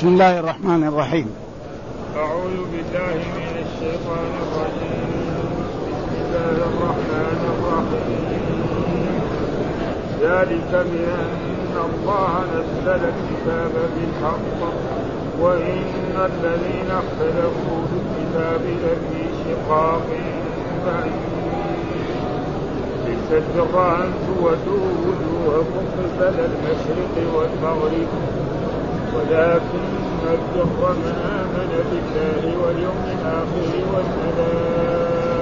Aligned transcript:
بسم 0.00 0.08
الله 0.08 0.38
الرحمن 0.38 0.82
الرحيم. 0.88 1.28
أعوذ 2.16 2.58
بالله 2.72 3.16
من 3.36 3.54
الشيطان 3.66 4.30
الرجيم. 4.44 5.10
بسم 6.00 6.14
الله 6.24 6.56
الرحمن 6.72 7.40
الرحيم. 7.52 8.24
ذلك 10.24 10.70
بأن 10.72 11.74
الله 11.88 12.32
نزل 12.52 13.02
الكتاب 13.12 13.74
بالحق 13.94 14.60
وإن 15.40 16.14
الذين 16.30 16.90
اختلفوا 17.02 17.80
في 17.88 17.96
الكتاب 18.04 18.62
لفي 18.84 19.22
شقاق 19.44 20.06
ليس 23.06 23.28
البر 23.32 23.76
أن 24.02 24.10
تولوا 24.26 24.88
وجوهكم 25.04 25.84
قبل 26.20 26.38
المشرق 26.50 27.14
والمغرب. 27.34 28.10
ولكن 29.14 29.84
البر 30.32 30.80
من 31.02 31.16
آمن 31.40 31.70
بالله 31.90 32.42
واليوم 32.62 33.02
الآخر 33.16 33.70
والملائكة 33.92 35.32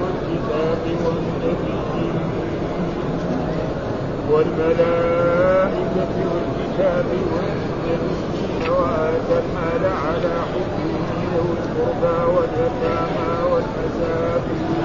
والكتاب 0.00 0.82
والنبيين. 1.04 2.16
والملائكة 4.30 6.14
والكتاب 6.32 7.08
والنبيين 7.34 8.62
وآتى 8.70 9.36
المال 9.44 9.84
على 10.06 10.34
حبه 10.50 10.94
ذوي 11.34 11.56
القربى 11.62 12.16
واليتامى 12.34 13.30
والمساكين 13.52 14.82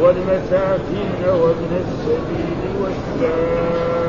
والمساكين 0.00 1.22
وابن 1.28 1.72
السبيل 1.84 2.60
والسائلين 2.82 4.03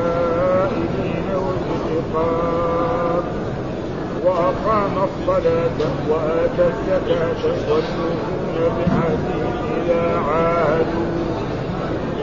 والرقاب 2.13 3.23
وأقام 4.25 4.95
الصلاة 5.03 5.79
وآتى 6.09 6.65
الزكاة 6.67 7.41
والمؤمنون 7.45 8.55
بعهدهم 8.77 9.53
إذا 9.77 10.05
عاهدوا 10.29 11.15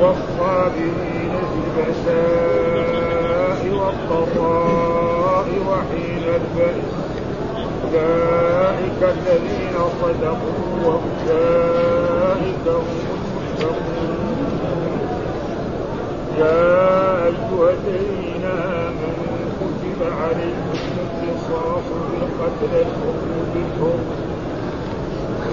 والصابرين 0.00 1.34
في 1.50 1.58
البأساء 1.66 3.60
والضراء 3.74 5.48
وحين 5.68 6.24
البأس. 6.28 6.90
أولئك 7.84 9.00
الذين 9.02 9.76
صدقوا 10.02 10.64
وأولئك 10.84 12.66
هم 12.66 13.02
يا 16.38 17.26
أيها 17.26 17.70
الذين 17.70 18.46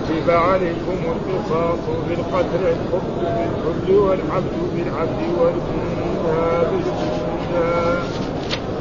كتب 0.09 0.29
عليكم 0.29 0.97
القصاص 1.05 1.79
في 2.07 2.13
القتل 2.13 2.63
الحر 2.63 3.01
بالحر 3.21 3.91
والعبد 3.91 4.57
بالعبد 4.75 5.21
والأنثى 5.39 6.67
بالأنثى 6.71 8.01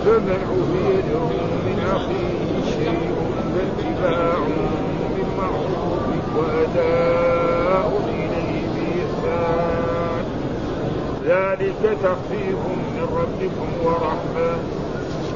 فمن 0.04 0.40
عفي 0.50 0.88
له 1.10 1.28
من 1.66 1.78
أخيه 1.94 2.70
شيء 2.70 3.10
فاتباع 3.54 4.38
بالمعروف 5.16 6.36
وأداء 6.36 8.00
إليه 8.08 8.68
بإحسان 8.74 10.24
ذلك 11.24 11.98
تخفيف 12.02 12.58
من 12.94 13.06
ربكم 13.20 13.68
ورحمة 13.84 14.77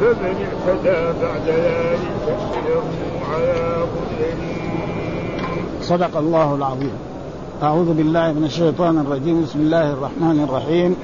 فمن 0.03 0.47
اعتدى 0.47 1.19
بعد 1.23 1.47
ذلك 1.47 2.37
فله 2.53 2.83
عذاب 3.33 3.89
أليم 4.21 5.67
صدق 5.83 6.17
الله 6.17 6.55
العظيم. 6.55 6.93
أعوذ 7.63 7.95
بالله 7.95 8.33
من 8.33 8.45
الشيطان 8.45 8.99
الرجيم. 8.99 9.43
بسم 9.43 9.59
الله 9.59 9.93
الرحمن 9.93 10.47
الرحيم. 10.49 10.97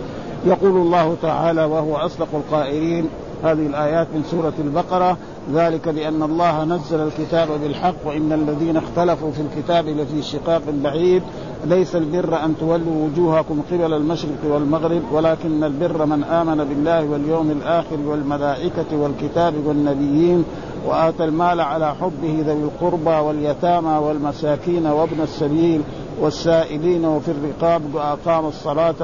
يقول 0.52 0.76
الله 0.76 1.16
تعالى 1.22 1.64
وهو 1.64 1.96
أصدق 1.96 2.28
القائلين. 2.34 3.08
هذه 3.44 3.66
الآيات 3.66 4.06
من 4.14 4.24
سورة 4.30 4.52
البقرة. 4.58 5.16
ذلك 5.54 5.88
بأن 5.88 6.22
الله 6.22 6.64
نزل 6.64 7.00
الكتاب 7.00 7.48
بالحق 7.62 7.94
وإن 8.04 8.32
الذين 8.32 8.76
اختلفوا 8.76 9.30
في 9.30 9.42
الكتاب 9.42 9.88
لفي 9.88 10.22
شقاق 10.22 10.62
بعيد. 10.82 11.22
ليس 11.64 11.96
البر 11.96 12.44
أن 12.44 12.54
تولوا 12.60 13.06
وجوهكم 13.06 13.62
قبل 13.70 13.94
المشرق 13.94 14.44
والمغرب 14.44 15.02
ولكن 15.12 15.64
البر 15.64 16.06
من 16.06 16.24
آمن 16.24 16.64
بالله 16.64 17.04
واليوم 17.04 17.50
الآخر 17.50 17.96
والملائكة 18.06 18.96
والكتاب 18.96 19.54
والنبيين 19.66 20.44
وآتى 20.86 21.24
المال 21.24 21.60
على 21.60 21.94
حبه 21.94 22.44
ذوي 22.46 22.62
القربى 22.62 23.10
واليتامى 23.10 23.98
والمساكين 23.98 24.86
وابن 24.86 25.22
السبيل 25.22 25.80
والسائلين 26.20 27.04
وفي 27.04 27.30
الرقاب 27.30 27.94
وأقام 27.94 28.46
الصلاة 28.46 28.94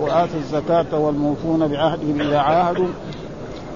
وآتوا, 0.00 0.38
الزكاة 0.38 0.98
والموفون 0.98 1.68
بعهدهم 1.68 2.20
إذا 2.20 2.38
عاهدوا. 2.38 2.86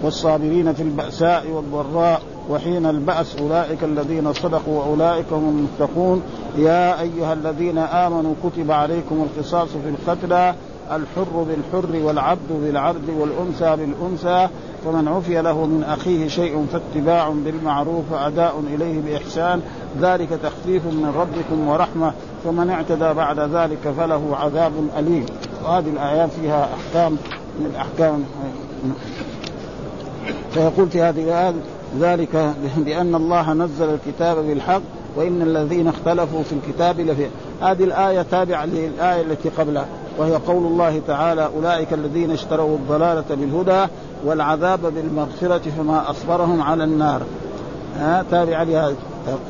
والصابرين 0.05 0.73
في 0.73 0.83
البأساء 0.83 1.51
والضراء 1.51 2.23
وحين 2.51 2.87
البأس 2.87 3.37
أولئك 3.37 3.85
الذين 3.85 4.33
صدقوا 4.33 4.79
وأولئك 4.79 5.33
هم 5.33 5.49
المتقون. 5.49 6.23
يا 6.59 7.01
أيها 7.01 7.33
الذين 7.33 7.79
آمنوا 7.79 8.35
كتب 8.45 8.71
عليكم 8.71 9.27
القصاص 9.27 9.69
في 9.69 9.89
القتلى 9.89 10.55
الحر 10.93 11.47
بالحر 11.49 12.05
والعبد 12.07 12.53
بالعبد 12.63 13.11
والأنثى 13.19 13.77
بالأنثى 13.77 14.49
فمن 14.85 15.09
عفي 15.09 15.43
له 15.43 15.67
من 15.67 15.85
أخيه 15.85 16.29
شيء 16.29 16.67
فاتباع 16.73 17.29
بالمعروف 17.29 18.05
وأداء 18.13 18.63
إليه 18.75 19.01
بإحسان. 19.01 19.61
ذلك 20.01 20.29
تخفيف 20.29 20.85
من 20.85 21.13
ربكم 21.17 21.69
ورحمة 21.69 22.13
فمن 22.45 22.71
اعتدى 22.71 23.13
بعد 23.13 23.41
ذلك 23.41 23.95
فله 23.99 24.37
عذاب 24.37 24.73
أليم. 24.99 25.27
وهذه 25.65 25.89
الآيات 25.89 26.31
فيها 26.31 26.69
أحكام 26.75 27.17
من 27.61 27.67
الأحكام. 27.67 28.25
فيقول 30.55 30.89
في 30.89 31.03
هذه 31.03 31.23
الآية 31.25 31.55
ذلك 32.01 32.55
بأن 32.77 33.15
الله 33.15 33.53
نزل 33.53 33.89
الكتاب 33.95 34.37
بالحق 34.37 34.83
وإن 35.17 35.43
الذين 35.43 35.89
اختلفوا 35.89 36.43
في 36.43 36.53
الكتاب 36.53 37.01
لفي. 37.01 37.27
هذه 37.63 37.85
الآية 37.85 38.23
تابعة 38.23 38.67
للآية 38.67 39.21
التي 39.21 39.49
قبلها 39.49 39.87
وهي 40.19 40.35
قول 40.35 40.67
الله 40.67 41.01
تعالى 41.07 41.49
أولئك 41.57 41.93
الذين 41.93 42.31
اشتروا 42.31 42.77
الضلالة 42.77 43.25
بالهدى 43.31 43.87
والعذاب 44.25 44.81
بالمغفرة 44.81 45.63
فما 45.79 46.11
أصبرهم 46.11 46.63
على 46.63 46.85
النار. 46.85 47.23
ها 47.99 48.25
تابعة 48.31 48.65
لهذا 48.65 48.97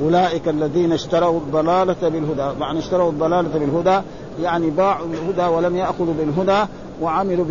أولئك 0.02 0.48
الذين 0.48 0.92
اشتروا 0.92 1.40
الضلالة 1.40 2.08
بالهدى. 2.08 2.58
معنى 2.60 2.78
اشتروا 2.78 3.10
الضلالة 3.10 3.58
بالهدى 3.58 4.00
يعني 4.42 4.70
باعوا 4.70 5.06
الهدى 5.06 5.54
ولم 5.54 5.76
يأخذوا 5.76 6.14
بالهدى 6.18 6.68
وعملوا 7.02 7.44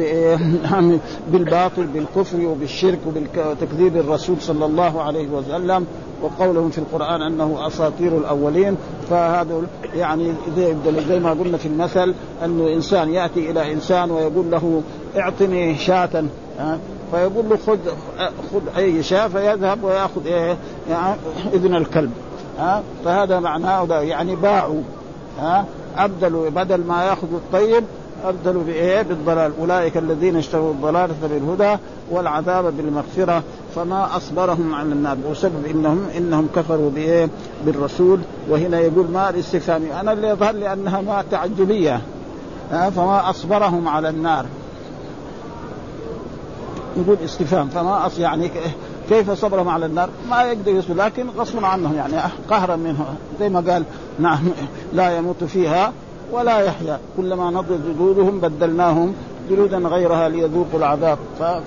بالباطل 1.31 1.84
بالكفر 1.84 2.46
وبالشرك 2.46 3.00
وبتكذيب 3.08 3.98
الرسول 3.98 4.36
صلى 4.42 4.66
الله 4.66 5.02
عليه 5.02 5.28
وسلم. 5.28 5.86
وقولهم 6.22 6.70
في 6.70 6.78
القرآن 6.78 7.22
أنه 7.22 7.68
أساطير 7.68 8.18
الأولين. 8.18 8.78
فهذا 9.09 9.62
يعني 9.96 10.34
زي 11.08 11.20
ما 11.20 11.30
قلنا 11.30 11.58
في 11.58 11.66
المثل 11.66 12.14
أنه 12.46 12.74
إنسان 12.74 13.14
يأتي 13.14 13.52
إلى 13.52 13.74
إنسان 13.74 14.12
ويقول 14.12 14.52
له 14.52 14.81
اعطني 15.18 15.78
شاة 15.78 16.24
فيقول 17.12 17.50
له 17.50 17.58
خذ 17.68 17.78
خذ 18.54 18.78
أي 18.78 19.04
شاة 19.04 19.28
فيذهب 19.28 19.84
ويأخذ 19.84 20.28
إيه؟ 20.28 20.58
يعني 20.90 21.16
إذن 21.54 21.75
الكلب 21.75 22.12
ها؟ 22.60 22.84
فهذا 23.06 23.40
معناه 23.40 24.02
يعني 24.02 24.36
باعوا 24.36 24.81
ها؟ 25.40 25.66
أبدلوا 25.98 26.50
بدل 26.50 26.84
ما 26.88 27.04
يأخذوا 27.04 27.38
الطيب 27.38 27.84
أبدلوا 28.23 28.63
بإيه؟ 28.63 29.01
بالضلال. 29.01 29.51
أولئك 29.59 29.97
الذين 29.97 30.35
اشتروا 30.35 30.72
الضلالة 30.72 31.16
بالهدى 31.23 31.78
والعذاب 32.11 32.78
بالمغفرة 32.78 33.44
فما 33.75 34.17
أصبرهم 34.17 34.75
على 34.75 34.92
النار. 34.92 35.18
وسبب 35.30 35.65
إنهم 35.71 36.07
إنهم 36.18 36.48
كفروا 36.56 36.89
بإيه؟ 36.89 37.30
بالرسول. 37.65 38.19
وهنا 38.50 38.80
يقول 38.80 39.07
ما 39.12 39.30
الاستفهام؟ 39.30 39.83
أنا 40.00 40.13
اللي 40.13 40.27
يظهر 40.27 40.53
لي 40.53 40.74
أنها 40.74 41.01
ما 41.01 41.24
تعجبية. 41.31 42.01
فما 42.71 43.30
أصبرهم 43.30 43.88
على 43.88 44.09
النار. 44.09 44.45
يقول 46.98 47.18
استفهام. 47.25 47.68
فما 47.68 48.06
أص 48.06 48.19
يعني 48.19 48.51
كيف 49.09 49.31
صبرهم 49.31 49.69
على 49.69 49.86
النار؟ 49.86 50.09
ما 50.30 50.44
يقدر 50.44 50.71
يصبر. 50.71 50.95
لكن 50.95 51.30
غصبا 51.38 51.68
عنهم 51.68 51.95
يعني 51.95 52.13
قهرا 52.50 52.75
منه 52.75 53.06
زي 53.39 53.50
ما 53.50 53.59
قال 53.71 53.83
نعم 54.19 54.39
لا 54.94 55.18
يموت 55.18 55.44
فيها 55.44 55.94
ولا 56.33 56.59
يحيا. 56.59 57.00
كلما 57.18 57.51
نضجت 57.51 57.81
جلودهم 57.97 58.39
بدلناهم 58.39 59.13
جلودا 59.50 59.77
غيرها 59.77 60.30
ليذوقوا 60.30 60.80
العذاب. 60.80 61.18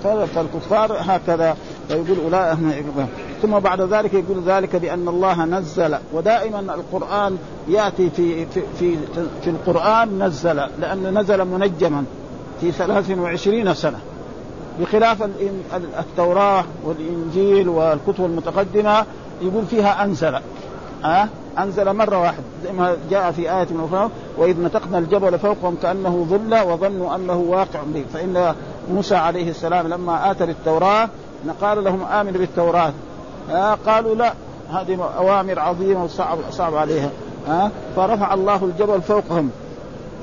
فالكفار 0.03 0.97
هكذا. 0.99 1.57
فيقول 1.87 2.17
أولئك 2.23 2.57
ثم 3.41 3.59
بعد 3.59 3.81
ذلك 3.81 4.13
يقول 4.13 4.43
ذلك 4.45 4.75
بأن 4.75 5.07
الله 5.07 5.45
نزل 5.45 5.97
ودائما 6.13 6.59
القرآن 6.59 7.37
يأتي 7.67 8.09
في 8.09 8.45
في 8.45 8.61
في, 8.79 8.97
في 9.41 9.49
القرآن 9.49 10.23
نزل 10.23 10.55
لأنه 10.79 11.09
نزل 11.09 11.45
منجما 11.45 12.03
في 12.61 12.71
23 12.71 13.73
سنة. 13.73 13.99
بخلاف 14.79 15.29
التوراة 15.99 16.65
والإنجيل 16.83 17.69
والكتب 17.69 18.25
المتقدمة 18.25 19.05
يقول 19.41 19.65
فيها 19.65 20.03
أنزل. 20.03 20.35
أه؟ 21.05 21.27
أنزل 21.59 21.93
مرة 21.93 22.21
واحدة 22.21 22.43
زي 22.63 22.71
ما 22.71 22.97
جاء 23.09 23.31
في 23.31 23.41
آية 23.41 23.67
أخرى 23.85 24.09
وإذ 24.37 24.61
نتقنا 24.61 24.97
الجبل 24.97 25.39
فوقهم 25.39 25.77
كأنه 25.81 26.27
ظل 26.29 26.71
وظنوا 26.71 27.15
أنه 27.15 27.37
واقع 27.37 27.79
به. 27.93 28.05
فإن 28.13 28.55
موسى 28.91 29.15
عليه 29.15 29.49
السلام 29.49 29.87
لما 29.87 30.31
آتى 30.31 30.45
بالتوراه 30.45 31.09
قال 31.61 31.83
لهم 31.83 32.03
امنوا 32.03 32.39
بالتوراة. 32.39 32.93
آه 33.51 33.77
قالوا 33.85 34.15
لا 34.15 34.33
هذه 34.71 35.09
أوامر 35.17 35.59
عظيمة 35.59 36.03
وصعب 36.03 36.37
صعب 36.51 36.75
عليها. 36.75 37.09
ها؟ 37.47 37.71
فرفع 37.95 38.33
الله 38.33 38.65
الجبل 38.65 39.01
فوقهم. 39.01 39.49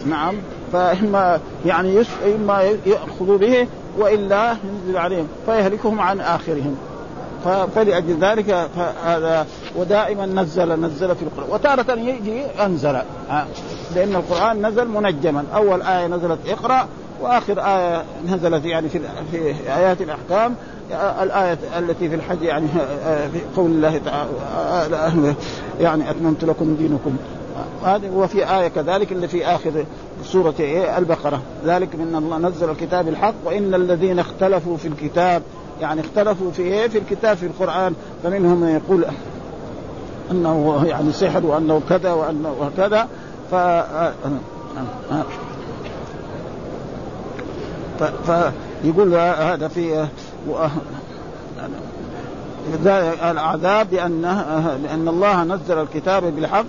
نعم. 0.06 0.34
فإما 0.72 1.40
يعني 1.66 2.02
إما 2.26 2.62
يأخذوا 2.86 3.38
به 3.38 3.68
وإلا 3.98 4.56
ينزل 4.64 4.98
عليهم 4.98 5.28
فيهلكهم 5.46 6.00
عن 6.00 6.20
آخرهم. 6.20 6.76
فلأجل 7.74 8.18
ذلك 8.20 8.68
فهذا 8.76 9.46
ودائما 9.76 10.26
نزل 10.26 10.80
نزل 10.80 11.16
في 11.16 11.22
القرآن. 11.22 11.50
وتارة 11.50 11.92
يجي 11.98 12.44
أنزل. 12.64 12.98
لأن 13.94 14.14
القرآن 14.14 14.66
نزل 14.66 14.88
منجما. 14.88 15.44
أول 15.54 15.82
آية 15.82 16.06
نزلت 16.06 16.38
اقرأ 16.48 16.88
وآخر 17.20 17.60
آية 17.60 18.04
نزلت 18.28 18.64
يعني 18.64 18.88
في 18.88 19.00
في 19.32 19.54
آيات 19.76 20.00
الأحكام. 20.02 20.54
الآية 21.22 21.58
التي 21.78 22.08
في 22.08 22.14
الحج 22.14 22.42
يعني 22.42 22.68
في 23.32 23.40
قول 23.56 23.70
الله 23.70 24.00
تعالى 24.04 25.34
يعني 25.80 26.10
أتممت 26.10 26.44
لكم 26.44 26.76
دينكم. 26.76 27.16
هذه 27.84 28.10
وفي 28.14 28.58
آية 28.58 28.68
كذلك 28.68 29.12
اللي 29.12 29.28
في 29.28 29.46
آخر 29.46 29.84
سورة 30.24 30.54
إيه 30.60 30.98
البقرة. 30.98 31.42
ذلك 31.66 31.94
من 31.94 32.14
الله 32.16 32.38
نزل 32.38 32.70
الكتاب 32.70 33.08
الحق 33.08 33.34
وإن 33.44 33.74
الذين 33.74 34.18
اختلفوا 34.18 34.76
في 34.76 34.88
الكتاب 34.88 35.42
يعني 35.80 36.00
اختلفوا 36.00 36.50
في 36.50 36.62
إيه؟ 36.62 36.88
في 36.88 36.98
الكتاب 36.98 37.36
في 37.36 37.46
القرآن 37.46 37.94
فمنهم 38.22 38.60
من 38.60 38.68
يقول 38.68 39.04
أنه 40.30 40.84
يعني 40.86 41.12
سحر 41.12 41.46
وأنه 41.46 41.80
كذا 41.88 42.12
وأنه 42.12 42.54
وكذا 42.60 43.08
ف 43.50 43.54
فيقول 48.26 49.14
هذا 49.14 49.68
في 49.68 50.06
العذاب 53.30 53.90
بأن 53.90 54.22
لأن 54.82 55.08
الله 55.08 55.44
نزل 55.44 55.78
الكتاب 55.78 56.24
بالحق 56.24 56.64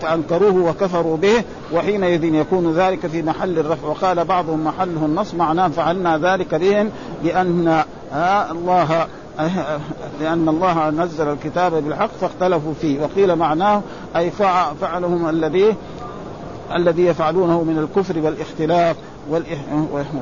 فأنكروه, 0.00 0.70
وكفروا 0.70 1.16
به 1.16 1.44
وحينئذ 1.72 2.24
يكون 2.24 2.72
ذلك 2.72 3.06
في 3.06 3.22
محل 3.22 3.58
الرفع. 3.58 3.88
وقال 3.88 4.24
بعضهم 4.24 4.64
محله 4.64 5.04
النص 5.04 5.34
معناه 5.34 5.68
فعلنا 5.68 6.18
ذلك 6.18 6.54
بهم 6.54 6.90
لأن 7.24 7.82
الله 8.50 9.06
لأن 10.20 10.48
الله 10.48 10.90
نزل 10.90 11.28
الكتاب 11.28 11.74
بالحق 11.74 12.10
فاختلفوا 12.20 12.72
فيه. 12.80 13.02
وقيل 13.02 13.36
معناه 13.36 13.82
أي 14.16 14.30
فعلهم 14.80 15.28
الذي 15.28 15.74
الذي 16.74 17.06
يفعلونه 17.06 17.62
من 17.62 17.78
الكفر 17.78 18.18
والاختلاف 18.18 18.96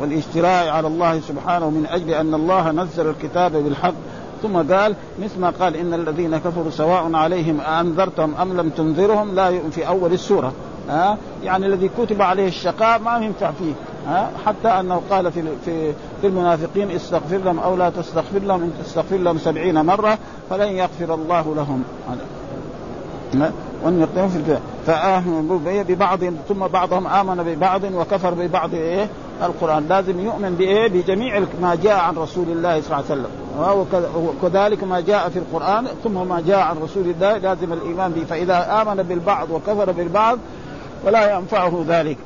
والاجتراء 0.01 0.69
على 0.69 0.87
الله 0.87 1.21
سبحانه 1.21 1.71
من 1.71 1.87
أجل 1.87 2.11
أن 2.11 2.35
الله 2.35 2.71
نزل 2.71 3.11
الكتاب 3.11 3.53
بالحق. 3.53 3.95
ثم 4.47 4.73
قال 4.73 4.95
مثل 5.23 5.41
ما 5.41 5.51
قال 5.51 5.77
إن 5.77 5.95
الذين 5.95 6.39
كفروا 6.39 6.71
سواء 6.71 7.15
عليهم 7.15 7.61
انذرتهم 7.61 8.35
أم 8.35 8.57
لم 8.57 8.69
تنذرهم 8.69 9.35
لا 9.35 9.71
في 9.71 9.89
أول 9.89 10.13
السورة. 10.13 10.53
ها؟ 10.89 11.19
يعني 11.45 11.67
الذي 11.67 11.91
كتب 11.99 12.23
عليه 12.23 12.49
الشقاء 12.49 12.99
ما 12.99 13.19
ينفع 13.19 13.51
فيه. 13.51 13.73
ها؟ 14.07 14.31
حتى 14.47 14.69
أنه 14.69 15.03
قال 15.11 15.33
في 15.33 15.43
في 15.65 15.93
في 16.21 16.27
المنافقين 16.27 16.91
استغفر 16.91 17.37
لهم 17.37 17.59
أو 17.59 17.77
لا 17.77 17.91
تستغفر 17.91 18.39
لهم 18.39 18.63
إن 18.63 18.73
تستغفر 18.85 19.17
لهم 19.17 19.39
سبعين 19.39 19.85
مرة 19.85 20.19
فلن 20.51 20.69
يغفر 20.69 21.15
الله 21.15 21.55
لهم. 21.55 21.83
وان 23.85 24.07
في 24.15 24.37
البدع 24.37 24.59
فآمنوا 24.87 25.59
ببعض 25.65 26.19
ثم 26.49 26.67
بعضهم 26.67 27.07
آمن 27.07 27.43
ببعض 27.43 27.85
وكفر 27.85 28.35
ببعض 28.35 28.75
إيه؟ 28.75 29.09
القرآن. 29.43 29.87
لازم 29.89 30.21
يؤمن 30.21 30.55
بإيه؟ 30.55 30.89
بجميع 30.89 31.43
ما 31.63 31.75
جاء 31.75 31.97
عن 31.97 32.17
رسول 32.17 32.49
الله 32.49 32.81
صلى 32.81 32.87
الله 32.87 33.05
عليه 33.11 33.21
وسلم. 33.21 33.31
وكذلك 34.43 34.85
ما 34.85 35.01
جاء 35.01 35.29
في 35.29 35.39
القرآن 35.39 35.87
ثم 36.05 36.29
ما 36.29 36.43
جاء 36.47 36.59
عن 36.59 36.77
رسول 36.79 37.05
الله 37.05 37.39
لازم 37.39 37.73
الإيمان 37.73 38.13
به. 38.13 38.25
فإذا 38.25 38.83
آمن 38.83 39.03
بالبعض 39.03 39.51
وكفر 39.51 39.93
بالبعض 39.93 40.39
فلا 41.05 41.35
ينفعه 41.35 41.85
ذلك. 41.89 42.19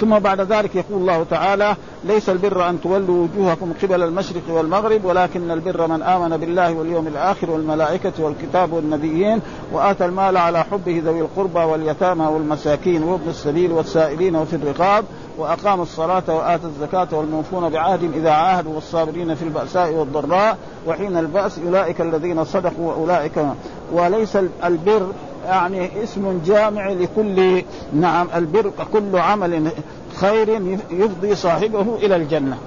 ثم 0.00 0.18
بعد 0.18 0.40
ذلك 0.40 0.76
يقول 0.76 1.00
الله 1.00 1.24
تعالى 1.30 1.76
ليس 2.04 2.28
البر 2.28 2.68
أن 2.68 2.80
تولوا 2.80 3.26
وجوهكم 3.26 3.72
قبل 3.82 4.02
المشرق 4.02 4.42
والمغرب 4.48 5.04
ولكن 5.04 5.50
البر 5.50 5.86
من 5.86 6.02
آمن 6.02 6.36
بالله 6.36 6.72
واليوم 6.72 7.06
الآخر 7.06 7.50
والملائكة 7.50 8.12
والكتاب 8.18 8.72
والنبيين 8.72 9.40
وآتى 9.72 10.04
المال 10.04 10.36
على 10.36 10.64
حبه 10.64 11.02
ذوي 11.04 11.20
القربى 11.20 11.58
واليتامى 11.58 12.26
والمساكين 12.26 13.02
وابن 13.02 13.28
السبيل 13.28 13.72
والسائلين 13.72 14.36
وفي 14.36 14.56
الرقاب 14.56 15.04
واقام 15.38 15.80
الصلاة 15.80 16.22
واتى 16.28 16.66
الزكاة 16.66 17.08
والموفون 17.12 17.68
بعهد 17.68 18.12
إذا 18.14 18.30
عاهدوا 18.30 18.74
والصابرين 18.74 19.34
في 19.34 19.42
البأساء 19.42 19.92
والضراء 19.92 20.58
وحين 20.86 21.16
البأس 21.16 21.58
أولئك 21.58 22.00
الذين 22.00 22.44
صدقوا 22.44 22.92
وأولئك 22.92 23.46
وليس 23.92 24.38
البر 24.64 25.12
يعني 25.46 26.02
اسم 26.04 26.40
جامع 26.46 26.88
لكل 26.88 27.62
نعم 27.92 28.28
البر 28.34 28.72
كل 28.92 29.16
عمل 29.16 29.70
خير 30.16 30.78
يفضي 30.90 31.34
صاحبه 31.34 31.96
إلى 32.02 32.16
الجنة 32.16 32.58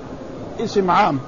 اسم 0.59 0.91
عام 0.91 1.19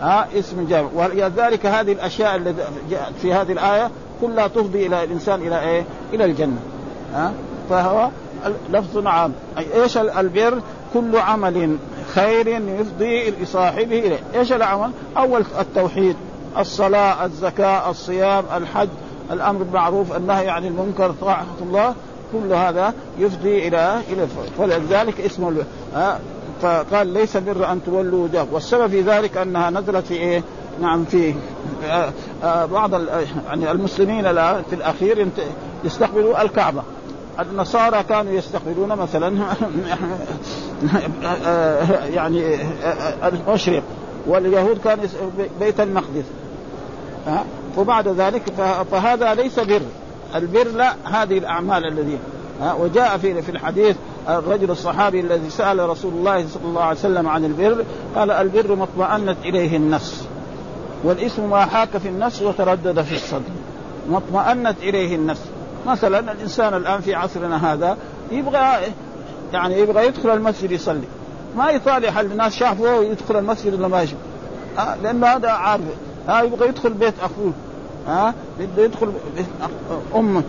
ها 0.00 0.26
اسم 0.38 0.66
جامع 0.68 0.88
ولذلك 0.94 1.66
هذه 1.66 1.92
الأشياء 1.92 2.36
التي 2.36 2.62
جاءت 2.90 3.14
في 3.22 3.32
هذه 3.32 3.52
الآية 3.52 3.90
كلها 4.20 4.46
تفضي 4.46 4.86
إلى 4.86 5.04
الإنسان 5.04 5.42
إلى 5.42 5.60
إيه؟ 5.60 5.84
إلى 6.12 6.24
الجنة 6.24 6.58
ها 7.14 7.32
فهو 7.70 8.08
لفظ 8.70 9.06
عام 9.06 9.32
إيش 9.74 9.96
البر؟ 9.96 10.60
كل 10.94 11.16
عمل 11.16 11.76
خير 12.14 12.48
يفضي 12.48 13.30
لصاحبه 13.30 13.98
إليه، 13.98 14.18
إيش 14.34 14.52
العمل؟ 14.52 14.90
أول 15.16 15.44
التوحيد، 15.60 16.16
الصلاة، 16.58 17.24
الزكاة، 17.24 17.90
الصيام، 17.90 18.44
الحج، 18.56 18.88
الأمر 19.30 19.62
بالمعروف 19.62 20.16
النهي 20.16 20.50
عن 20.50 20.66
المنكر 20.66 21.14
طاعة 21.20 21.46
الله 21.60 21.94
كل 22.32 22.52
هذا 22.52 22.94
يفضي 23.18 23.68
إلى 23.68 24.00
إلى 24.12 24.26
فلذلك 24.58 25.20
اسمه 25.20 25.64
فقال 26.62 27.06
ليس 27.06 27.36
بر 27.36 27.72
أن 27.72 27.80
تولوا 27.86 28.24
وجهكم 28.24 28.52
والسبب 28.52 28.86
في 28.86 29.00
ذلك 29.00 29.36
أنها 29.36 29.70
نزلت 29.70 30.06
في 30.06 30.14
إيه؟ 30.14 30.42
نعم 30.80 31.04
في 31.04 31.34
آه، 31.86 32.12
آه، 32.44 32.64
بعض 32.66 32.90
يعني 33.46 33.70
المسلمين 33.70 34.22
في 34.62 34.72
الأخير 34.72 35.28
يستقبلوا 35.84 36.42
الكعبة. 36.42 36.82
النصارى 37.40 38.02
كانوا 38.08 38.32
يستقبلون 38.32 38.88
مثلا 38.88 39.36
يعني 42.16 42.58
المشرق 43.24 43.82
واليهود 44.26 44.78
كانوا 44.78 45.04
بيت 45.60 45.80
المقدس. 45.80 46.24
وبعد 47.76 48.08
ذلك 48.08 48.42
فهذا 48.90 49.34
ليس 49.34 49.60
بر. 49.60 49.82
البر 50.34 50.68
لا 50.68 50.94
هذه 51.04 51.38
الأعمال 51.38 51.86
الذي 51.86 52.18
وجاء 52.78 53.18
في 53.18 53.42
في 53.42 53.48
الحديث 53.48 53.96
الرجل 54.28 54.70
الصحابي 54.70 55.20
الذي 55.20 55.50
سأل 55.50 55.88
رسول 55.88 56.12
الله 56.12 56.46
صلى 56.48 56.64
الله 56.64 56.82
عليه 56.82 56.98
وسلم 56.98 57.28
عن 57.28 57.44
البر 57.44 57.84
قال 58.16 58.30
البر 58.30 58.74
ما 58.74 58.84
اطمأنت 58.84 59.36
إليه 59.44 59.76
النفس 59.76 60.26
والاسم 61.04 61.50
ما 61.50 61.64
حاك 61.66 61.96
في 61.96 62.08
النفس 62.08 62.42
وتردد 62.42 63.02
في 63.02 63.14
الصدر. 63.14 63.50
ما 64.10 64.18
اطمأنت 64.18 64.76
إليه 64.82 65.16
النفس. 65.16 65.42
مثلا 65.86 66.32
الإنسان 66.32 66.74
الآن 66.74 67.00
في 67.00 67.14
عصرنا 67.14 67.72
هذا 67.72 67.96
يبغى 68.32 68.92
يعني 69.52 69.78
يبغى 69.78 70.06
يدخل 70.06 70.30
المسجد 70.30 70.70
يصلي. 70.70 71.06
ما 71.56 71.70
يطالع 71.70 72.20
الناس 72.20 72.56
شافوه 72.56 73.04
يدخل 73.04 73.36
المسجد 73.36 73.74
ولا 73.74 73.88
ما 73.88 74.02
يشوف؟ 74.02 74.18
آه 74.78 74.96
لأنه 75.02 75.26
هذا 75.26 75.50
عارف. 75.50 75.82
ها 76.28 76.40
آه 76.40 76.42
يبغى 76.42 76.68
يدخل 76.68 76.92
بيت 76.92 77.14
أخوه 77.22 77.52
ها 78.06 78.28
آه 78.28 78.34
بده 78.58 78.82
يدخل 78.82 79.12
أمه. 80.14 80.42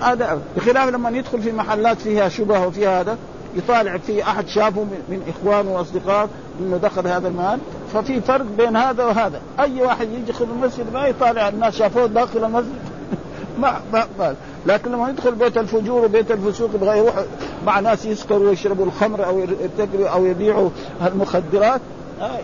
هذا 0.00 0.38
بخلاف 0.56 0.88
لما 0.88 1.10
يدخل 1.10 1.42
في 1.42 1.52
محلات 1.52 2.00
فيها 2.00 2.28
شبهه 2.28 2.66
وفيها 2.66 3.00
هذا 3.00 3.18
يطالع 3.56 3.96
في 3.96 4.22
أحد 4.22 4.48
شافه 4.48 4.84
من 5.08 5.22
إخوانه 5.28 5.74
وأصدقائه 5.74 6.28
إنه 6.60 6.76
دخل 6.76 7.06
هذا 7.06 7.28
المال 7.28 7.58
ففي 7.94 8.20
فرق 8.20 8.46
بين 8.58 8.76
هذا 8.76 9.04
وهذا. 9.04 9.40
أي 9.60 9.82
واحد 9.82 10.08
يدخل 10.08 10.44
المسجد 10.44 10.92
ما 10.92 11.06
يطالع 11.06 11.48
الناس 11.48 11.76
شافوه 11.76 12.06
داخل 12.06 12.44
المسجد. 12.44 12.78
ما, 13.60 13.80
ما, 13.92 14.06
ما 14.18 14.34
لكن 14.66 14.92
لما 14.92 15.08
يدخل 15.08 15.34
بيت 15.34 15.58
الفجور 15.58 16.04
وبيت 16.04 16.30
الفسوق 16.30 16.70
يبغى 16.74 16.98
يروح 16.98 17.14
مع 17.66 17.80
ناس 17.80 18.04
يسكروا 18.04 18.48
ويشربوا 18.48 18.84
الخمر 18.84 19.26
أو 19.26 19.38
يرتكبوا 19.38 20.08
أو 20.08 20.24
يبيعوا 20.24 20.70
المخدرات 21.06 21.80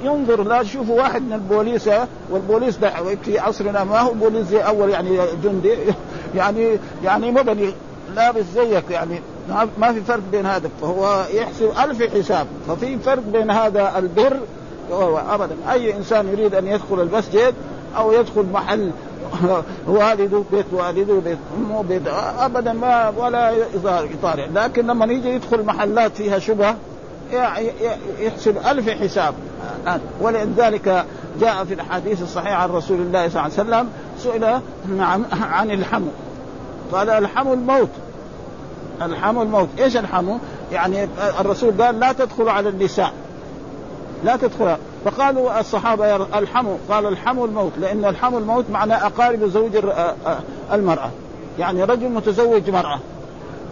ينظر 0.05 0.43
لا 0.43 0.63
تشوفوا 0.63 1.03
واحد 1.03 1.23
من 1.23 1.33
البوليس 1.33 1.91
والبوليس 2.31 2.77
ده 2.77 2.93
في 3.25 3.39
عصرنا 3.39 3.85
ما 3.85 4.01
هو 4.01 4.13
بوليس 4.13 4.47
زي 4.47 4.61
أول 4.61 4.91
يعني 4.91 5.19
جندي 5.45 5.75
يعني 6.37 6.79
يعني 7.05 7.31
مدني 7.31 7.73
لابس 8.17 8.45
زيك 8.55 8.91
يعني. 8.91 9.21
ما 9.79 9.93
في 9.93 10.01
فرق 10.01 10.23
بين 10.33 10.47
هذا. 10.47 10.71
فهو 10.83 11.25
يحسب 11.33 11.71
ألف 11.85 12.17
حساب. 12.17 12.47
ففي 12.69 12.99
فرق 12.99 13.23
بين 13.33 13.51
هذا 13.51 13.99
البر 13.99 14.37
ابدا. 15.31 15.57
أي 15.71 15.97
إنسان 15.97 16.29
يريد 16.29 16.55
أن 16.55 16.67
يدخل 16.67 17.01
المسجد 17.01 17.55
أو 17.97 18.13
يدخل 18.13 18.47
محل 18.53 18.91
والده 19.89 20.43
بيت 20.53 20.67
والده 20.73 21.15
بيت 21.25 21.39
أمه 21.57 21.83
بيت 21.83 22.03
ابدا 22.39 22.73
ما 22.73 23.13
ولا 23.17 23.51
يطالع 23.85 24.47
لكن 24.55 24.87
لما 24.87 25.13
يجي 25.13 25.29
يدخل 25.29 25.65
محلات 25.65 26.17
فيها 26.17 26.39
شبهة 26.39 26.77
يحسب 28.21 28.57
ألف 28.67 28.89
حساب. 28.89 29.35
ولذلك 30.21 31.05
جاء 31.41 31.65
في 31.65 31.75
الأحاديث 31.75 32.23
الصحيحة 32.23 32.55
عن 32.55 32.71
رسول 32.71 33.01
الله 33.01 33.29
صلى 33.29 33.47
الله 33.47 33.59
عليه 33.59 33.69
وسلم 33.71 33.89
سئل 34.19 34.45
عن 35.01 35.25
عن 35.43 35.71
الحمو. 35.71 36.09
قال 36.93 37.11
الحمو 37.11 37.53
الموت. 37.53 37.89
الحمو 39.03 39.43
الموت. 39.43 39.69
إيش 39.79 39.97
الحمو؟ 39.97 40.39
يعني 40.73 41.09
الرسول 41.41 41.83
قال 41.83 42.01
لا 42.01 42.13
تدخلوا 42.13 42.51
على 42.51 42.69
النساء. 42.69 43.13
لا 44.25 44.37
تدخل. 44.37 44.77
فقالوا 45.05 45.61
الصحابة 45.61 46.17
الحمو. 46.17 46.77
قال 46.89 47.07
الحمو 47.07 47.45
الموت. 47.45 47.73
لأن 47.81 48.05
الحمو 48.05 48.39
الموت 48.39 48.65
معناه 48.71 49.07
أقارب 49.07 49.45
زوج 49.45 49.71
المرأة. 50.73 51.11
يعني 51.59 51.85
رجل 51.85 52.09
متزوج 52.09 52.71
مرأة. 52.71 52.99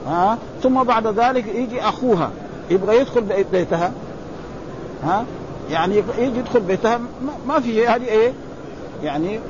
ها 0.06 0.38
ثم 0.62 0.82
بعد 0.82 1.06
ذلك 1.06 1.46
يجي 1.46 1.82
أخوها. 1.82 2.30
يبغى 2.70 3.00
يدخل 3.00 3.20
بيتها. 3.52 3.92
ها؟ 5.04 5.25
يعني 5.70 6.02
يجي 6.18 6.38
يدخل 6.38 6.60
بيتها 6.60 7.00
ما 7.46 7.60
في 7.60 7.87
هذه 7.87 8.04
إيه؟ 8.04 8.32
يعني 9.02 9.40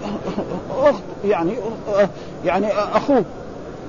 أخت 0.80 1.02
يعني 1.24 1.54
يعني 2.44 2.72
أخوه. 2.72 3.24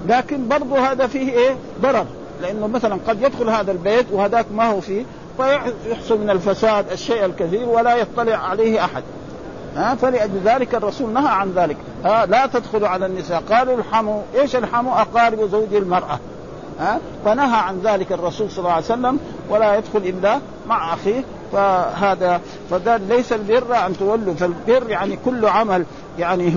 لكن 0.08 0.48
برضه 0.48 0.80
هذا 0.80 1.08
فيه 1.08 1.32
إيه؟ 1.32 1.56
ضرر. 1.82 2.06
لأنه 2.42 2.68
مثلا 2.68 2.98
قد 3.08 3.22
يدخل 3.22 3.50
هذا 3.50 3.72
البيت 3.72 4.06
وهذاك 4.12 4.46
ما 4.52 4.72
هو 4.72 4.82
فيه 4.82 5.06
فيحصل 5.38 6.22
من 6.22 6.30
الفساد 6.30 6.92
الشيء 6.92 7.26
الكثير 7.26 7.70
ولا 7.70 7.96
يطلع 7.96 8.36
عليه 8.36 8.86
أحد. 8.86 9.04
ها؟ 9.76 9.96
فلأجل 9.96 10.40
ذلك 10.46 10.76
الرسول 10.76 11.14
نهى 11.14 11.28
عن 11.28 11.52
ذلك. 11.56 11.78
ها؟ 12.06 12.26
لا 12.26 12.46
تدخلوا 12.46 12.88
على 12.88 13.06
النساء. 13.06 13.44
قالوا 13.50 13.78
الحمو 13.78 14.22
إيش 14.36 14.56
الحمو؟ 14.56 14.94
أقارب 14.94 15.50
زوج 15.52 15.74
المرأة. 15.74 16.20
ها 16.80 17.00
فنهى 17.26 17.58
عن 17.58 17.80
ذلك 17.84 18.12
الرسول 18.12 18.52
صلى 18.52 18.60
الله 18.60 18.72
عليه 18.72 18.86
وسلم 18.86 19.20
ولا 19.50 19.76
يدخل 19.78 20.00
إلا 20.00 20.40
مع 20.68 20.94
أخيه 20.94 21.24
فهذا 21.52 22.42
فذلك 22.70 23.02
ليس 23.10 23.34
البر 23.34 23.86
أن 23.86 23.98
تولوا 23.98 24.34
فالبر 24.34 24.90
يعني 24.90 25.20
كل 25.26 25.46
عمل 25.46 25.86
يعني 26.20 26.54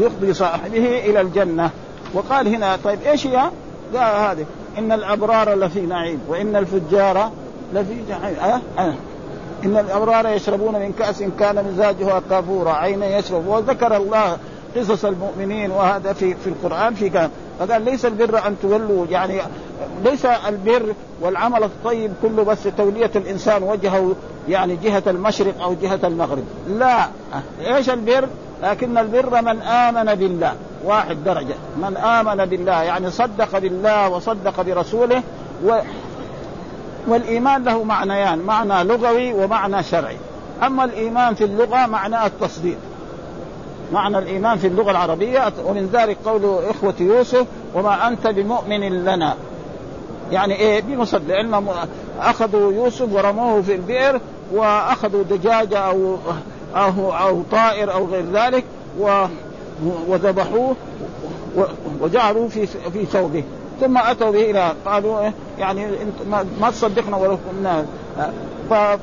يفضي 0.00 0.34
صاحبه 0.34 0.98
إلى 0.98 1.20
الجنة 1.20 1.70
وقال 2.14 2.48
هنا 2.48 2.78
طيب 2.84 2.98
إيش 3.06 3.26
هي؟ 3.26 3.50
قال 3.94 4.38
هذه 4.38 4.46
إن 4.78 4.92
الأبرار 4.92 5.54
لفي 5.54 5.80
نعيم 5.80 6.20
وإن 6.28 6.56
الفجار 6.56 7.30
لفي 7.74 7.96
جحيم 8.08 8.36
أه؟ 8.42 8.60
أه. 8.78 8.94
إن 9.64 9.76
الأبرار 9.76 10.28
يشربون 10.28 10.74
من 10.74 10.92
كأس 10.98 11.22
كان 11.38 11.64
مزاجها 11.64 12.22
كافورا 12.30 12.72
عينا 12.72 13.18
يشرب 13.18 13.46
وذكر 13.46 13.96
الله 13.96 14.36
قصص 14.76 15.04
المؤمنين 15.04 15.70
وهذا 15.70 16.12
في 16.12 16.34
في 16.34 16.46
القرآن 16.46 16.94
في 16.94 17.08
كان. 17.08 17.30
فقال 17.58 17.84
ليس 17.84 18.04
البر 18.04 18.46
أن 18.46 18.56
تولوا 18.62 19.06
يعني 19.10 19.40
ليس 20.04 20.26
البر 20.26 20.94
والعمل 21.20 21.62
الطيب 21.62 22.12
كله 22.22 22.42
بس 22.42 22.58
تولية 22.76 23.10
الإنسان 23.16 23.62
وجهه 23.62 24.14
يعني 24.48 24.76
جهة 24.76 25.02
المشرق 25.06 25.62
أو 25.62 25.74
جهة 25.82 26.00
المغرب. 26.04 26.44
لا. 26.68 27.08
إيش 27.66 27.90
البر؟ 27.90 28.28
لكن 28.62 28.98
البر 28.98 29.42
من 29.42 29.62
آمن 29.62 30.14
بالله. 30.14 30.54
واحد 30.84 31.24
درجة. 31.24 31.54
من 31.76 31.96
آمن 31.96 32.44
بالله 32.44 32.82
يعني 32.82 33.10
صدق 33.10 33.58
بالله 33.58 34.08
وصدق 34.08 34.62
برسوله 34.62 35.22
و 35.64 35.78
والإيمان 37.08 37.64
له 37.64 37.84
معنيان 37.84 38.38
معنى 38.38 38.84
لغوي 38.84 39.32
ومعنى 39.32 39.82
شرعي. 39.82 40.16
أما 40.62 40.84
الإيمان 40.84 41.34
في 41.34 41.44
اللغة 41.44 41.86
معناه 41.86 42.26
التصديق. 42.26 42.78
معنى 43.92 44.18
الإيمان 44.18 44.58
في 44.58 44.66
اللغة 44.66 44.90
العربية. 44.90 45.52
ومن 45.64 45.90
ذلك 45.92 46.16
قول 46.24 46.64
إخوة 46.70 46.94
يوسف 47.00 47.46
وما 47.74 48.08
أنت 48.08 48.26
بمؤمن 48.26 49.04
لنا. 49.04 49.34
يعني 50.32 50.54
إيه؟ 50.54 50.80
بمصدق. 50.80 51.28
لأن 51.28 51.64
أخذوا 52.20 52.72
يوسف 52.72 53.12
ورموه 53.12 53.62
في 53.62 53.74
البئر 53.74 54.20
وأخذوا 54.52 55.22
دجاجة 55.22 55.78
أو 55.78 56.16
أو 56.74 57.12
أو 57.12 57.42
طائر 57.50 57.92
أو 57.92 58.06
غير 58.06 58.24
ذلك 58.32 58.64
و 59.00 59.24
وذبحوه 60.08 60.76
وجعلوا 62.00 62.48
في 62.48 62.66
في 62.66 63.06
ثوبه. 63.06 63.44
ثم 63.80 63.98
أتوا 63.98 64.30
به 64.30 64.50
إلى 64.50 64.72
قالوا 64.86 65.20
إيه؟ 65.20 65.34
يعني 65.58 65.86
ما 66.60 66.70
تصدقنا 66.70 67.16
ولو 67.16 67.38
كنا 67.50 67.84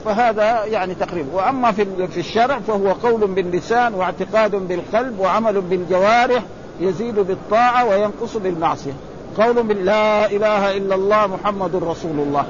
فهذا 0.05 0.65
يعني 0.65 0.95
تقريبا 0.95 1.33
وأما 1.33 1.71
في 1.71 2.07
في 2.07 2.19
الشرع 2.19 2.59
فهو 2.59 2.91
قول 2.91 3.27
باللسان 3.27 3.93
واعتقاد 3.93 4.55
بالقلب 4.55 5.19
وعمل 5.19 5.61
بالجوارح 5.61 6.43
يزيد 6.79 7.15
بالطاعة 7.15 7.85
وينقص 7.85 8.37
بالمعصية. 8.37 8.93
قول 9.37 9.63
باللا 9.63 10.31
إله 10.31 10.77
إلا 10.77 10.95
الله 10.95 11.27
محمد 11.27 11.75
رسول 11.75 12.19
الله. 12.19 12.45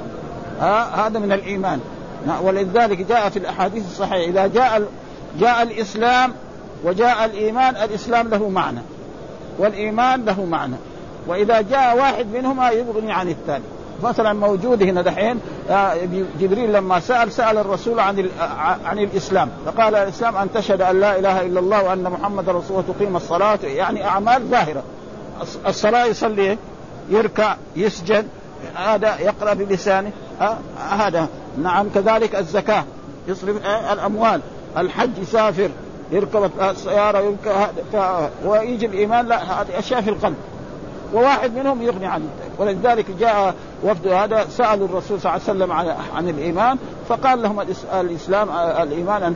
ها؟ 0.60 1.06
هذا 1.06 1.18
من 1.18 1.32
الإيمان. 1.32 1.80
ولذلك 2.42 2.98
جاء 2.98 3.28
في 3.28 3.38
الأحاديث 3.38 3.86
الصحيحة 3.86 4.30
إذا 4.30 4.46
جاء 4.46 4.82
جاء 5.40 5.62
الإسلام 5.62 6.32
وجاء 6.84 7.24
الإيمان 7.24 7.76
الإسلام 7.76 8.28
له 8.28 8.48
معنى. 8.48 8.80
والإيمان 9.58 10.24
له 10.24 10.44
معنى. 10.44 10.76
وإذا 11.26 11.60
جاء 11.60 11.96
واحد 11.96 12.26
منهما 12.34 12.70
يغني 12.70 13.12
عن 13.12 13.28
الثاني. 13.28 13.64
مثلا 14.02 14.32
موجود 14.32 14.82
هنا 14.82 15.02
دحين 15.02 15.40
آه، 15.70 15.94
جبريل 16.40 16.72
لما 16.72 17.00
سأل 17.00 17.32
سأل 17.32 17.58
الرسول 17.58 18.00
عن 18.00 18.28
عن 18.84 18.98
الإسلام 18.98 19.48
فقال 19.66 19.94
الإسلام 19.94 20.36
أن 20.36 20.52
تشهد 20.52 20.82
أن 20.82 21.00
لا 21.00 21.18
إله 21.18 21.46
إلا 21.46 21.60
الله 21.60 21.82
وأن 21.82 22.02
محمد 22.02 22.48
رسول 22.48 22.76
وتقيم 22.88 23.16
الصلاة 23.16 23.58
يعني 23.62 24.04
أعمال 24.04 24.42
ظاهرة. 24.42 24.82
الصلاة 25.66 26.04
يصلي 26.04 26.58
يركع 27.10 27.56
يسجد 27.76 28.26
هذا 28.74 29.18
يقرأ 29.18 29.54
بلسانه 29.54 30.10
آه، 30.40 30.58
هذا. 30.90 31.28
نعم 31.62 31.88
كذلك 31.94 32.34
الزكاة 32.36 32.84
يصرف 33.28 33.64
آه، 33.64 33.92
الأموال. 33.92 34.40
الحج 34.78 35.18
يسافر 35.18 35.70
يركب 36.12 36.50
السيارة 36.60 37.18
يركب 37.18 38.30
ويجي 38.44 38.86
الإيمان 38.86 39.26
لا 39.26 39.42
هذه 39.42 39.78
أشياء 39.78 40.00
في 40.00 40.10
القلب. 40.10 40.36
وواحد 41.14 41.54
منهم 41.54 41.82
يغني 41.82 42.06
عنه. 42.06 42.28
ولذلك 42.58 43.06
جاء 43.20 43.54
وفد 43.84 44.08
هذا 44.08 44.46
سألوا 44.50 44.88
الرسول 44.88 45.20
صلى 45.20 45.30
الله 45.30 45.30
عليه 45.30 45.42
وسلم 45.42 45.72
عن, 45.72 45.96
عن 46.16 46.28
الإيمان 46.28 46.78
فقال 47.08 47.42
لهم 47.42 47.60
الإسلام 48.00 48.50
الإيمان 48.82 49.22
أن 49.22 49.34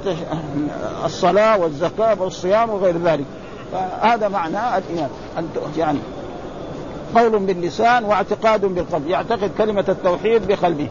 الصلاة 1.04 1.58
والزكاة 1.58 2.22
والصيام 2.22 2.70
وغير 2.70 2.98
ذلك. 2.98 3.24
فهذا 3.72 4.28
معنى 4.28 4.78
الإيمان. 4.78 5.10
أن 5.38 5.48
يعني 5.76 5.98
قول 7.16 7.38
باللسان 7.38 8.04
واعتقاد 8.04 8.64
بالقلب. 8.64 9.06
يعتقد 9.08 9.50
كلمة 9.58 9.84
التوحيد 9.88 10.46
بقلبه. 10.46 10.88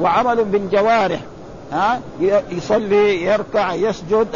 وعمل 0.00 0.44
بالجوارح. 0.44 1.20
ها؟ 1.72 2.00
يصلي 2.50 3.24
يركع 3.24 3.74
يسجد. 3.74 4.28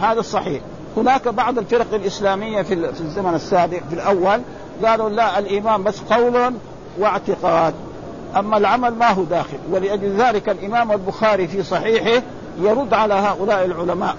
هذا 0.00 0.20
الصحيح. 0.20 0.62
هناك 0.96 1.28
بعض 1.28 1.58
الفرق 1.58 1.94
الإسلامية 1.94 2.62
في 2.62 2.74
الزمن 3.00 3.34
السابق 3.34 3.80
في 3.88 3.94
الأول 3.94 4.40
قالوا 4.84 5.08
لا 5.10 5.38
الإيمان 5.38 5.82
بس 5.82 6.00
قول 6.00 6.54
واعتقاد. 6.98 7.74
أما 8.36 8.56
العمل 8.56 8.94
ما 8.94 9.10
هو 9.10 9.22
داخل 9.22 9.58
ولأجل 9.70 10.16
ذلك 10.16 10.48
الإمام 10.48 10.92
البخاري 10.92 11.48
في 11.48 11.62
صحيحه 11.62 12.22
يرد 12.60 12.94
على 12.94 13.14
هؤلاء 13.14 13.64
العلماء 13.64 14.16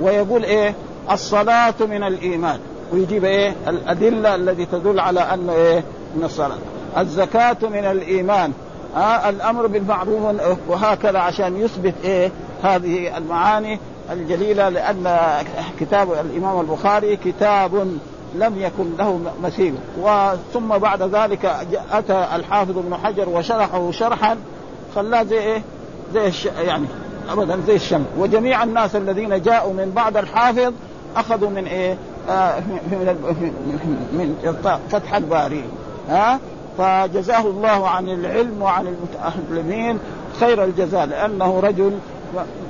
ويقول 0.00 0.44
إيه؟ 0.44 0.74
الصلاة 1.10 1.74
من 1.80 2.02
الإيمان. 2.02 2.58
ويجيب 2.92 3.24
إيه؟ 3.24 3.54
الأدلة 3.68 4.34
التي 4.34 4.66
تدل 4.66 5.00
على 5.00 5.20
أن 5.20 5.50
إيه؟ 5.50 5.84
من 6.16 6.24
الصلاة. 6.24 6.58
الزكاة 6.98 7.56
من 7.62 7.84
الإيمان. 7.84 8.52
آه 8.96 9.28
الأمر 9.28 9.66
بالمعروف 9.66 10.58
وهكذا 10.68 11.18
عشان 11.18 11.56
يثبت 11.56 11.94
إيه؟ 12.04 12.30
هذه 12.62 13.16
المعاني 13.16 13.78
الجليلة 14.12 14.68
لأن 14.68 15.18
كتاب 15.80 16.12
الإمام 16.12 16.60
البخاري 16.60 17.16
كتاب 17.16 17.98
لم 18.38 18.58
يكن 18.58 18.96
له 18.98 19.20
مثيل 19.42 19.74
وثم 20.00 20.78
بعد 20.78 21.02
ذلك 21.02 21.44
أتى 21.92 22.26
الحافظ 22.34 22.78
ابن 22.78 22.94
حجر 22.94 23.28
وشرحه 23.28 23.90
شرحا 23.90 24.36
خلاه 24.94 25.22
زي 25.22 25.38
إيه؟ 25.38 25.62
زي 26.14 26.26
الش... 26.26 26.44
يعني 26.44 26.86
ابدا 27.28 27.60
زي 27.66 27.74
الشمس. 27.74 28.06
وجميع 28.18 28.62
الناس 28.62 28.96
الذين 28.96 29.42
جاءوا 29.42 29.72
من 29.72 29.92
بعد 29.96 30.16
الحافظ 30.16 30.72
أخذوا 31.16 31.50
من 31.50 31.66
إيه؟ 31.66 31.96
آه 32.30 32.60
من 34.12 34.34
فتح 34.90 35.14
الباري. 35.14 35.64
ها؟ 36.08 36.38
فجزاه 36.78 37.46
الله 37.46 37.88
عن 37.88 38.08
العلم 38.08 38.62
وعن 38.62 38.86
المتعلمين 38.86 39.98
خير 40.40 40.64
الجزاء 40.64 41.06
لأنه 41.06 41.60
رجل 41.60 41.98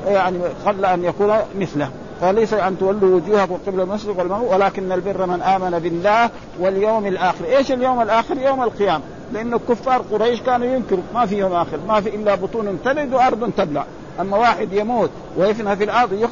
يعني 0.07 0.39
قل 0.67 0.85
أن 0.85 1.05
يكون 1.05 1.35
مثله. 1.59 1.91
فليس 2.21 2.55
أن 2.55 2.79
تولوا 2.79 3.17
وجوهكم 3.17 3.59
قبل 3.67 3.81
المشرق 3.81 4.19
والمغرب 4.19 4.51
ولكن 4.51 4.93
البر 4.93 5.27
من 5.27 5.43
آمن 5.43 5.79
بالله 5.79 6.31
واليوم 6.61 7.07
الآخر، 7.07 7.45
إيش 7.45 7.73
اليوم 7.73 8.03
الآخر؟ 8.03 8.39
يوم 8.39 8.63
القيامة، 8.63 9.03
لأن 9.33 9.57
كفار 9.57 10.03
قريش 10.13 10.41
كانوا 10.43 10.67
ينكروا. 10.67 11.03
ما 11.15 11.27
في 11.27 11.39
يوم 11.39 11.53
آخر. 11.53 11.79
ما 11.89 12.01
في 12.01 12.17
إلا 12.17 12.35
بطون 12.35 12.79
تلد 12.85 13.15
وأرض 13.15 13.51
تبلع. 13.57 13.85
أما 14.21 14.37
واحد 14.37 14.73
يموت 14.73 15.11
ويفنى 15.37 15.77
في 15.77 15.85
الأرض 15.85 16.13
يخ... 16.13 16.31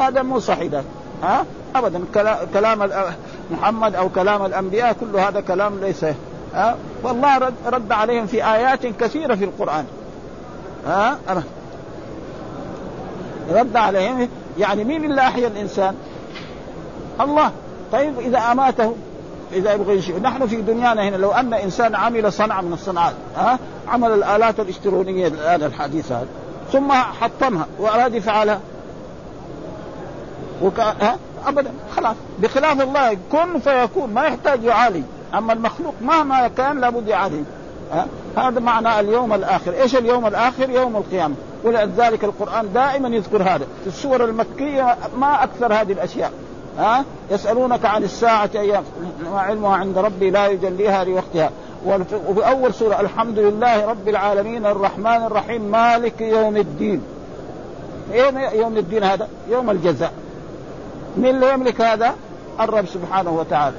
هذا 0.00 0.22
مو 0.22 0.38
صحيح 0.38 0.82
ها؟ 1.22 1.44
ابدا. 1.74 2.02
كلام 2.54 2.90
محمد 3.50 3.94
أو 3.94 4.08
كلام 4.08 4.44
الأنبياء 4.44 4.92
كل 4.92 5.16
هذا 5.16 5.40
كلام 5.40 5.80
ليس 5.80 6.04
ها؟ 6.54 6.76
والله 7.02 7.38
رد, 7.38 7.54
رد 7.66 7.92
عليهم 7.92 8.26
في 8.26 8.44
آيات 8.44 8.86
كثيرة 8.86 9.34
في 9.34 9.44
القرآن. 9.44 9.84
ها؟ 10.86 11.18
رد 13.52 13.76
عليهم. 13.76 14.28
يعني 14.58 14.84
مين 14.84 15.04
اللي 15.04 15.20
أحيا 15.20 15.46
الإنسان؟ 15.46 15.94
الله. 17.20 17.50
طيب 17.92 18.20
إذا 18.20 18.38
أماته 18.38 18.94
إذا 19.52 19.72
يبغى 19.72 19.94
يشيء. 19.94 20.20
نحن 20.20 20.46
في 20.46 20.56
دنيانا 20.56 21.08
هنا 21.08 21.16
لو 21.16 21.32
أن 21.32 21.54
إنسان 21.54 21.94
عمل 21.94 22.32
صنعة 22.32 22.60
من 22.60 22.72
الصناعات 22.72 23.14
ها؟ 23.36 23.58
عمل 23.88 24.10
الآلات 24.10 24.60
الإلكترونية 24.60 25.26
الآن 25.26 25.62
الحديثه 25.62 26.16
هذه 26.20 26.26
ثم 26.72 26.92
حطمها 26.92 27.66
وأراد 27.78 28.14
يفعلها. 28.14 28.60
وك... 30.62 30.80
ها؟ 30.80 31.16
ابدا 31.46 31.70
خلاص. 31.96 32.16
بخلاف 32.38 32.80
الله 32.80 33.16
كن 33.32 33.58
فيكون 33.58 34.14
ما 34.14 34.24
يحتاج 34.24 34.64
يعالج. 34.64 35.02
أما 35.34 35.52
المخلوق 35.52 35.94
مهما 36.00 36.48
كان 36.48 36.80
لابد 36.80 37.08
يعالج؟ 37.08 37.44
هذا 38.36 38.60
معنى 38.60 39.00
اليوم 39.00 39.32
الآخر. 39.32 39.72
إيش 39.72 39.96
اليوم 39.96 40.26
الآخر؟ 40.26 40.70
يوم 40.70 40.96
القيامة. 40.96 41.34
ولذلك 41.64 42.24
القرآن 42.24 42.72
دائما 42.72 43.08
يذكر 43.08 43.42
هذا. 43.42 43.66
في 43.82 43.86
السور 43.86 44.24
المكية 44.24 44.96
ما 45.16 45.44
أكثر 45.44 45.74
هذه 45.74 45.92
الأشياء. 45.92 46.32
ها؟ 46.78 47.04
يسألونك 47.30 47.84
عن 47.84 48.02
الساعة 48.02 48.50
أيام 48.54 48.84
ما 49.32 49.40
علمها 49.40 49.76
عند 49.76 49.98
ربي 49.98 50.30
لا 50.30 50.46
يجليها 50.46 51.04
لوقتها. 51.04 51.50
وفي 51.86 52.48
أول 52.48 52.74
سورة 52.74 53.00
الحمد 53.00 53.38
لله 53.38 53.86
رب 53.86 54.08
العالمين 54.08 54.66
الرحمن 54.66 55.26
الرحيم 55.26 55.62
مالك 55.62 56.20
يوم 56.20 56.56
الدين. 56.56 57.02
إيه 58.12 58.48
يوم 58.48 58.76
الدين 58.76 59.04
هذا؟ 59.04 59.28
يوم 59.50 59.70
الجزاء. 59.70 60.12
من 61.16 61.26
اللي 61.26 61.52
يملك 61.52 61.80
هذا؟ 61.80 62.14
الرب 62.60 62.86
سبحانه 62.86 63.30
وتعالى. 63.30 63.76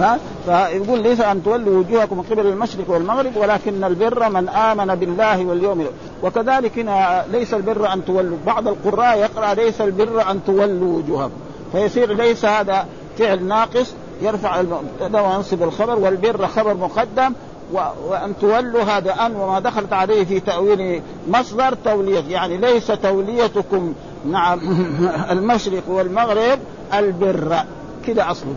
ها؟ 0.00 0.18
فيقول 0.46 1.02
ليس 1.02 1.20
أن 1.20 1.42
تولوا 1.42 1.78
وجوهكم 1.78 2.22
قبل 2.22 2.46
المشرق 2.46 2.90
والمغرب 2.90 3.36
ولكن 3.36 3.84
البر 3.84 4.28
من 4.28 4.48
آمن 4.48 4.94
بالله 4.94 5.44
واليوم 5.44 5.86
وكذلك 6.22 6.78
هنا 6.78 7.24
ليس 7.32 7.54
البر 7.54 7.92
أن 7.92 8.04
تولوا. 8.04 8.38
بعض 8.46 8.68
القراء 8.68 9.18
يقرأ 9.18 9.54
ليس 9.54 9.80
البر 9.80 10.30
أن 10.30 10.40
تولوا 10.46 10.98
وجوهكم. 10.98 11.32
فيصير 11.72 12.12
ليس 12.12 12.44
هذا 12.44 12.86
فعل 13.18 13.44
ناقص 13.44 13.94
يرفع 14.22 14.60
المبتدا 14.60 15.20
وينصب 15.20 15.62
الخبر 15.62 15.98
والبر 15.98 16.46
خبر 16.46 16.74
مقدم 16.74 17.32
وأن 18.08 18.34
تولوا 18.40 18.82
هذا 18.82 19.12
أن 19.26 19.36
وما 19.36 19.60
دخلت 19.60 19.92
عليه 19.92 20.24
في 20.24 20.40
تأويل 20.40 21.02
مصدر 21.28 21.74
تولية. 21.84 22.24
يعني 22.28 22.56
ليس 22.56 22.86
توليتكم 22.86 23.94
نعم 24.26 24.60
المشرق 25.32 25.82
والمغرب 25.88 26.58
البر. 26.94 27.56
كده 28.06 28.30
أصله. 28.30 28.54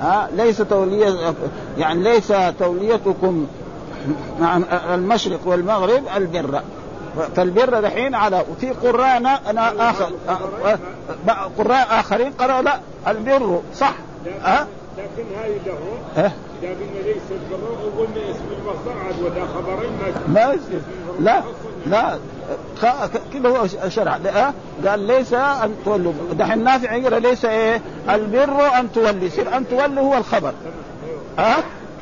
ها 0.00 0.28
ليس 0.36 0.58
تولية 0.58 1.34
يعني 1.78 2.02
ليس 2.02 2.32
توليتكم 2.58 3.46
نعم 4.40 4.64
المشرق 4.94 5.40
والمغرب 5.44 6.02
البر. 6.16 6.60
فالبر 7.36 7.80
دحين 7.80 8.14
على 8.14 8.44
وفي 8.50 8.70
قراء 8.70 9.16
أنا 9.50 9.90
آخر 9.90 10.12
قراء 11.58 11.86
آخرين 12.00 12.32
قرأوا 12.32 12.62
لا 12.62 12.80
البر 13.08 13.60
صح. 13.74 13.94
ها؟ 14.42 14.66
لكن 14.98 15.24
هاي 15.42 15.58
له 15.66 16.32
ليس 16.74 17.22
اسم 18.30 18.44
المصدر 18.58 18.98
عاد 19.06 19.22
ولا 19.22 19.46
خبرين 19.46 19.90
ما 20.28 20.40
يصير 20.40 20.80
لا 21.20 21.42
لا. 21.86 22.18
كذا 23.32 23.48
هو 23.48 23.66
شرع 23.88 24.18
قال 24.86 25.00
ليس 25.00 25.32
أن 25.32 25.74
تولوا. 25.84 26.12
دحين 26.32 26.64
نافع 26.64 26.94
يقرا 26.94 27.18
ليس 27.18 27.44
إيه؟ 27.44 27.82
البر 28.10 28.78
أن 28.78 28.92
تولي. 28.92 29.26
يصير 29.26 29.56
أن 29.56 29.68
تولي 29.68 30.00
هو 30.00 30.14
الخبر. 30.16 30.52
ها؟ 31.38 31.56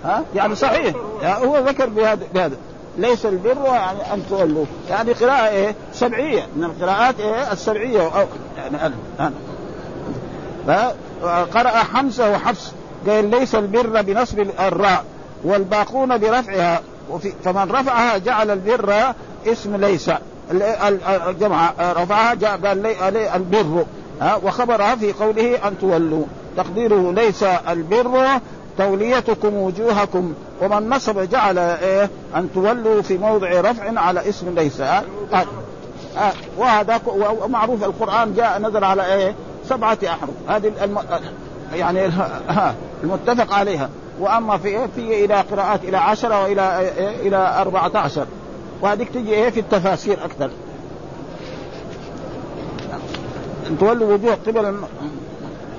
ها؟ 0.04 0.24
يعني 0.34 0.54
صحيح. 0.54 0.94
يعني 1.22 1.46
هو 1.46 1.58
ذكر 1.58 1.86
بهذا 1.86 2.26
بهذا. 2.34 2.56
ليس 2.98 3.26
البر 3.26 3.64
يعني 3.64 4.14
أن 4.14 4.22
تولوا. 4.30 4.64
يعني 4.90 5.12
قراءة 5.12 5.48
إيه؟ 5.48 5.74
سبعية. 5.92 6.46
من 6.56 6.64
القراءات 6.64 7.20
إيه؟ 7.20 7.52
السبعية. 7.52 8.02
أو 8.02 8.26
يعني 8.56 8.94
قرأ 11.54 11.70
حمزة 11.70 12.30
وحفص. 12.32 12.72
قال 13.08 13.30
ليس 13.30 13.54
البر 13.54 14.02
بنصب 14.02 14.40
الراء 14.40 15.04
والباقون 15.44 16.18
برفعها. 16.18 16.80
وفي 17.10 17.32
فمن 17.44 17.70
رفعها 17.70 18.18
جعل 18.18 18.50
البر 18.50 18.94
اسم 19.46 19.76
ليس. 19.76 20.10
الجمع 21.28 21.72
رفعها 21.80 22.34
قال 22.64 22.86
البر. 23.16 23.84
وخبرها 24.42 24.94
في 24.94 25.12
قوله 25.12 25.68
أن 25.68 25.78
تولوا. 25.80 26.24
تقديره 26.56 27.12
ليس 27.12 27.42
البر 27.42 28.26
توليتكم 28.78 29.54
وجوهكم. 29.54 30.34
ومن 30.62 30.88
نصب 30.88 31.18
جعل 31.18 31.58
إيه 31.58 32.10
أن 32.36 32.48
تولوا 32.54 33.02
في 33.02 33.18
موضع 33.18 33.60
رفع 33.60 34.00
على 34.00 34.28
اسم 34.28 34.54
ليس. 34.54 34.82
وهذا 36.58 37.00
ومعروف 37.42 37.84
القرآن 37.84 38.34
جاء 38.34 38.58
نزل 38.58 38.84
على 38.84 39.14
إيه 39.14 39.34
سبعة 39.68 39.98
أحرف. 40.06 40.30
هذه 40.48 40.72
الم... 40.84 40.98
يعني 41.74 42.10
المتفق 43.02 43.54
عليها. 43.54 43.88
وأما 44.20 44.58
في 44.58 44.68
إيه؟ 44.68 44.86
في 44.94 45.24
إلى 45.24 45.34
قراءات 45.34 45.84
إلى 45.84 45.96
عشرة 45.96 46.42
وإلى 46.42 46.78
إيه؟ 46.78 47.28
إلى 47.28 47.36
أربعة 47.60 47.90
عشر. 47.94 48.26
وهذيك 48.80 49.08
تجي 49.08 49.34
إيه؟ 49.34 49.50
في 49.50 49.60
التفاسير 49.60 50.24
أكثر. 50.24 50.50
ان 53.70 53.78
تولوا 53.78 54.14
وجوه 54.14 54.38
قبل 54.46 54.76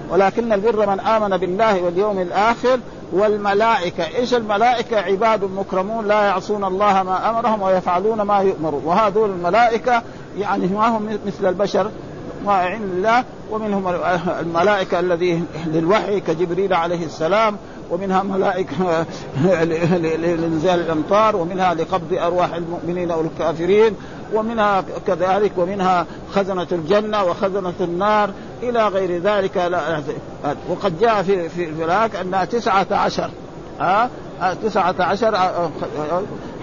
ولكن 0.09 0.53
البر 0.53 0.87
من 0.87 0.99
آمن 0.99 1.37
بالله 1.37 1.83
واليوم 1.83 2.19
الآخر 2.19 2.79
والملائكة، 3.11 4.07
إيش 4.15 4.33
الملائكة؟ 4.33 4.97
عباد 4.97 5.43
مكرمون 5.43 6.07
لا 6.07 6.21
يعصون 6.21 6.63
الله 6.63 7.03
ما 7.03 7.29
أمرهم 7.29 7.61
ويفعلون 7.61 8.21
ما 8.21 8.39
يؤمرون، 8.39 8.81
وهذول 8.85 9.29
الملائكة 9.29 10.01
يعني 10.37 10.67
ما 10.67 10.97
هم 10.97 11.19
مثل 11.25 11.49
البشر. 11.49 11.91
طائعين 12.45 12.81
لله 12.81 13.23
ومنهم 13.51 13.87
الملائكة 14.39 14.99
الذي 14.99 15.43
للوحي 15.65 16.19
كجبريل 16.19 16.73
عليه 16.73 17.05
السلام 17.05 17.57
ومنها 17.91 18.23
ملائكة 18.23 19.05
لإنزال 20.21 20.79
الأمطار 20.79 21.35
ومنها 21.35 21.73
لقبض 21.73 22.13
أرواح 22.13 22.53
المؤمنين 22.53 23.11
أو 23.11 23.21
الكافرين 23.21 23.95
ومنها 24.33 24.83
كذلك 25.07 25.51
ومنها 25.57 26.05
خزنة 26.33 26.67
الجنة 26.71 27.23
وخزنة 27.23 27.73
النار. 27.81 28.29
إلى 28.63 28.87
غير 28.87 29.21
ذلك 29.21 29.57
لا 29.57 30.01
وقد 30.69 30.99
جاء 30.99 31.23
في 31.23 31.49
في 31.49 31.63
الفلاك 31.63 32.15
أنها 32.15 32.45
تسعة 32.45 32.87
عشر. 32.91 33.29
ها؟ 33.79 34.09
تسعة 34.63 34.95
عشر 34.99 35.35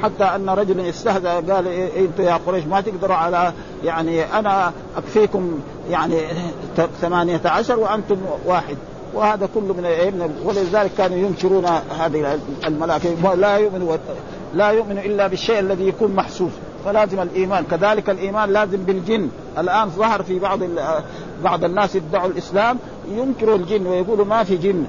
حتى 0.02 0.24
أن 0.24 0.50
رجل 0.50 0.80
استهزأ 0.80 1.34
قال 1.34 1.66
إيه 1.66 2.04
أنت 2.06 2.18
يا 2.18 2.40
قريش 2.46 2.64
ما 2.64 2.80
تقدروا 2.80 3.16
على 3.16 3.52
يعني 3.84 4.38
أنا 4.38 4.72
أكفيكم 4.96 5.58
يعني 5.90 6.16
ثمانية 7.00 7.40
عشر 7.44 7.78
وأنتم 7.78 8.16
واحد. 8.46 8.76
وهذا 9.14 9.48
كله 9.54 9.74
من 9.74 9.84
إيه؟ 9.84 10.12
ولذلك 10.44 10.90
كانوا 10.98 11.16
ينكرون 11.16 11.64
هذه 12.00 12.38
الملائكة. 12.66 13.34
لا 13.34 13.56
يؤمن 13.56 13.98
لا 14.54 14.70
يؤمن 14.70 14.98
إلا 14.98 15.26
بالشيء 15.26 15.58
الذي 15.58 15.88
يكون 15.88 16.14
محسوس. 16.14 16.52
فلازم 16.84 17.20
الإيمان. 17.20 17.64
كذلك 17.70 18.10
الإيمان 18.10 18.52
لازم 18.52 18.82
بالجن. 18.84 19.28
الآن 19.58 19.88
ظهر 19.90 20.22
في 20.22 20.38
بعض 20.38 20.58
بعض 21.44 21.64
الناس 21.64 21.94
يدعوا 21.94 22.28
الإسلام 22.28 22.78
ينكروا 23.10 23.56
الجن 23.56 23.86
ويقولوا 23.86 24.24
ما 24.24 24.44
في 24.44 24.56
جن. 24.56 24.84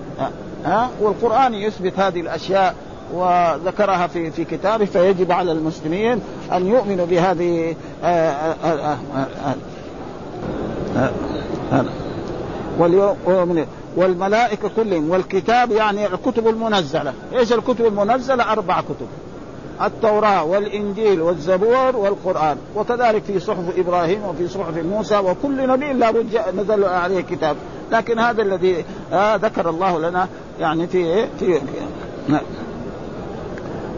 ها؟ 0.66 0.90
والقرآن 1.02 1.54
يثبت 1.54 2.00
هذه 2.00 2.22
الأشياء. 2.22 2.76
وذكرها 3.14 4.08
في 4.08 4.32
في 4.32 4.46
كتابه 4.46 4.86
فيجب 4.86 5.32
على 5.32 5.52
المسلمين 5.52 6.22
أن 6.52 6.68
يؤمنوا 6.68 7.06
بهذه 7.06 7.76
هذا 11.72 11.86
واليوم 12.80 13.66
والملائكة 13.96 14.70
كلهم 14.76 15.10
والكتاب 15.10 15.72
يعني 15.72 16.08
الكتب 16.08 16.48
المنزلة، 16.48 17.14
إيش 17.34 17.54
الكتب 17.54 17.86
المنزلة؟ 17.86 18.52
أربع 18.52 18.82
كتب. 18.82 19.08
التوراة 19.82 20.44
والإنجيل 20.44 21.22
والزبور 21.22 21.96
والقرآن، 21.96 22.58
وكذلك 22.76 23.24
في 23.24 23.40
صحف 23.40 23.78
إبراهيم 23.78 24.24
وفي 24.24 24.48
صحف 24.48 24.78
موسى 24.78 25.18
وكل 25.18 25.68
نبي 25.68 25.94
لابد 25.94 26.40
نزل 26.58 26.84
عليه 26.84 27.22
كتاب، 27.22 27.56
لكن 27.92 28.20
هذا 28.20 28.42
الذي 28.42 28.86
آه 29.14 29.36
ذكر 29.36 29.70
الله 29.70 30.00
لنا 30.00 30.28
يعني 30.60 30.88
في 30.88 31.28
في 31.40 31.62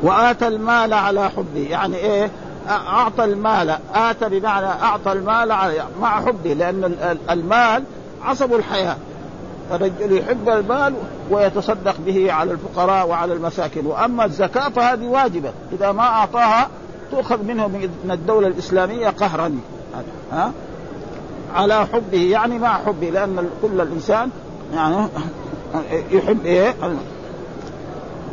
وآتى 0.03 0.47
المال 0.47 0.93
على 0.93 1.29
حبه، 1.29 1.67
يعني 1.69 1.95
إيه؟ 1.95 2.29
أعطى 2.69 3.23
المال، 3.23 3.77
آتى 3.93 4.29
بمعنى 4.29 4.65
أعطى 4.65 5.12
المال 5.12 5.49
مع 6.01 6.25
حبه، 6.25 6.53
لأن 6.53 7.17
المال 7.29 7.84
عصب 8.23 8.53
الحياة. 8.53 8.95
الرجل 9.71 10.17
يحب 10.17 10.49
المال 10.49 10.93
ويتصدق 11.31 11.95
به 12.05 12.31
على 12.31 12.51
الفقراء 12.51 13.08
وعلى 13.08 13.34
المساكين. 13.34 13.86
وأما 13.86 14.25
الزكاة 14.25 14.69
فهذه 14.69 15.08
واجبة. 15.08 15.51
إذا 15.71 15.91
ما 15.91 16.03
أعطاها 16.03 16.67
تؤخذ 17.12 17.43
منه 17.43 17.67
من 17.67 18.12
الدولة 18.12 18.47
الإسلامية 18.47 19.10
قهرا. 19.10 19.60
ها؟ 20.31 20.51
على 21.55 21.88
حبه. 21.93 22.17
يعني 22.17 22.60
مع 22.60 22.77
حبه 22.86 23.10
لأن 23.10 23.49
كل 23.62 23.81
الإنسان 23.81 24.29
يعني 24.73 25.08
يحب 26.12 26.45
إيه؟ 26.45 26.73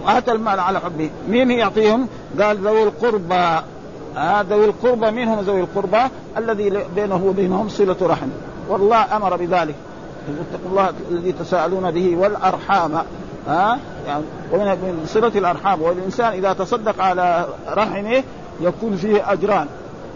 واتى 0.06 0.32
المال 0.32 0.60
على 0.60 0.80
حبه 0.80 1.10
مين 1.28 1.50
يعطيهم؟ 1.50 2.08
قال 2.40 2.58
ذوي 2.58 2.82
القربى. 2.82 3.60
آه 4.16 4.40
ذوي 4.40 4.64
القربى 4.64 5.10
من 5.10 5.28
هم 5.28 5.40
ذوي 5.40 5.60
القربى؟ 5.60 6.02
الذي 6.38 6.84
بينه 6.94 7.24
وبينهم 7.26 7.68
صلة 7.68 7.96
رحم. 8.02 8.28
والله 8.68 9.16
أمر 9.16 9.36
بذلك. 9.36 9.74
اتقوا 10.28 10.70
الله 10.70 10.92
الذي 11.10 11.32
تساءلون 11.32 11.90
به 11.90 12.16
والأرحام. 12.16 12.94
ها 12.94 13.04
آه 13.48 13.78
يعني 14.06 14.24
ومن 14.52 15.04
صلة 15.06 15.32
الأرحام. 15.34 15.82
والإنسان 15.82 16.32
إذا 16.32 16.52
تصدق 16.52 17.02
على 17.02 17.46
رحمه 17.68 18.22
يكون 18.60 18.96
فيه 18.96 19.32
أجران. 19.32 19.66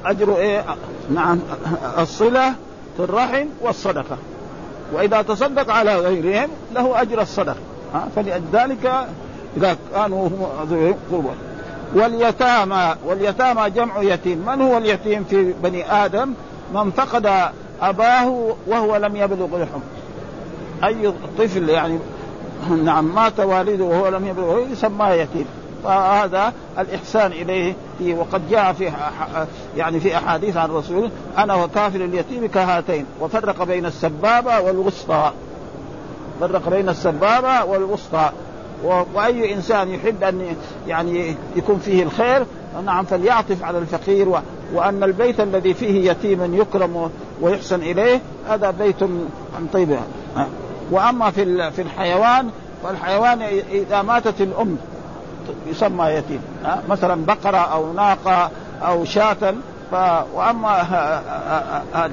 أجر 0.04 0.36
إيه؟ 0.36 0.64
نعم 1.10 1.40
الصلة 1.98 2.54
في 2.96 3.02
الرحم 3.02 3.46
والصدقة. 3.60 4.16
وإذا 4.92 5.22
تصدق 5.22 5.70
على 5.70 5.96
غيرهم 5.96 6.48
له 6.74 7.02
أجر 7.02 7.22
الصدقة. 7.22 7.56
ها 7.94 8.08
فلذلك 8.16 9.06
اذا 9.56 9.76
كانوا 9.94 10.28
هم 10.28 10.46
قربى 11.12 11.28
واليتامى 11.94 12.94
واليتامى 13.06 13.70
جمع 13.70 14.02
يتيم. 14.02 14.38
من 14.38 14.60
هو 14.60 14.78
اليتيم 14.78 15.24
في 15.24 15.52
بني 15.62 16.04
آدم؟ 16.04 16.34
من 16.74 16.90
فقد 16.90 17.50
أباه 17.82 18.54
وهو 18.66 18.96
لم 18.96 19.16
يبلغ 19.16 19.46
الحكم 19.56 19.80
أي 20.84 21.12
طفل 21.38 21.68
يعني 21.68 21.98
نعم 22.84 23.14
مات 23.14 23.40
والده 23.40 23.84
وهو 23.84 24.08
لم 24.08 24.26
يبلغ 24.26 24.58
يسمى 24.72 25.06
يتيم. 25.06 25.46
فهذا 25.84 26.52
الإحسان 26.78 27.32
إليه 27.32 27.74
فيه. 27.98 28.14
وقد 28.14 28.50
جاء 28.50 28.72
في 28.72 28.92
يعني 29.76 30.00
في 30.00 30.16
أحاديث 30.16 30.56
عن 30.56 30.70
الرسول 30.70 31.10
أنا 31.38 31.54
وكافر 31.54 32.04
اليتيم 32.04 32.46
كهاتين. 32.46 33.06
وفرق 33.20 33.64
بين 33.64 33.86
السبابة 33.86 34.60
والوسطى. 34.60 35.32
فرق 36.40 36.68
بين 36.68 36.88
السبابة 36.88 37.64
والوسطى. 37.64 38.30
وأي 38.84 39.54
إنسان 39.54 39.90
يحب 39.90 40.24
أن 40.24 40.56
يعني 40.86 41.34
يكون 41.56 41.78
فيه 41.78 42.02
الخير 42.02 42.46
نعم 42.84 43.04
فليعطف 43.04 43.64
على 43.64 43.78
الفقير 43.78 44.28
و... 44.28 44.38
وأن 44.74 45.02
البيت 45.02 45.40
الذي 45.40 45.74
فيه 45.74 46.10
يتيم 46.10 46.54
يكرم 46.54 47.10
ويحسن 47.40 47.82
إليه 47.82 48.20
هذا 48.48 48.70
بيت 48.70 48.96
طيب 49.72 49.98
وأما 50.90 51.30
في 51.30 51.70
في 51.70 51.82
الحيوان 51.82 52.50
فالحيوان 52.84 53.42
إذا 53.72 54.02
ماتت 54.02 54.40
الأم 54.40 54.76
يسمى 55.66 56.06
يتيم 56.06 56.40
مثلا 56.88 57.24
بقرة 57.24 57.56
أو 57.56 57.92
ناقة 57.92 58.50
أو 58.82 59.04
شاة. 59.04 59.54
وأما 60.34 60.76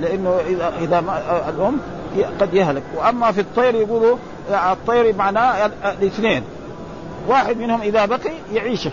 لأنه 0.01 0.39
اذا 0.47 0.73
إذا 0.81 1.03
الأم 1.49 1.77
قد 2.39 2.53
يهلك. 2.53 2.83
وأما 2.95 3.31
في 3.31 3.41
الطير 3.41 3.75
يقولوا 3.75 4.17
الطير 4.49 5.15
معناه 5.15 5.71
الاثنين. 5.85 6.43
واحد 7.27 7.57
منهم 7.57 7.81
إذا 7.81 8.05
بقي 8.05 8.33
يعيشه. 8.53 8.91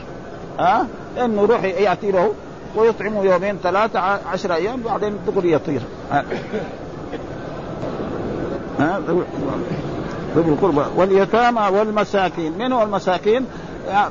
ها 0.59 0.87
لأنه 1.17 1.43
يروح 1.43 1.65
يأتي 1.65 2.11
له 2.11 2.33
ويطعمه 2.77 3.25
يومين 3.25 3.59
ثلاثة 3.63 4.01
عشر 4.01 4.55
أيام 4.55 4.81
بعدين 4.83 5.19
دغري 5.27 5.53
يطير. 5.53 5.81
ها 8.79 9.01
ذوي 10.37 10.53
القربى. 10.53 10.85
واليتامى 10.97 11.79
والمساكين. 11.79 12.59
من 12.59 12.73
هو 12.73 12.83
المساكين؟ 12.83 13.47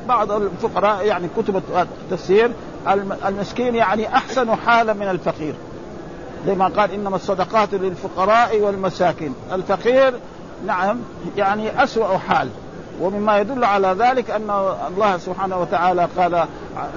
بعض 0.08 0.32
الفقراء 0.32 1.06
يعني 1.06 1.28
كتب 1.38 1.62
التفسير 1.78 2.52
المسكين 3.28 3.76
يعني 3.76 4.08
أحسن 4.08 4.56
حالا 4.56 4.94
من 4.94 5.10
الفقير. 5.10 5.54
زي 6.46 6.56
ما 6.56 6.68
قال 6.68 6.92
إنما 6.92 7.16
الصدقات 7.16 7.74
للفقراء 7.74 8.60
والمساكين. 8.60 9.36
الفقير 9.52 10.14
نعم 10.66 10.98
يعني 11.38 11.84
أسوأ 11.84 12.18
حال. 12.18 12.50
ومما 13.02 13.38
يدل 13.40 13.64
على 13.64 13.96
ذلك 14.00 14.32
أن 14.32 14.74
الله 14.88 15.18
سبحانه 15.18 15.58
وتعالى 15.58 16.08
قال 16.18 16.46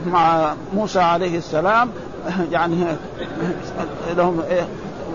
مع 0.07 0.55
موسى 0.75 1.01
عليه 1.01 1.39
السلام 1.39 1.91
يعني 2.53 2.85
لهم 4.17 4.43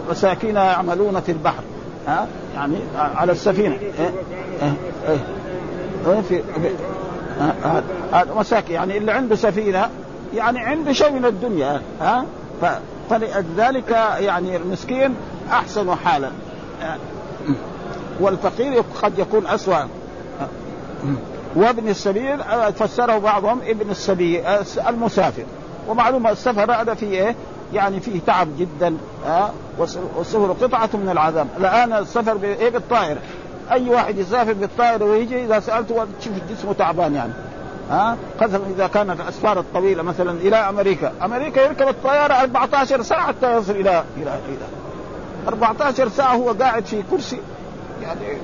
مساكين 0.09 0.55
يعملون 0.55 1.21
في 1.21 1.31
البحر. 1.31 1.63
ها؟ 2.07 2.27
يعني 2.55 2.77
على 2.95 3.31
السفينة. 3.31 3.77
في 6.29 6.43
مساكين. 8.35 8.75
يعني 8.75 8.97
اللي 8.97 9.11
عنده 9.11 9.35
سفينة 9.35 9.89
يعني 10.35 10.59
عنده 10.59 10.93
شيء 10.93 11.11
من 11.11 11.25
الدنيا. 11.25 11.81
ها؟ 12.01 12.25
فلذلك 13.09 13.91
يعني 14.19 14.57
المسكين 14.57 15.15
أحسن 15.51 15.95
حالا. 15.95 16.31
والفقير 18.19 18.83
قد 19.01 19.19
يكون 19.19 19.47
أسوأ. 19.47 19.83
وابن 21.55 21.89
السبيل 21.89 22.39
فسره 22.79 23.17
بعضهم 23.17 23.61
ابن 23.67 23.89
السبيل 23.89 24.45
المسافر. 24.87 25.43
ومعلوم 25.87 26.27
السفر 26.27 26.71
هذا 26.71 26.93
فيه 26.93 27.07
إيه؟ 27.07 27.35
يعني 27.73 27.99
فيه 27.99 28.19
تعب 28.27 28.47
جدا 28.59 28.97
ها 29.25 29.51
والسفر 29.77 30.51
قطعة 30.61 30.89
من 30.93 31.09
العذاب. 31.09 31.47
الآن 31.57 31.93
السفر 31.93 32.37
بإيه؟ 32.37 32.69
بالطائرة 32.69 33.19
أي 33.71 33.89
واحد 33.89 34.17
يسافر 34.17 34.53
بالطائرة 34.53 35.05
ويجي 35.05 35.45
إذا 35.45 35.59
سألته 35.59 36.05
تشوف 36.21 36.33
جسمه 36.49 36.73
تعبان 36.73 37.15
يعني. 37.15 37.33
ها؟ 37.89 38.17
خاصة 38.39 38.59
إذا 38.75 38.87
كانت 38.87 39.19
الأسفار 39.21 39.59
الطويلة 39.59 40.03
مثلا 40.03 40.31
إلى 40.31 40.55
أمريكا. 40.55 41.11
أمريكا 41.23 41.59
يركب 41.61 41.87
الطيارة 41.87 42.33
14 42.33 43.01
ساعة 43.01 43.27
حتى 43.27 43.57
يصل 43.57 43.71
إلى 43.71 44.03
إلى 44.17 44.39
إلى. 44.49 44.67
14 45.47 46.09
ساعة 46.09 46.35
هو 46.35 46.51
قاعد 46.51 46.85
في 46.85 47.03
كرسي. 47.11 47.39
يعني 48.03 48.37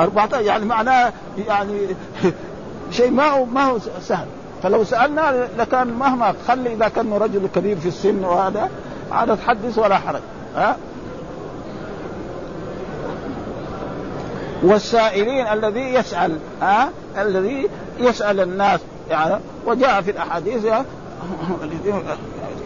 14 0.00 0.40
يعني 0.40 0.64
معناه 0.64 1.12
يعني 1.48 1.86
شيء 2.90 3.10
ما 3.10 3.26
هو 3.26 3.44
ما 3.44 3.64
هو 3.64 3.78
سهل. 4.00 4.26
فلو 4.62 4.84
سألنا 4.84 5.48
لكان 5.58 5.86
مهما 5.86 6.34
خلي 6.48 6.72
إذا 6.72 6.88
كان 6.88 7.12
رجل 7.12 7.48
كبير 7.54 7.76
في 7.76 7.88
السن 7.88 8.24
وهذا 8.24 8.70
عاد 9.12 9.36
تحدث 9.36 9.78
ولا 9.78 9.98
حرج. 9.98 10.20
ها؟ 10.56 10.76
والسائلين 14.62 15.46
الذي 15.46 15.94
يسأل 15.94 16.38
ها؟ 16.62 16.90
الذي 17.18 17.68
يسأل 17.98 18.40
الناس 18.40 18.80
يعني 19.10 19.40
وجاء 19.66 20.02
في 20.02 20.10
الأحاديث 20.10 20.66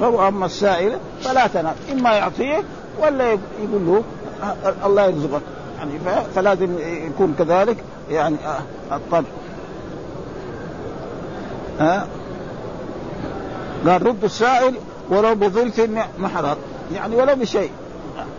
أما 0.02 0.46
السائل 0.46 0.92
فلا 1.22 1.46
تنام 1.46 1.74
إما 1.92 2.12
يعطيه 2.12 2.62
ولا 3.02 3.32
يقول 3.32 3.86
له 3.86 4.02
الله 4.86 5.02
يرزقك. 5.02 5.42
يعني 5.78 5.92
فلازم 6.34 6.78
يكون 6.78 7.34
كذلك 7.38 7.76
يعني 8.10 8.36
الطبع 8.92 9.28
ها؟ 11.80 12.06
قال 13.86 14.06
رد 14.06 14.24
السائل 14.24 14.74
ولو 15.10 15.34
بظلف 15.34 15.88
محرط 16.18 16.56
يعني 16.94 17.16
ولو 17.16 17.34
بشيء. 17.34 17.70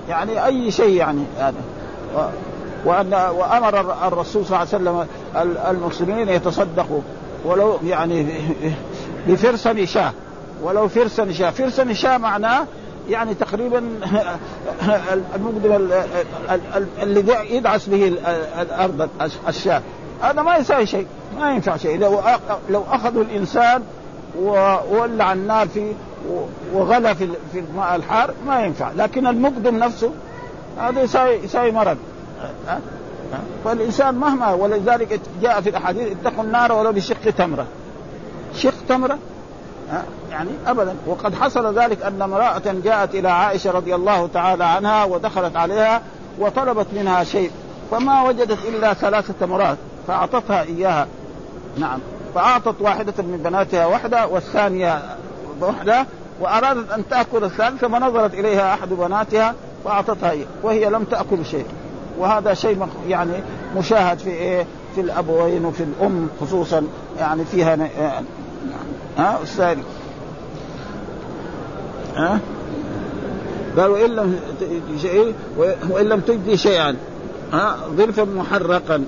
يعني 0.09 0.45
أي 0.45 0.71
شيء 0.71 0.95
يعني 0.95 1.23
هذا. 1.37 1.61
وان 2.85 3.13
وأمر 3.13 3.79
الرسول 4.07 4.45
صلى 4.45 4.57
الله 4.57 4.57
عليه 4.57 4.67
وسلم 4.69 5.07
المسلمين 5.69 6.29
يتصدقوا. 6.29 7.01
ولو 7.45 7.79
يعني 7.83 8.27
بفرسن 9.27 9.85
شاه 9.85 10.11
ولو 10.63 10.87
فرسن 10.87 11.33
شاه 11.33 11.49
فرسن 11.49 11.93
شاه 11.93 12.17
معناه 12.17 12.65
يعني 13.09 13.33
تقريبا 13.33 13.77
المقدم 15.35 15.89
اللي 17.01 17.55
يدعس 17.55 17.89
به 17.89 18.07
الأرض 18.61 19.09
الشاة 19.47 19.81
هذا 20.21 20.41
ما 20.41 20.57
يساوي 20.57 20.85
شيء. 20.85 21.07
ما 21.39 21.51
ينفع 21.51 21.77
شيء. 21.77 21.99
لو 21.99 22.19
لو 22.69 22.83
أخذوا 22.91 23.23
الإنسان 23.23 23.83
وولع 24.39 25.33
النار 25.33 25.67
فيه 25.67 25.93
وغلى 26.73 27.15
في 27.15 27.27
في 27.51 27.59
الماء 27.59 27.95
الحار 27.95 28.33
ما 28.47 28.65
ينفع. 28.65 28.91
لكن 28.91 29.27
المقدم 29.27 29.75
نفسه 29.75 30.11
هذا 30.79 31.01
يساوي 31.01 31.33
يساوي 31.33 31.71
مرض. 31.71 31.97
فالانسان 33.65 34.15
مهما 34.15 34.53
ولذلك 34.53 35.19
جاء 35.41 35.61
في 35.61 35.69
الأحاديث 35.69 36.07
اتقوا 36.11 36.43
النار 36.43 36.71
ولو 36.71 36.91
بشق 36.91 37.29
تمرة. 37.37 37.65
شق 38.55 38.73
تمرة؟ 38.89 39.17
يعني 40.31 40.49
ابدا. 40.67 40.95
وقد 41.07 41.35
حصل 41.35 41.79
ذلك 41.79 42.01
أن 42.01 42.21
امرأة 42.21 42.61
جاءت 42.83 43.15
إلى 43.15 43.29
عائشة 43.29 43.71
رضي 43.71 43.95
الله 43.95 44.27
تعالى 44.27 44.63
عنها 44.63 45.03
ودخلت 45.03 45.55
عليها 45.55 46.01
وطلبت 46.39 46.87
منها 46.93 47.23
شيء 47.23 47.51
فما 47.91 48.23
وجدت 48.23 48.57
إلا 48.67 48.93
ثلاثة 48.93 49.33
تمرات 49.39 49.77
فأعطتها 50.07 50.61
إياها. 50.63 51.07
نعم. 51.77 51.99
فأعطت 52.35 52.75
واحدة 52.81 53.13
من 53.17 53.37
بناتها 53.43 53.85
واحدة 53.85 54.27
والثانية 54.27 55.01
واحدة 55.59 56.05
وأرادت 56.39 56.91
أن 56.91 57.03
تأكل 57.09 57.43
الثالثة 57.43 57.87
فنظرت 57.87 58.33
إليها 58.33 58.73
أحد 58.73 58.89
بناتها 58.89 59.53
فأعطتها 59.85 60.33
وهي 60.63 60.89
لم 60.89 61.03
تأكل 61.03 61.45
شيء. 61.45 61.65
وهذا 62.17 62.53
شيء 62.53 62.87
يعني 63.07 63.33
مشاهد 63.77 64.19
في 64.19 64.29
إيه؟ 64.29 64.65
في 64.95 65.01
الأبوين 65.01 65.65
وفي 65.65 65.83
الأم 65.83 66.27
خصوصا 66.41 66.83
يعني 67.19 67.45
فيها 67.45 67.89
ها 69.17 69.43
أستاذ؟ 69.43 69.77
ها؟ 72.15 72.39
قال 73.77 73.89
وإن 73.89 74.09
لم 74.09 74.39
وإن 75.89 76.05
لم 76.05 76.19
تجدي 76.19 76.57
شيئا 76.57 76.95
ها 77.53 77.75
ظرفا 77.97 78.23
محرقا. 78.23 79.05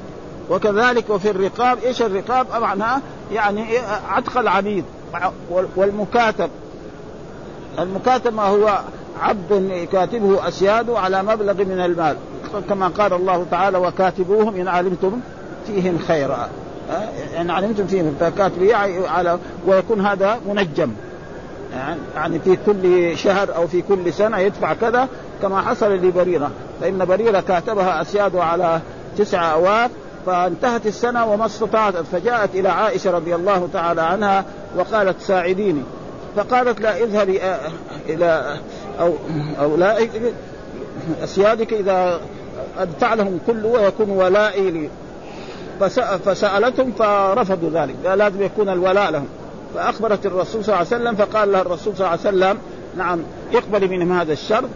وكذلك 0.49 1.09
وفي 1.09 1.29
الرقاب 1.29 1.77
إيش 1.85 2.01
الرقاب؟ 2.01 2.47
معناها 2.61 3.01
يعني 3.31 3.65
عتق 4.09 4.37
العبيد 4.37 4.83
والمكاتب. 5.75 6.49
المكاتب 7.79 8.33
ما 8.33 8.43
هو 8.43 8.79
عبد 9.21 9.51
يكاتبه 9.51 10.47
أسياده 10.47 10.99
على 10.99 11.23
مبلغ 11.23 11.53
من 11.53 11.79
المال. 11.79 12.17
كما 12.69 12.87
قال 12.87 13.13
الله 13.13 13.45
تعالى 13.51 13.77
وكاتبوهم 13.77 14.55
إن 14.55 14.67
علمتم 14.67 15.19
فيهم 15.67 15.97
خيرا. 16.07 16.49
إن 17.41 17.49
علمتم 17.49 17.87
فيهم 17.87 18.15
فكاتبه 18.19 18.75
على 19.07 19.39
ويكون 19.67 20.05
هذا 20.05 20.37
منجم. 20.47 20.91
يعني 22.15 22.39
في 22.39 22.57
كل 22.65 23.17
شهر 23.17 23.55
أو 23.55 23.67
في 23.67 23.81
كل 23.81 24.13
سنة 24.13 24.37
يدفع 24.39 24.73
كذا 24.73 25.07
كما 25.41 25.61
حصل 25.61 25.91
لبريرة. 25.91 26.51
فإن 26.81 27.05
بريرة 27.05 27.39
كاتبها 27.39 28.01
أسياده 28.01 28.43
على 28.43 28.79
تسعة 29.17 29.45
أواف 29.45 29.91
فانتهت 30.25 30.85
السنة 30.85 31.25
وما 31.25 31.45
استطاعت. 31.45 31.93
فجاءت 31.97 32.55
إلى 32.55 32.69
عائشة 32.69 33.11
رضي 33.11 33.35
الله 33.35 33.69
تعالى 33.73 34.01
عنها 34.01 34.45
وقالت 34.77 35.21
ساعديني. 35.21 35.83
فقالت 36.35 36.81
لا 36.81 36.97
اذهبي 36.97 37.41
إلى 38.09 38.57
أو 38.99 39.13
أو 39.59 39.77
لا 39.77 40.07
أسيادك 41.23 41.73
إذا 41.73 42.19
أدفع 42.77 43.13
لهم 43.13 43.39
كله 43.47 43.67
ويكون 43.67 44.09
ولائي 44.09 44.71
لي. 44.71 44.89
فسألتهم 46.25 46.91
فرفضوا 46.91 47.69
ذلك. 47.69 47.95
قال 48.05 48.17
لازم 48.17 48.41
يكون 48.41 48.69
الولاء 48.69 49.11
لهم. 49.11 49.27
فأخبرت 49.75 50.25
الرسول 50.25 50.65
صلى 50.65 50.75
الله 50.75 50.87
عليه 50.91 51.03
وسلم 51.03 51.15
فقال 51.15 51.51
لها 51.51 51.61
الرسول 51.61 51.95
صلى 51.95 52.07
الله 52.07 52.09
عليه 52.09 52.37
وسلم 52.37 52.57
نعم 52.97 53.19
اقبلي 53.53 53.87
منهم 53.87 54.19
هذا 54.19 54.33
الشرط 54.33 54.69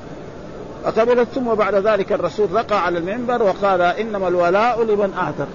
فقبلت 0.84 1.28
ثم 1.36 1.54
بعد 1.54 1.76
ذلك 1.76 2.12
الرسول 2.12 2.52
رقى 2.54 2.86
على 2.86 2.98
المنبر 2.98 3.44
وقال 3.44 3.82
إنما 3.82 4.28
الولاء 4.28 4.84
لمن 4.84 5.14
اعتق 5.18 5.48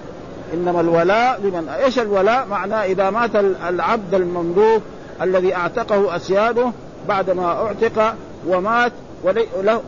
إنما 0.53 0.81
الولاء 0.81 1.41
لمن 1.43 1.69
إيش 1.69 1.99
الولاء؟ 1.99 2.47
معناه 2.47 2.85
إذا 2.85 3.09
مات 3.09 3.35
العبد 3.69 4.13
المملوك 4.13 4.81
الذي 5.21 5.55
أعتقه 5.55 6.15
أسياده 6.15 6.71
بعدما 7.07 7.45
أعتق 7.45 8.15
ومات 8.47 8.91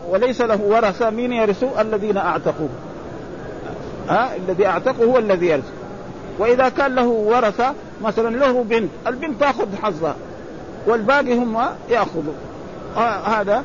وليس 0.09 0.41
له 0.41 0.61
ورثة 0.61 1.09
مين 1.09 1.33
يرثه؟ 1.33 1.81
الذين 1.81 2.17
أعتقوه. 2.17 2.69
ها 4.09 4.35
الذي 4.35 4.67
أعتقه 4.67 5.05
هو 5.05 5.17
الذي 5.17 5.47
يرث. 5.47 5.71
وإذا 6.39 6.69
كان 6.69 6.95
له 6.95 7.07
ورثة 7.07 7.73
مثلا 8.01 8.37
له 8.37 8.63
بنت، 8.63 8.89
البنت 9.07 9.39
تأخذ 9.39 9.75
حظها 9.81 10.15
والباقي 10.87 11.37
هم 11.37 11.57
يأخذوا. 11.89 12.33
هذا 13.25 13.63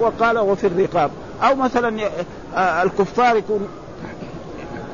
وقال 0.00 0.38
وفي 0.38 0.66
الرقاب 0.66 1.10
أو 1.42 1.54
مثلا 1.54 2.10
آه، 2.56 2.82
الكفار 2.82 3.36
يكون 3.36 3.68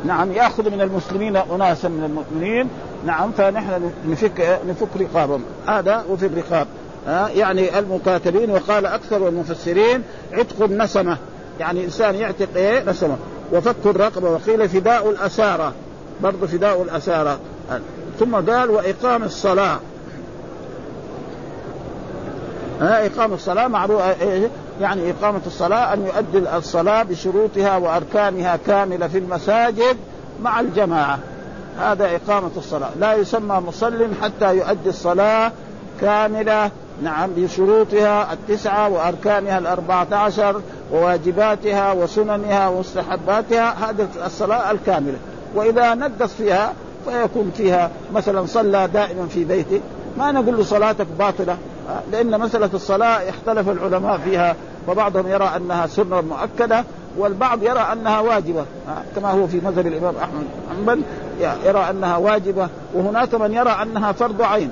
نعم 0.05 0.33
يأخذ 0.33 0.71
من 0.71 0.81
المسلمين 0.81 1.37
اناسا 1.37 1.89
من 1.89 2.05
المؤمنين 2.05 2.69
نعم 3.07 3.31
فنحن 3.31 3.91
نفك 4.09 4.61
نفك 4.69 4.89
رقابهم 5.01 5.43
هذا 5.67 6.05
وفي 6.11 6.27
الرقاب 6.27 6.67
ها؟ 7.07 7.29
يعني 7.29 7.79
المكاتبين 7.79 8.51
وقال 8.51 8.87
أكثر 8.87 9.29
المفسرين 9.29 10.03
عتق 10.33 10.63
النسمة. 10.63 11.17
يعني 11.61 11.85
إنسان 11.85 12.15
يعتق 12.15 12.49
إيه؟ 12.57 12.91
نسمة. 12.91 13.17
وفك 13.53 13.77
الرقبة 13.87 14.31
وقيل 14.31 14.69
فداء 14.69 15.11
الأسارة. 15.11 15.73
برضه 16.21 16.47
فداء 16.47 16.83
الأسارة. 16.83 17.39
ثم 18.21 18.35
قال 18.35 18.71
وإقام 18.71 19.23
الصلاة. 19.23 19.79
ها؟ 22.81 23.07
إقامة 23.07 23.35
الصلاة 23.35 23.69
معروف 23.69 24.03
إيه؟ 24.23 24.49
يعني 24.81 25.11
إقامة 25.11 25.41
الصلاة 25.47 25.95
أن 25.95 26.07
يؤدي 26.07 26.57
الصلاة 26.57 27.03
بشروطها 27.03 27.77
وأركانها 27.77 28.59
كاملة 28.67 29.09
في 29.09 29.19
المساجد 29.19 29.97
مع 30.43 30.61
الجماعة. 30.61 31.19
هذا 31.79 32.17
إقامة 32.17 32.51
الصلاة. 32.57 32.91
لا 33.01 33.15
يسمى 33.15 33.63
مصل 33.67 34.09
حتى 34.23 34.57
يؤدي 34.57 34.89
الصلاة 34.89 35.53
كاملة 36.01 36.71
نعم 37.03 37.31
بشروطها 37.37 38.33
التسعة 38.33 38.89
وأركانها 38.89 39.59
الأربعة 39.59 40.07
عشر 40.13 40.61
وواجباتها 40.93 41.93
وسننها 41.93 42.69
ومستحباتها 42.69 43.91
هذه 43.91 44.09
الصلاة 44.27 44.71
الكاملة. 44.71 45.19
وإذا 45.55 45.95
نقص 45.95 46.33
فيها 46.33 46.73
فيكون 47.07 47.53
فيها 47.57 47.91
مثلا 48.15 48.47
صلى 48.47 48.89
دائما 48.93 49.27
في 49.27 49.45
بيته 49.45 49.81
ما 50.19 50.33
نقول 50.33 50.57
له 50.57 50.63
صلاتك 50.63 51.07
باطلة 51.19 51.57
لأن 52.13 52.41
مسألة 52.41 52.71
الصلاة 52.75 53.29
اختلف 53.29 53.69
العلماء 53.69 54.19
فيها 54.19 54.57
فبعضهم 54.87 55.29
يرى 55.29 55.51
أنها 55.57 55.87
سنة 55.87 56.21
مؤكدة 56.21 56.85
والبعض 57.19 57.63
يرى 57.63 57.87
أنها 57.93 58.21
واجبة. 58.21 58.65
كما 59.17 59.31
هو 59.31 59.47
في 59.47 59.57
مذهب 59.57 59.87
الإمام 59.87 60.15
أحمد 60.17 60.45
حنبل 60.71 61.03
يرى 61.67 61.91
أنها 61.91 62.17
واجبة 62.17 62.69
وهناك 62.95 63.35
من 63.35 63.55
يرى 63.55 63.71
أنها 63.83 64.13
فرض 64.13 64.43
عين. 64.43 64.71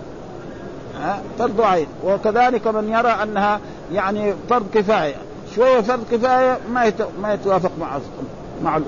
فرض 1.39 1.61
عين. 1.61 1.87
وكذلك 2.05 2.67
من 2.67 2.89
يرى 2.89 3.09
أنها 3.23 3.61
يعني 3.93 4.35
فرض 4.51 4.67
كفاية. 4.75 5.15
شوية 5.57 5.81
فرض 5.81 6.05
كفاية 6.13 6.59
ما 6.73 6.93
ما 7.23 7.35
يتوافق 7.35 7.71
مع 7.81 7.99
مع 8.65 8.81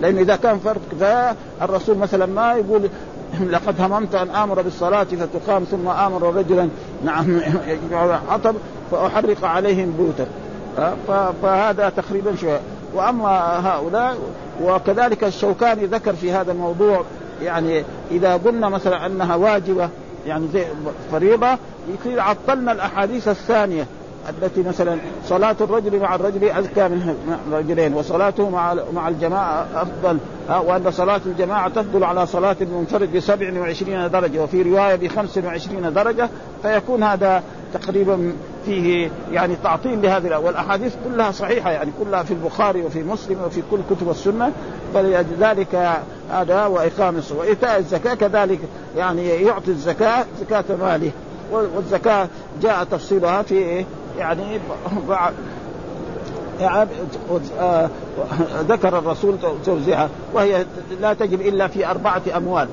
لأن 0.00 0.18
إذا 0.18 0.36
كان 0.36 0.58
فرض 0.58 0.80
كفاية 0.92 1.36
الرسول 1.62 1.98
مثلا 1.98 2.26
ما 2.26 2.54
يقول 2.54 2.88
لقد 3.52 3.80
هممت 3.80 4.14
أن 4.14 4.30
آمر 4.30 4.62
بالصلاة 4.62 5.04
فتقام 5.04 5.64
ثم 5.64 5.88
آمر 5.88 6.34
رجلا. 6.34 6.68
نعم 7.04 7.40
حطب 8.30 8.54
فأحرق 8.90 9.44
عليهم 9.44 9.94
بيوتا 9.98 10.26
فهذا 11.42 11.88
تقريبا 11.96 12.36
شوية. 12.36 12.60
وأما 12.94 13.28
هؤلاء 13.68 14.16
وكذلك 14.62 15.24
الشوكاني 15.24 15.86
ذكر 15.86 16.12
في 16.12 16.32
هذا 16.32 16.52
الموضوع 16.52 17.04
يعني 17.42 17.84
إذا 18.10 18.36
قلنا 18.36 18.68
مثلا 18.68 19.06
أنها 19.06 19.36
واجبة 19.36 19.88
يعني 20.26 20.48
زي 20.52 20.64
فريضة 21.12 21.58
يصير 21.88 22.20
عطلنا 22.20 22.72
الأحاديث 22.72 23.28
الثانية 23.28 23.86
التي 24.28 24.62
مثلا 24.62 24.98
صلاة 25.26 25.56
الرجل 25.60 26.00
مع 26.00 26.14
الرجل 26.14 26.44
أزكى 26.44 26.88
من 26.88 27.16
الرجلين 27.48 27.94
وصلاته 27.94 28.50
مع 28.50 28.76
مع 28.94 29.08
الجماعة 29.08 29.66
أفضل 29.74 30.18
وأن 30.48 30.90
صلاة 30.90 31.20
الجماعة 31.26 31.68
تفضل 31.68 32.04
على 32.04 32.26
صلاة 32.26 32.56
المنفرد 32.60 33.12
ب 33.12 33.20
27 33.20 34.10
درجة 34.10 34.42
وفي 34.42 34.62
رواية 34.62 34.94
ب 34.94 35.06
25 35.06 35.92
درجة 35.92 36.28
فيكون 36.62 37.02
هذا 37.02 37.42
تقريبا 37.74 38.32
فيه 38.64 39.10
يعني 39.32 39.56
تعطيل 39.64 40.02
لهذه 40.02 40.38
والأحاديث 40.38 40.94
كلها 41.04 41.30
صحيحة 41.30 41.70
يعني 41.70 41.90
كلها 42.04 42.22
في 42.22 42.30
البخاري 42.30 42.82
وفي 42.82 43.02
مسلم 43.02 43.38
وفي 43.46 43.62
كل 43.70 43.78
كتب 43.90 44.10
السنة. 44.10 44.52
فلذلك 44.94 45.98
هذا 46.30 46.66
واقام 46.66 47.16
الصلاه 47.16 47.38
وإيتاء 47.38 47.78
الزكاة 47.78 48.14
كذلك 48.14 48.58
يعني 48.96 49.28
يعطي 49.28 49.70
الزكاة 49.70 50.24
زكاة 50.40 50.64
ماله. 50.80 51.10
والزكاة 51.52 52.28
جاء 52.62 52.84
تفصيلها 52.84 53.42
في 53.42 53.84
يعني 54.18 54.58
ذكر 58.68 58.98
الرسول 58.98 59.36
توزيعها 59.64 60.08
وهي 60.34 60.66
لا 61.00 61.14
تجب 61.14 61.40
إلا 61.40 61.68
في 61.68 61.86
أربعة 61.86 62.22
أموال. 62.36 62.68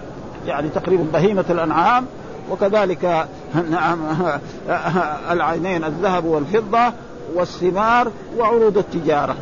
يعني 0.47 0.69
تقريبا 0.69 1.05
بهيمة 1.13 1.45
الأنعام 1.49 2.05
وكذلك 2.51 3.27
نعم 3.69 3.99
العينين 5.31 5.83
الذهب 5.83 6.25
والفضة 6.25 6.93
والثمار 7.35 8.11
وعروض 8.37 8.77
التجارة. 8.77 9.35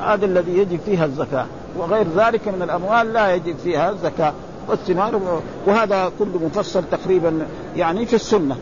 هذا 0.00 0.26
الذي 0.26 0.58
يجب 0.58 0.80
فيها 0.86 1.04
الزكاة. 1.04 1.46
وغير 1.76 2.06
ذلك 2.16 2.48
من 2.48 2.62
الأموال 2.62 3.12
لا 3.12 3.34
يجب 3.34 3.56
فيها 3.64 3.90
الزكاة 3.90 4.32
والثمار. 4.68 5.40
وهذا 5.66 6.12
كله 6.18 6.40
مفصل 6.44 6.84
تقريبا 6.90 7.46
يعني 7.76 8.06
في 8.06 8.16
السنة 8.16 8.56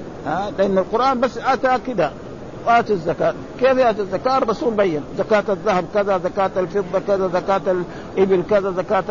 لأن 0.58 0.78
القرآن 0.78 1.20
بس 1.20 1.38
آتى 1.38 1.78
كذا 1.86 2.12
واتوا 2.66 2.94
الزكاة. 2.94 3.34
كيف 3.60 3.78
يأتي 3.78 4.00
الزكاة؟ 4.00 4.38
الرسول 4.38 4.74
بين 4.74 5.02
زكاة 5.18 5.44
الذهب 5.48 5.84
كذا 5.94 6.18
زكاة 6.18 6.50
الفضة 6.56 6.98
كذا 7.06 7.28
زكاة 7.28 7.60
الإبل 8.16 8.42
كذا 8.50 8.70
زكاة 8.70 9.04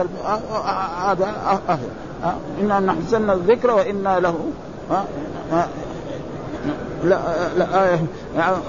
هذا 1.06 1.34
إنا 2.62 2.80
نحسن 2.80 3.30
الذكر 3.30 3.72
وإنا 3.72 4.20
له 4.20 4.36
لا 7.04 7.28
لا 7.58 7.98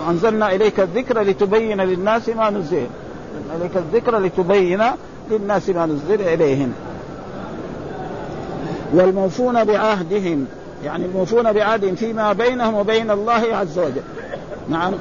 أنزلنا 0.08 0.52
إليك 0.54 0.80
الذكر 0.80 1.20
لتبين 1.20 1.80
للناس 1.80 2.28
ما 2.28 2.50
نزل. 2.50 2.86
إليك 3.56 3.76
الذكر 3.76 4.18
لتبين 4.18 4.82
للناس 5.30 5.68
ما 5.68 5.86
نزل 5.86 6.20
إليهم. 6.20 6.72
والموفون 8.94 9.64
بعهدهم 9.64 10.46
يعني 10.84 11.04
الموفون 11.04 11.52
بعهدهم 11.52 11.94
فيما 11.94 12.32
بينهم 12.32 12.74
وبين 12.74 13.10
الله 13.10 13.56
عز 13.56 13.78
وجل. 13.78 14.02
نعم. 14.68 14.92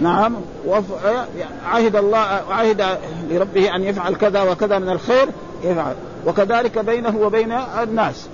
نعم. 0.00 0.34
عهد 1.64 1.96
الله 1.96 2.18
عهد 2.50 2.84
لربه 3.30 3.74
أن 3.76 3.82
يفعل 3.82 4.14
كذا 4.14 4.42
وكذا 4.42 4.78
من 4.78 4.88
الخير 4.88 5.28
يفعل. 5.64 5.94
وكذلك 6.26 6.78
بينه 6.78 7.16
وبين 7.20 7.52
الناس. 7.82 8.28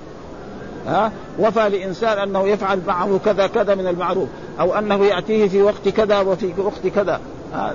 ها؟ 0.87 1.13
وفى 1.39 1.69
لإنسان 1.69 2.19
أنه 2.19 2.49
يفعل 2.49 2.81
معه 2.87 3.21
كذا 3.25 3.47
كذا 3.47 3.75
من 3.75 3.87
المعروف 3.87 4.29
أو 4.61 4.79
أنه 4.79 5.05
يأتيه 5.05 5.49
في 5.49 5.63
وقت 5.63 5.89
كذا 5.89 6.21
وفي 6.21 6.53
وقت 6.59 6.87
كذا. 6.95 7.21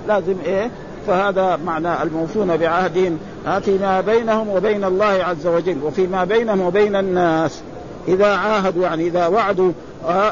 لازم 0.07 0.35
إيه؟ 0.45 0.71
فهذا 1.07 1.59
معنى 1.65 2.03
الموفون 2.03 2.57
بعهدهم. 2.57 3.19
فيما 3.61 4.01
بينهم 4.01 4.49
وبين 4.49 4.83
الله 4.83 5.05
عز 5.05 5.47
وجل 5.47 5.77
وفيما 5.83 6.23
بينهم 6.23 6.61
وبين 6.61 6.95
الناس. 6.95 7.61
إذا 8.07 8.27
عاهدوا 8.27 8.83
يعني 8.83 9.07
إذا 9.07 9.27
وعدوا 9.27 9.71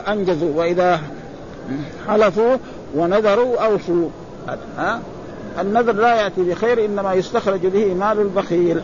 أنجزوا. 0.08 0.52
وإذا 0.56 1.00
حلفوا 2.08 2.58
ونذروا 2.96 3.66
أوفوا. 3.66 4.10
ها؟ 4.78 5.00
النذر 5.62 5.94
لا 5.94 6.16
يأتي 6.16 6.42
بخير 6.42 6.86
إنما 6.86 7.14
يستخرج 7.14 7.68
به 7.68 7.94
مال 7.94 8.20
البخيل. 8.20 8.82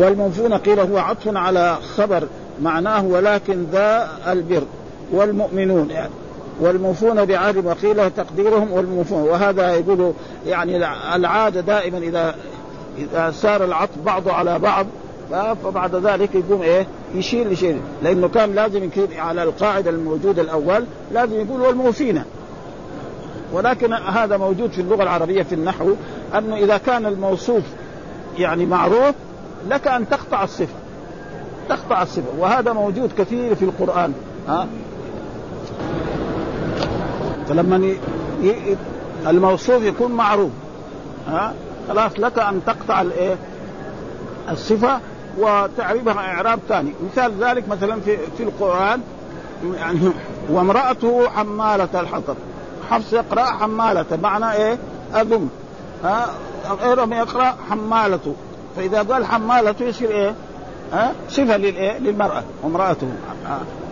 والموفون 0.00 0.54
قيل 0.54 0.80
هو 0.80 0.98
عطف 0.98 1.36
على 1.36 1.76
خبر 1.96 2.22
معناه 2.62 3.04
ولكن 3.04 3.64
ذا 3.72 4.08
البر 4.28 4.62
والمؤمنون 5.12 5.90
يعني. 5.90 6.10
والموفون 6.60 7.24
بعهد 7.24 7.66
وقيل 7.66 8.10
تقديرهم 8.10 8.72
والموفون. 8.72 9.22
وهذا 9.22 9.74
يقول 9.74 10.12
يعني 10.46 10.76
العادة 11.14 11.60
دائما 11.60 11.98
إذا 11.98 12.34
إذا 12.98 13.30
سار 13.30 13.64
العطف 13.64 13.98
بعضه 14.06 14.32
على 14.32 14.58
بعض 14.58 14.86
فبعد 15.64 15.94
ذلك 15.94 16.34
يقوم 16.34 16.62
إيه؟ 16.62 16.86
يشير 17.14 17.48
لشيء 17.48 17.80
لأنه 18.02 18.28
كان 18.28 18.54
لازم 18.54 18.84
يكون 18.84 19.08
على 19.16 19.42
القاعدة 19.42 19.90
الموجوده 19.90 20.42
الأول 20.42 20.84
لازم 21.12 21.40
يقول 21.40 21.60
والموفين. 21.60 22.22
ولكن 23.52 23.92
هذا 23.92 24.36
موجود 24.36 24.70
في 24.70 24.80
اللغة 24.80 25.02
العربية 25.02 25.42
في 25.42 25.54
النحو 25.54 25.92
أنه 26.38 26.56
إذا 26.56 26.76
كان 26.76 27.06
الموصوف 27.06 27.62
يعني 28.38 28.66
معروف 28.66 29.14
لك 29.68 29.86
أن 29.86 30.08
تقطع 30.08 30.44
الصفة. 30.44 30.74
تقطع 31.68 32.02
الصفة. 32.02 32.38
وهذا 32.38 32.72
موجود 32.72 33.12
كثير 33.18 33.54
في 33.54 33.64
القرآن. 33.64 34.12
ها؟ 34.48 34.66
فلما 37.48 37.94
الموصوف 39.26 39.82
يكون 39.82 40.12
معروف. 40.12 40.50
ها؟ 41.28 41.54
خلاص 41.88 42.12
لك 42.18 42.38
أن 42.38 42.60
تقطع 42.66 43.00
الايه 43.02 43.36
الصفة 44.50 45.00
وتعربها 45.38 46.18
إعراب 46.18 46.58
ثاني. 46.68 46.92
مثال 47.12 47.32
ذلك 47.44 47.68
مثلا 47.68 48.00
في 48.00 48.16
في 48.36 48.42
القرآن. 48.42 49.00
يعني 49.74 50.00
وامرأته 50.50 51.28
حمالة 51.28 52.00
الحطب. 52.00 52.36
حفص 52.90 53.12
يقرأ 53.12 53.44
حمالة. 53.44 54.18
معنى 54.22 54.52
إيه؟ 54.52 54.78
اذم 55.14 55.48
ها؟ 56.04 56.26
غيرهم 56.82 57.12
يقرأ 57.12 57.54
حمالته 57.70 58.34
فإذا 58.76 59.02
قال 59.02 59.26
حمالته 59.26 59.84
يصير 59.84 60.10
إيه؟ 60.10 60.34
ها؟ 60.92 61.12
صفة 61.28 61.56
للإيه؟ 61.56 61.98
للمرأة 61.98 62.42
وامرأته. 62.62 63.08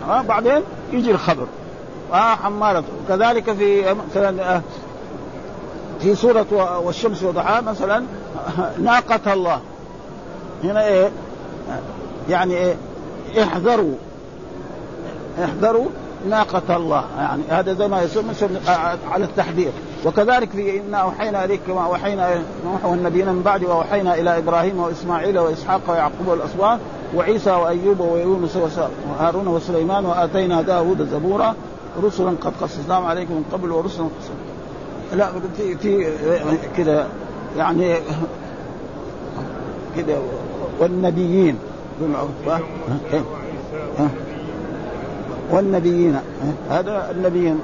ها 0.08 0.22
بعدين 0.22 0.62
يجي 0.92 1.10
الخبر. 1.10 1.46
آه 2.12 2.34
حمالة. 2.34 2.82
كذلك 3.08 3.52
في 3.52 3.94
مثلا 3.94 4.56
آه 4.56 4.62
في 6.00 6.14
سورة 6.14 6.78
والشمس 6.84 7.22
وضحاها 7.22 7.60
مثلا 7.60 8.04
ناقة 8.78 9.32
الله. 9.32 9.60
هنا 10.64 10.86
إيه؟ 10.86 11.10
يعني 12.28 12.54
إيه؟ 12.54 12.74
احذروا. 13.42 13.94
احذروا 15.44 15.86
ناقة 16.30 16.76
الله. 16.76 17.04
يعني 17.18 17.42
هذا 17.48 17.72
زي 17.72 17.88
ما 17.88 18.02
يسمى 18.02 18.32
على 19.10 19.24
التحذير. 19.24 19.70
وكذلك 20.06 20.50
في 20.50 20.80
إنا 20.80 20.98
أوحينا 20.98 21.44
إليك 21.44 21.60
كما 21.66 21.84
أوحينا 21.84 22.42
نوح 22.64 22.84
والنبيين 22.84 23.28
من 23.28 23.42
بعد 23.42 23.64
وأوحينا 23.64 24.14
إلى 24.14 24.38
إبراهيم 24.38 24.80
وإسماعيل 24.80 25.38
وإسحاق 25.38 25.80
ويعقوب 25.88 26.28
والأسباط 26.28 26.78
وعيسى 27.14 27.50
وأيوب 27.50 28.00
ويونس 28.00 28.58
وهارون 29.10 29.48
وسليمان 29.48 30.06
وآتينا 30.06 30.62
داود 30.62 31.08
زبورا 31.12 31.54
رسلا 32.02 32.30
قد 32.30 32.52
قصصناهم 32.60 33.06
عليكم 33.06 33.34
من 33.34 33.44
قبل 33.52 33.72
ورسلا 33.72 34.08
لا 35.16 35.28
في 35.56 35.76
في 35.76 36.06
كذا 36.76 37.06
يعني 37.56 37.94
كذا 39.96 40.18
والنبيين. 40.80 41.58
والنبيين. 45.50 46.20
هذا 46.70 47.10
النبيين. 47.10 47.60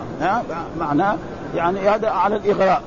معناه 0.79 1.17
يعني 1.55 1.81
هذا 1.81 2.09
على 2.09 2.37
الإغراء. 2.37 2.83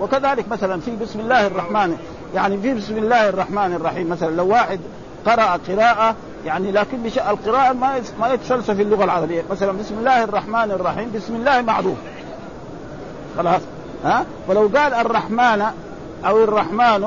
وكذلك 0.00 0.48
مثلا 0.48 0.80
في 0.80 0.96
بسم 0.96 1.20
الله 1.20 1.46
الرحمن 1.46 1.96
يعني 2.34 2.58
في 2.58 2.74
بسم 2.74 2.96
الله 2.96 3.28
الرحمن 3.28 3.74
الرحيم 3.74 4.08
مثلا 4.08 4.36
لو 4.36 4.48
واحد 4.48 4.80
قرأ 5.26 5.58
قراءة 5.68 6.14
يعني 6.46 6.72
لكن 6.72 6.98
القراءة 7.06 7.72
ما 7.72 8.00
ما 8.20 8.28
يتفلسف 8.32 8.70
في 8.70 8.82
اللغة 8.82 9.04
العربية. 9.04 9.42
مثلا 9.50 9.72
بسم 9.72 9.94
الله 9.98 10.24
الرحمن 10.24 10.70
الرحيم 10.70 11.12
بسم 11.14 11.34
الله 11.34 11.62
معروف. 11.62 11.96
خلاص. 13.36 13.60
ها؟ 14.04 14.24
فلو 14.48 14.70
قال 14.76 14.94
الرحمن 14.94 15.64
أو 16.26 16.44
الرحمن 16.44 17.00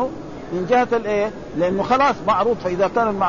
من 0.53 0.65
جهة 0.69 0.87
الإيه؟ 0.93 1.31
لأنه 1.57 1.83
خلاص 1.83 2.15
معروف 2.27 2.63
فإذا 2.63 2.87
كان 2.95 3.23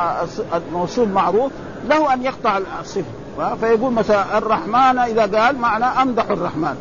الموصول 0.53 1.09
معروف 1.09 1.51
له 1.89 2.13
أن 2.13 2.23
يقطع 2.23 2.59
الصفة. 2.81 3.16
فيقول 3.61 3.93
مثلا 3.93 4.37
الرحمن 4.37 4.97
إذا 4.97 5.39
قال 5.39 5.57
معنى 5.57 5.85
أمدح 5.85 6.29
الرحمن. 6.29 6.75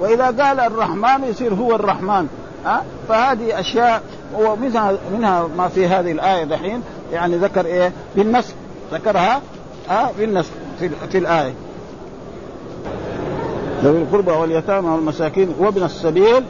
وإذا 0.00 0.24
قال 0.24 0.60
الرحمن 0.60 1.24
يصير 1.24 1.54
هو 1.54 1.74
الرحمن. 1.74 2.28
ها؟ 2.64 2.82
فهذه 3.08 3.60
أشياء 3.60 4.02
ومنها 4.34 4.92
منها 5.12 5.46
ما 5.58 5.68
في 5.68 5.86
هذه 5.86 6.12
الآية 6.12 6.44
دحين 6.44 6.82
يعني 7.12 7.36
ذكر 7.36 7.66
إيه؟ 7.66 7.92
بالنسب 8.16 8.54
ذكرها؟ 8.92 9.40
ها؟ 9.88 10.10
بالنسب 10.18 10.50
في, 10.78 10.90
في 11.10 11.18
الآية. 11.18 11.52
ذوي 13.82 13.98
القربى 13.98 14.30
واليتامى 14.30 14.88
والمساكين 14.88 15.54
وابن 15.58 15.82
السبيل 15.82 16.44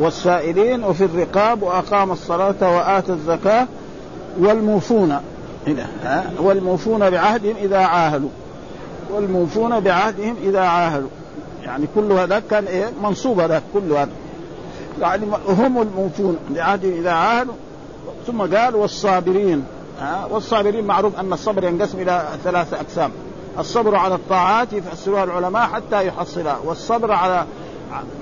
والسائلين 0.00 0.84
وفي 0.84 1.04
الرقاب 1.04 1.62
وأقام 1.62 2.12
الصلاة 2.12 2.76
وآتى 2.76 3.12
الزكاة 3.12 3.66
والموفون. 4.38 5.16
والموفون 6.40 7.10
بعهدهم 7.10 7.54
إذا 7.62 7.78
عاهدوا. 7.78 8.28
والموفون 9.10 9.80
بعهدهم 9.80 10.36
إذا 10.42 10.60
عاهدوا. 10.60 11.08
يعني 11.62 11.86
كل 11.94 12.12
هذا 12.12 12.42
كان 12.50 12.64
إيه؟ 12.64 12.90
منصوب 13.02 13.40
هذا 13.40 13.62
كل 13.74 13.92
هذا. 13.92 14.10
يعني 15.00 15.26
هم 15.48 15.82
الموفون 15.82 16.38
بعهدهم 16.50 16.92
إذا 16.92 17.10
عاهدوا. 17.10 17.54
ثم 18.26 18.56
قال 18.56 18.76
والصابرين. 18.76 19.64
ها؟ 20.00 20.26
والصابرين 20.30 20.84
معروف 20.84 21.20
أن 21.20 21.32
الصبر 21.32 21.64
ينقسم 21.64 22.00
إلى 22.00 22.28
ثلاث 22.44 22.74
أقسام. 22.74 23.10
الصبر 23.58 23.96
على 23.96 24.14
الطاعات 24.14 24.72
يفسرها 24.72 25.24
العلماء 25.24 25.66
حتى 25.66 26.06
يحصلها. 26.06 26.58
والصبر 26.64 27.12
على 27.12 27.44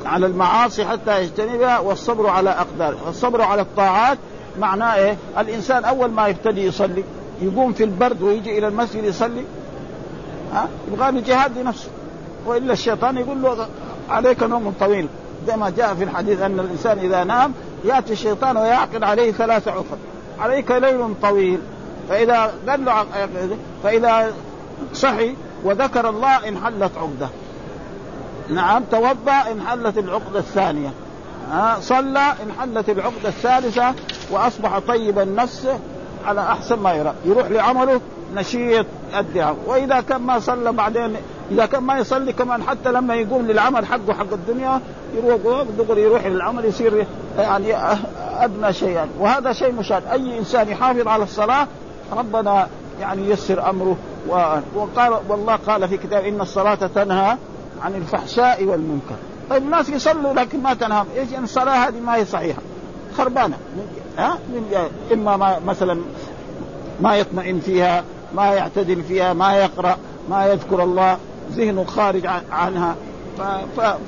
على 0.05 0.27
المعاصي 0.27 0.85
حتى 0.85 1.23
يجتنبها. 1.23 1.79
والصبر 1.79 2.27
على 2.27 2.51
أقدار. 2.51 2.95
والصبر 3.07 3.43
على 3.43 3.63
الطاعات 3.63 4.19
معناه 4.61 4.95
إيه؟ 4.95 5.17
الإنسان 5.39 5.85
أول 5.85 6.11
ما 6.11 6.27
يبتدي 6.27 6.67
يصلي 6.67 7.05
يقوم 7.43 7.73
في 7.73 7.85
البرد 7.85 8.23
ويجي 8.23 8.59
إلى 8.59 8.69
المسجد 8.69 9.05
يصلي 9.05 9.45
ها؟ 10.55 10.69
يبغى 10.93 11.11
له 11.11 11.21
جهاد 11.21 11.59
لنفسه. 11.59 11.89
وإلا 12.47 12.73
الشيطان 12.73 13.19
يقول 13.19 13.43
له 13.43 13.67
عليك 14.11 14.43
نوم 14.43 14.75
طويل. 14.81 15.09
زي 15.47 15.57
ما 15.57 15.71
جاء 15.71 15.95
في 15.95 16.05
الحديث 16.05 16.41
أن 16.41 16.61
الإنسان 16.61 16.99
إذا 16.99 17.25
نام 17.25 17.53
يأتي 17.85 18.13
الشيطان 18.13 18.57
ويعقد 18.57 19.03
عليه 19.03 19.33
ثلاث 19.33 19.69
عقد. 19.69 19.99
عليك 20.41 20.71
ليل 20.71 21.15
طويل. 21.23 21.61
فإذا 22.09 22.53
قال 22.69 22.85
له 22.85 23.05
فإذا 23.83 24.33
صحي 24.95 25.35
وذكر 25.65 26.09
الله 26.09 26.49
انحلت 26.49 26.93
عقدة. 26.97 27.29
نعم 28.51 28.83
توضأ 28.91 29.53
انحلت 29.53 29.99
العقدة 29.99 30.39
الثانية. 30.39 30.93
ها 31.51 31.77
صلى 31.81 32.35
انحلت 32.47 32.89
العقدة 32.89 33.29
الثالثة 33.29 33.95
وأصبح 34.31 34.79
طيب 34.79 35.19
النفس 35.19 35.69
على 36.27 36.41
أحسن 36.41 36.79
ما 36.79 36.93
يرى. 36.93 37.15
يروح 37.25 37.47
لعمله 37.47 38.01
نشيط 38.35 38.87
الدعاء. 39.19 39.57
وإذا 39.67 40.01
كان 40.01 40.23
ما 40.23 40.39
صلى 40.39 40.73
بعدين 40.73 41.17
إذا 41.51 41.67
كان 41.67 41.83
ما 41.83 41.99
يصلي 41.99 42.33
كمان 42.33 42.63
حتى 42.63 42.93
لما 42.93 43.15
يقوم 43.15 43.47
للعمل 43.47 43.87
حقه 43.87 44.13
حق 44.13 44.33
الدنيا 44.33 44.81
يروح 45.17 45.67
دغري 45.79 46.03
يروح 46.03 46.27
للعمل 46.27 46.65
يصير 46.65 47.07
يعني 47.39 47.77
أدنى 48.45 48.73
شيئا. 48.73 49.09
وهذا 49.19 49.53
شيء 49.53 49.73
مشاهد. 49.73 50.03
أي 50.13 50.39
إنسان 50.39 50.69
يحافظ 50.69 51.09
على 51.09 51.23
الصلاة 51.23 51.67
ربنا 52.13 52.69
يعني 53.01 53.31
يسر 53.31 53.71
أمره. 53.71 53.97
وقال 54.75 55.13
والله 55.29 55.57
قال 55.57 55.89
في 55.89 55.97
كتاب 55.97 56.25
إن 56.25 56.41
الصلاة 56.41 56.75
تنهى 56.75 57.37
عن 57.83 57.95
الفحشاء 57.95 58.65
والمنكر. 58.65 59.17
طيب 59.51 59.63
الناس 59.63 59.89
يصلوا 59.89 60.35
لكن 60.35 60.63
ما 60.63 60.75
تنهى. 60.75 61.05
إيش؟ 61.17 61.31
يعني 61.33 61.45
الصلاة 61.45 61.89
هذه 61.89 62.01
ما 62.01 62.17
هي 62.17 62.25
صحيحة. 62.25 62.63
خربانة. 63.17 63.57
ها؟ 64.19 64.39
من 64.49 64.89
إما 65.13 65.37
ما 65.37 65.59
مثلا 65.67 66.01
ما 67.01 67.17
يطمئن 67.17 67.61
فيها 67.61 68.05
ما 68.35 68.45
يعتدل 68.55 69.03
فيها 69.03 69.33
ما 69.33 69.57
يقرأ 69.57 69.97
ما 70.31 70.47
يذكر 70.47 70.83
الله 70.83 71.17
ذهنه 71.53 71.85
خارج 71.85 72.27
عنها. 72.53 72.95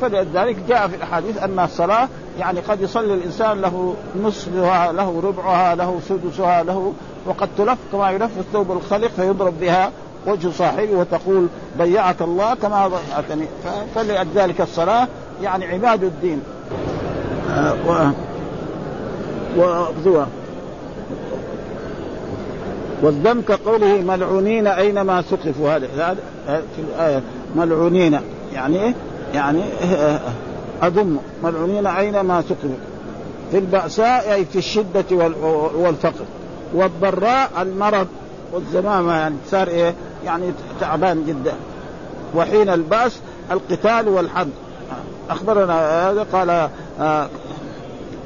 فلذلك 0.01 0.57
جاء 0.69 0.89
في 0.89 0.97
الأحاديث 0.97 1.43
أن 1.43 1.59
الصلاة 1.59 2.09
يعني 2.39 2.61
قد 2.61 2.81
يصلي 2.81 3.15
الإنسان 3.15 3.61
له 3.61 3.95
نصفها 4.23 4.93
له 4.93 5.23
ربعها 5.25 5.75
له 5.75 6.01
سدسها 6.09 6.63
له 6.63 6.93
وقد 7.27 7.49
تلف 7.59 7.79
كما 7.93 8.11
يلف 8.11 8.39
الثوب 8.39 8.73
الخلق 8.73 9.09
فيضرب 9.17 9.61
بها 9.61 9.91
وجه 10.27 10.51
صاحبه 10.51 10.97
وتقول 10.97 11.49
ضيعك 11.79 12.23
الله 12.23 12.55
كما 12.55 12.89
ضيعتني 12.89 13.47
فلذلك 13.95 14.61
الصلاة 14.61 15.09
يعني 15.43 15.67
عماد 15.67 16.05
الدين. 16.05 16.43
آه 17.51 18.13
و 19.57 20.25
والذم 23.03 23.41
كقوله 23.41 24.01
ملعونين 24.03 24.67
أينما 24.67 25.23
ثقفوا 25.23 25.77
هذا 25.77 26.17
في 26.47 26.83
الآية. 26.83 27.23
ملعونين. 27.57 28.21
يعني 28.55 28.83
إيه؟ 28.83 28.95
يعني 29.35 29.61
اضم 30.83 31.17
ملعونين 31.45 31.87
أينما 31.87 32.41
ثقفوا 32.41 32.77
في 33.51 33.59
البأساء 33.59 34.33
أي 34.35 34.45
في 34.45 34.59
الشدة 34.59 35.05
والفقر. 35.77 36.25
والضراء 36.75 37.51
المرض. 37.61 38.07
والزمامة 38.53 39.13
يعني 39.13 39.35
صار 39.51 39.69
إيه؟ 39.69 39.95
يعني 40.25 40.53
تعبان 40.81 41.25
جدا. 41.27 41.53
وحين 42.35 42.69
البأس 42.69 43.19
القتال 43.51 44.09
والحرب. 44.09 44.51
أخبرنا 45.31 46.11
هذا 46.11 46.27
قال 46.33 46.69
آه، 47.01 47.29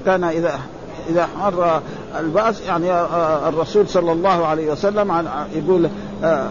كان 0.06 0.24
إذا 0.24 0.60
إذا 1.08 1.28
مر 1.40 1.80
الباس 2.18 2.61
يعني 2.61 2.92
آه، 2.92 3.06
آه، 3.06 3.48
الرسول 3.48 3.88
صلى 3.88 4.12
الله 4.12 4.46
عليه 4.46 4.72
وسلم 4.72 5.11
عن 5.11 5.28
يقول 5.54 5.88
آه، 6.24 6.48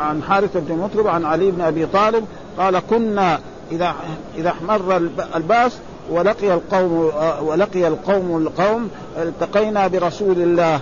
عن 0.00 0.22
حارث 0.22 0.56
بن 0.56 0.78
مطرب 0.78 1.06
عن 1.06 1.24
علي 1.24 1.50
بن 1.50 1.60
أبي 1.60 1.86
طالب 1.86 2.24
قال 2.58 2.78
كنا 2.90 3.38
إذا 3.72 3.94
إذا 4.38 4.48
احمر 4.48 5.10
الباس 5.36 5.72
ولقي 6.10 6.54
القوم 6.54 7.10
ولقي 7.42 7.88
القوم 7.88 8.36
القوم 8.36 8.88
التقينا 9.16 9.88
برسول 9.88 10.42
الله 10.42 10.80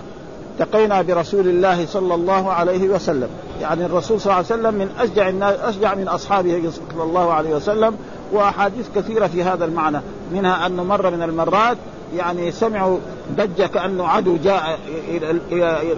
التقينا 0.59 1.01
برسول 1.01 1.47
الله 1.47 1.85
صلى 1.85 2.15
الله 2.15 2.51
عليه 2.51 2.89
وسلم. 2.89 3.27
يعني 3.61 3.85
الرسول 3.85 4.21
صلى 4.21 4.33
الله 4.33 4.35
عليه 4.35 4.61
وسلم 4.61 4.73
من 4.73 4.89
أشجع 4.99 5.29
الناس 5.29 5.59
أشجع 5.59 5.95
من 5.95 6.07
أصحابه 6.07 6.69
صلى 6.93 7.03
الله 7.03 7.33
عليه 7.33 7.55
وسلم 7.55 7.95
وأحاديث 8.33 8.85
كثيرة 8.95 9.27
في 9.27 9.43
هذا 9.43 9.65
المعنى 9.65 10.01
منها 10.33 10.65
انه 10.65 10.83
مره 10.83 11.09
من 11.09 11.21
المرات 11.21 11.77
يعني 12.15 12.51
سمعوا 12.51 12.97
ضجه 13.37 13.67
كأنه 13.67 14.07
عدو 14.07 14.37
جاء 14.43 14.79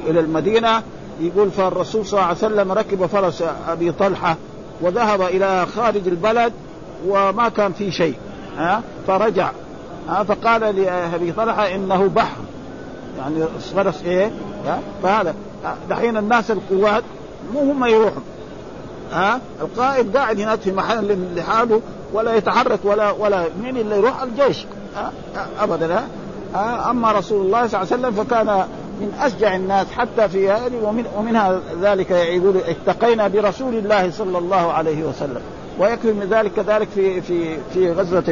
إلى 0.07 0.20
المدينة. 0.20 0.82
يقول 1.20 1.51
فالرسول 1.51 2.05
صلى 2.05 2.20
الله 2.20 2.28
عليه 2.28 2.38
وسلم 2.38 2.72
ركب 2.72 3.05
فرس 3.05 3.43
أبي 3.68 3.91
طلحة 3.91 4.38
وذهب 4.82 5.22
إلى 5.22 5.66
خارج 5.66 6.07
البلد 6.07 6.53
وما 7.07 7.49
كان 7.49 7.74
في 7.74 7.91
شيء 7.91 8.16
ها؟ 8.57 8.82
فرجع 9.07 9.51
ها؟ 10.09 10.24
فقال 10.24 10.61
لأبي 10.61 11.32
طلحة 11.32 11.76
إنه 11.76 12.07
بحر. 12.07 12.38
يعني 13.20 13.45
فرس 13.76 14.03
ها؟ 14.66 14.80
فهذا. 15.03 15.36
دحين 15.89 16.18
الناس 16.18 16.51
القوات 16.51 17.03
مو 17.53 17.59
هم 17.59 17.86
يروحوا 17.86 18.22
ها؟ 19.11 19.39
القائد 19.61 20.18
قاعد 20.18 20.39
هناك 20.39 20.59
في 20.59 20.72
محل 20.72 21.18
لحاله 21.36 21.82
ولا 22.14 22.36
يتحرك 22.36 22.80
ولا 22.84 23.11
ولا 23.11 23.45
مين 23.64 23.78
اللي 23.78 23.97
يروح؟ 23.97 24.22
الجيش. 24.22 24.66
أبدا 25.59 26.03
أما 26.89 27.11
رسول 27.11 27.45
الله 27.45 27.67
صلى 27.67 27.81
الله 27.81 27.93
عليه 27.93 28.01
وسلم 28.07 28.23
فكان 28.23 28.67
من 29.01 29.13
أشجع 29.19 29.55
الناس 29.55 29.87
حتى 29.91 30.29
في 30.29 30.51
هذه 30.51 30.83
ومن 30.83 31.05
ومنها 31.17 31.59
ذلك 31.81 32.11
يقول 32.11 32.57
اتقينا 32.57 33.27
برسول 33.27 33.73
الله 33.75 34.11
صلى 34.11 34.37
الله 34.37 34.73
عليه 34.73 35.03
وسلم. 35.03 35.41
ويكفي 35.79 36.11
من 36.11 36.27
ذلك 36.31 36.51
كذلك 36.55 36.87
في 36.95 37.21
في 37.21 37.57
في 37.73 37.91
غزوة 37.91 38.23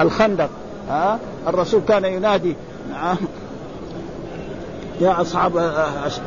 الخندق 0.00 0.48
ها؟ 0.88 1.18
الرسول 1.48 1.80
كان 1.88 2.04
ينادي 2.04 2.56
يا 5.00 5.20
أصحاب 5.20 5.72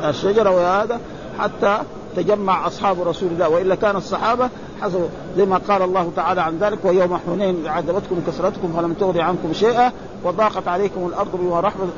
الشجرة 0.04 0.50
وهذا 0.50 1.00
حتى 1.38 1.78
تجمع 2.16 2.66
أصحاب 2.66 3.08
رسول 3.08 3.28
الله 3.28 3.48
وإلا 3.48 3.74
كان 3.74 3.96
الصحابة 3.96 4.48
حسب 4.82 5.08
زي 5.36 5.44
ما 5.44 5.56
قال 5.56 5.82
الله 5.82 6.12
تعالى 6.16 6.40
عن 6.40 6.58
ذلك 6.58 6.78
ويوم 6.84 7.18
حنين 7.26 7.66
عذبتكم 7.66 8.16
كثرتكم 8.26 8.72
فلم 8.76 8.92
تغني 8.92 9.22
عنكم 9.22 9.52
شيئا 9.52 9.92
وضاقت 10.24 10.68
عليكم 10.68 11.06
الأرض 11.06 11.36
بما 11.36 11.60
رحمه 11.60 11.88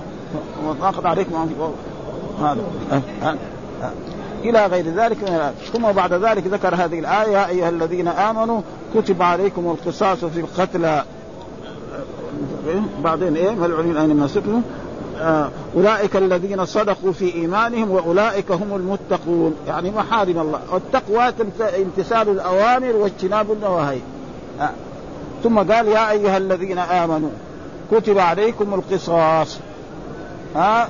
وضاقت 0.67 1.07
عليكم 1.07 1.49
هذا. 2.41 2.59
إلى 4.45 4.67
غير 4.67 4.85
ذلك. 4.95 5.53
ثم 5.73 5.93
بعد 5.93 6.13
ذلك 6.13 6.47
ذكر 6.47 6.75
هذه 6.75 6.99
الآية 6.99 7.33
يا 7.33 7.49
أيها 7.49 7.69
الذين 7.69 8.09
آمنوا 8.09 8.61
كتب 8.95 9.23
عليكم 9.23 9.67
القصاص 9.71 10.25
في 10.25 10.41
القتلى. 10.41 11.05
بعدين 13.05 13.37
إيه؟ 13.37 13.51
ملعونين 13.51 13.97
اينما 13.97 14.27
سكنوا 14.27 14.59
آه، 14.59 14.84
أولئك 15.77 16.17
الذين 16.17 16.65
صدقوا 16.65 17.13
في 17.13 17.35
إيمانهم 17.35 17.91
وأولئك 17.91 18.53
هم 18.53 18.75
المتقون. 18.77 19.55
يعني 19.67 19.91
محارم 19.91 20.39
الله. 20.39 20.61
والتقوى 20.73 21.33
امتثال 21.83 22.29
الأوامر 22.29 22.97
واجتناب 22.97 23.53
النواهي. 23.53 23.99
آه. 24.61 24.71
ثم 25.43 25.59
قال 25.59 25.89
يا 25.89 26.11
أيها 26.11 26.37
الذين 26.37 26.79
آمنوا 26.79 27.31
كتب 27.93 28.19
عليكم 28.19 28.75
القصاص. 28.75 29.59
ها 30.57 30.83
آه. 30.83 30.89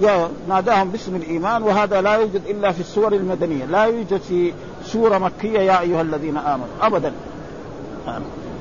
يا 0.00 0.28
ناداهم 0.48 0.90
باسم 0.90 1.16
الإيمان 1.16 1.62
وهذا 1.62 2.00
لا 2.00 2.14
يوجد 2.14 2.42
إلا 2.50 2.72
في 2.72 2.80
السور 2.80 3.12
المدنية. 3.12 3.64
لا 3.64 3.84
يوجد 3.84 4.20
في 4.28 4.52
سورة 4.84 5.18
مكية 5.18 5.58
يا 5.58 5.80
أيها 5.80 6.00
الذين 6.02 6.36
آمنوا. 6.36 6.66
ابدا. 6.82 7.12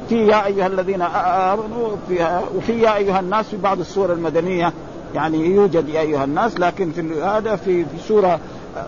في 0.10 0.28
يا 0.28 0.46
أيها 0.46 0.68
الذين 0.68 1.02
آمنوا 1.02 1.96
فيها 2.08 2.44
وفي 2.56 2.82
يا 2.82 2.96
أيها 2.96 3.20
الناس 3.20 3.46
في 3.46 3.58
بعض 3.58 3.80
السور 3.80 4.14
المدنية. 4.14 4.74
يعني 5.16 5.46
يوجد 5.46 5.90
يا 5.90 6.00
أيها 6.02 6.24
الناس 6.24 6.60
لكن 6.60 6.92
في 6.92 7.22
هذا 7.22 7.56
في 7.56 7.86
في 7.86 8.08
سورة 8.08 8.40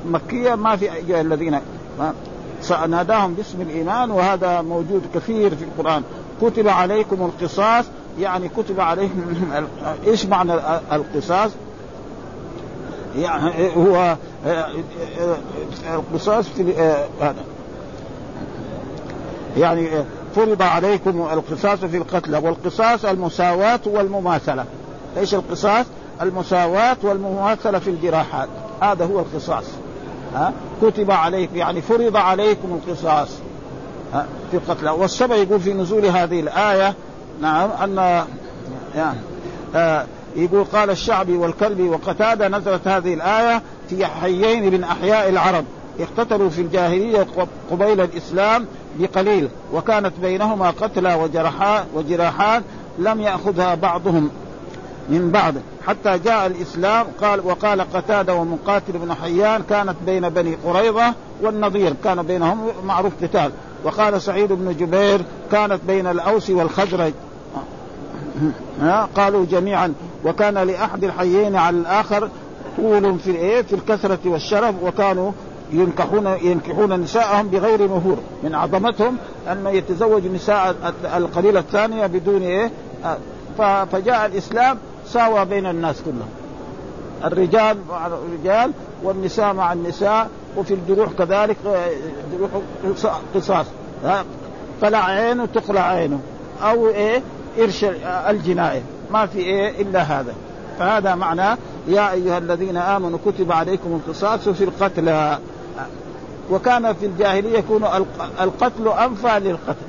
مكية 0.05 0.55
ما 0.55 0.75
في 0.75 0.93
أيها 0.93 1.21
الذين 1.21 1.59
ناداهم 2.87 3.33
باسم 3.33 3.61
الإيمان 3.61 4.11
وهذا 4.11 4.61
موجود 4.61 5.01
كثير 5.15 5.55
في 5.55 5.63
القرآن. 5.63 6.03
كتب 6.41 6.67
عليكم 6.67 7.15
القصاص 7.21 7.85
يعني 8.19 8.49
كتب 8.49 8.79
عليكم 8.79 9.21
إيش 10.07 10.25
معنى 10.25 10.53
القصاص؟ 10.91 11.51
يعني 13.17 13.51
هو 13.75 14.15
القصاص 15.93 16.49
في 16.49 16.73
هذا. 17.21 17.43
يعني 19.57 19.89
فرض 20.35 20.61
عليكم 20.61 21.27
القصاص 21.33 21.79
في 21.79 21.97
القتلى 21.97 22.37
والقصاص 22.37 23.05
المساواة 23.05 23.79
والمماثلة. 23.85 24.65
إيش 25.17 25.33
القصاص؟ 25.33 25.85
المساواة 26.21 26.97
والمماثلة 27.03 27.79
في 27.79 27.89
الجراحات. 27.89 28.49
هذا 28.81 29.05
هو 29.05 29.19
القصاص. 29.19 29.65
ها؟ 30.35 30.53
كتب 30.81 31.11
عليكم 31.11 31.55
يعني 31.55 31.81
فرض 31.81 32.17
عليكم 32.17 32.79
القصاص 32.87 33.29
ها؟ 34.13 34.25
في 34.51 34.57
القتلى 34.57 34.89
والسبب 34.89 35.31
يقول 35.31 35.59
في 35.59 35.73
نزول 35.73 36.05
هذه 36.05 36.39
الآية 36.39 36.93
نعم 37.41 37.69
أن 37.83 38.25
يعني 38.95 39.17
آه 39.75 40.05
يقول 40.35 40.63
قال 40.63 40.89
الشعبي 40.89 41.37
والكلبي 41.37 41.89
وقتادة 41.89 42.47
نزلت 42.47 42.87
هذه 42.87 43.13
الآية 43.13 43.61
في 43.89 44.05
حيين 44.05 44.73
من 44.73 44.83
أحياء 44.83 45.29
العرب. 45.29 45.65
اقتتلوا 45.99 46.49
في 46.49 46.61
الجاهلية 46.61 47.27
قبيل 47.71 48.01
الإسلام 48.01 48.65
بقليل 48.99 49.49
وكانت 49.73 50.13
بينهما 50.21 50.69
قتلى 50.69 51.13
وجرحات 51.13 51.85
وجراحات 51.93 52.63
لم 52.99 53.21
يأخذها 53.21 53.75
بعضهم 53.75 54.29
من 55.09 55.31
بعض 55.31 55.53
حتى 55.87 56.17
جاء 56.17 56.47
الإسلام 56.47 57.05
قال 57.21 57.39
وقال 57.45 57.81
قتادة 57.81 58.33
ومقاتل 58.33 58.93
بن 58.93 59.13
حيان 59.13 59.63
كانت 59.69 59.95
بين 60.05 60.29
بني 60.29 60.57
قريظة 60.65 61.13
والنظير 61.41 61.93
كان 62.03 62.23
بينهم 62.23 62.57
معروف 62.85 63.13
قتال. 63.23 63.51
وقال 63.83 64.21
سعيد 64.21 64.53
بن 64.53 64.77
جبير 64.77 65.21
كانت 65.51 65.79
بين 65.87 66.07
الأوس 66.07 66.49
والخزرج. 66.49 67.13
قالوا 69.15 69.45
جميعا 69.45 69.93
وكان 70.25 70.53
لأحد 70.53 71.03
الحيين 71.03 71.55
على 71.55 71.77
الآخر 71.77 72.29
طول 72.77 73.19
في 73.19 73.63
في 73.63 73.73
الكثرة 73.73 74.19
والشرف 74.25 74.75
وكانوا 74.83 75.31
ينكحون 75.71 76.27
ينكحون 76.41 76.93
نساءهم 76.93 77.47
بغير 77.47 77.87
مهور. 77.87 78.17
من 78.43 78.55
عظمتهم 78.55 79.17
أن 79.47 79.67
يتزوج 79.67 80.25
النساء 80.25 80.75
القليلة 81.17 81.59
الثانية 81.59 82.07
بدون 82.07 82.41
إيه؟ 82.41 82.71
فجاء 83.91 84.25
الإسلام 84.25 84.77
ساوى 85.07 85.45
بين 85.45 85.65
الناس 85.65 86.01
كلهم. 86.01 86.29
الرجال 87.23 87.77
مع 87.89 88.07
الرجال 88.07 88.71
والنساء 89.03 89.53
مع 89.53 89.73
النساء 89.73 90.29
وفي 90.57 90.73
الجروح 90.73 91.11
كذلك 91.11 91.57
جروح 92.33 92.49
قصاص. 93.35 93.65
قلع 94.81 95.05
عينه 95.05 95.45
تقلع 95.45 95.81
عينه 95.81 96.19
أو 96.63 96.87
إيه؟ 96.87 97.21
إرش 97.59 97.85
الجناية. 98.29 98.81
ما 99.11 99.25
في 99.25 99.39
إيه؟ 99.39 99.81
إلا 99.81 100.01
هذا. 100.01 100.33
فهذا 100.79 101.15
معناه 101.15 101.57
يا 101.87 102.11
أيها 102.11 102.37
الذين 102.37 102.77
آمنوا 102.77 103.19
كتب 103.25 103.51
عليكم 103.51 104.01
القصاص 104.05 104.49
في 104.49 104.63
القتلى. 104.63 105.39
وكان 106.51 106.93
في 106.93 107.05
الجاهلية 107.05 107.57
يكون 107.57 107.83
القتل 108.41 108.87
انفى 108.87 109.39
للقتل. 109.39 109.85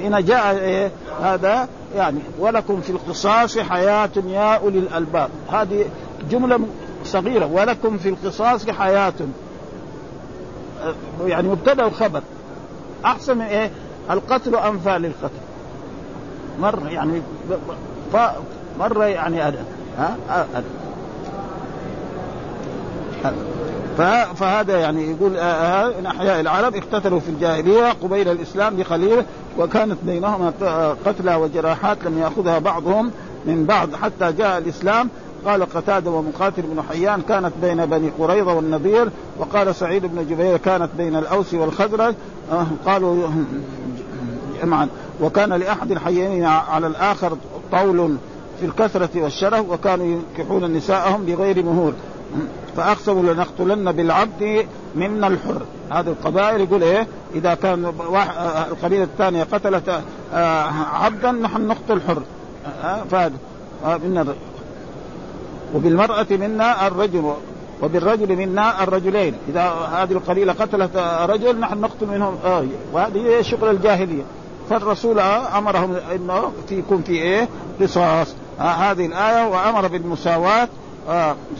هنا 0.00 0.20
جاء 0.20 0.58
إيه 0.58 0.90
هذا 1.22 1.68
يعني 1.96 2.18
ولكم 2.38 2.80
في 2.80 2.90
القصاص 2.90 3.58
حياة 3.58 4.10
يا 4.26 4.56
أولي 4.56 4.78
الألباب. 4.78 5.30
هذه 5.52 5.84
جملة 6.30 6.60
صغيرة. 7.04 7.46
ولكم 7.46 7.98
في 7.98 8.08
القصاص 8.08 8.70
حياة. 8.70 9.14
يعني 11.26 11.48
مبتدأ 11.48 11.84
وخبر 11.84 12.22
أحسن 13.04 13.38
من 13.38 13.44
إيه 13.44 13.70
القتل 14.10 14.56
أنفى 14.56 14.98
للقتل. 14.98 15.42
مرة 16.60 16.88
يعني 16.88 17.22
مرة 18.78 19.04
يعني 19.04 19.42
هذا 19.42 19.64
ها؟ 19.98 20.16
فهذا 24.34 24.78
يعني 24.78 25.10
يقول 25.10 25.36
آه، 25.36 25.40
آه، 25.40 25.98
إن 25.98 26.06
أحياء 26.06 26.40
العرب 26.40 26.74
اقتتلوا 26.74 27.20
في 27.20 27.28
الجاهلية 27.28 27.92
قبيل 28.02 28.28
الإسلام 28.28 28.76
بخليل 28.76 29.22
وكانت 29.58 29.98
بينهما 30.02 30.52
قتلى 31.06 31.34
وجراحات 31.34 31.98
لم 32.04 32.18
يأخذها 32.18 32.58
بعضهم 32.58 33.10
من 33.46 33.64
بعض. 33.64 33.94
حتى 33.94 34.32
جاء 34.32 34.58
الإسلام 34.58 35.08
قال 35.44 35.64
قتادة 35.64 36.10
ومقاتل 36.10 36.62
بن 36.62 36.82
حيان 36.82 37.22
كانت 37.28 37.52
بين 37.62 37.86
بني 37.86 38.10
قريظة 38.18 38.54
والنضير 38.54 39.08
وقال 39.38 39.74
سعيد 39.74 40.06
بن 40.06 40.26
جبير 40.26 40.56
كانت 40.56 40.88
بين 40.96 41.16
الأوس 41.16 41.54
والخزرج. 41.54 42.14
آه، 42.52 42.66
قالوا 42.86 43.28
جمعا 44.62 44.88
وكان 45.20 45.52
لأحد 45.52 45.90
الحيين 45.90 46.44
على 46.44 46.86
الآخر 46.86 47.36
طول 47.72 48.16
في 48.60 48.66
الكثرة 48.66 49.10
والشرف 49.16 49.70
وكانوا 49.70 50.06
ينكحون 50.06 50.72
نساءهم 50.72 51.24
بغير 51.26 51.64
مهور. 51.64 51.92
فاقسموا 52.76 53.22
لنقتلن 53.22 53.92
بالعبد 53.92 54.66
منا 54.94 55.26
الحر. 55.26 55.62
هذه 55.90 56.08
القبائل 56.08 56.60
يقول 56.60 56.82
إيه؟ 56.82 57.06
إذا 57.34 57.54
كان 57.54 57.92
القبيلة 58.70 59.04
الثانية 59.04 59.42
قتلت 59.42 60.02
آه، 60.34 60.70
عبدا 60.92 61.32
نحن 61.32 61.66
نقتل 61.66 62.00
حر. 62.00 62.22
آه، 62.84 63.02
فهذا. 63.10 63.34
آه، 63.84 63.96
منا 63.96 64.26
وبالمرأة 65.74 66.26
منا 66.30 66.86
الرجل 66.86 67.32
وبالرجل 67.82 68.36
منا 68.36 68.82
الرجلين. 68.82 69.34
إذا 69.48 69.62
هذه 69.92 70.12
القبيلة 70.12 70.52
قتلت 70.52 70.96
رجل 71.28 71.60
نحن 71.60 71.80
نقتل 71.80 72.06
منهم. 72.06 72.38
آه 72.44 72.64
وهذه 72.92 73.42
شغل 73.42 73.70
الجاهلية. 73.70 74.22
فالرسول 74.70 75.18
أمرهم 75.58 75.96
أنه 76.14 76.52
في 76.68 76.78
يكون 76.78 77.02
في 77.02 77.12
إيه؟ 77.12 77.48
قصاص. 77.80 78.34
آه 78.60 78.62
هذه 78.62 79.06
الآية 79.06 79.48
وأمر 79.48 79.86
بالمساواة 79.86 80.62
آه 80.62 80.68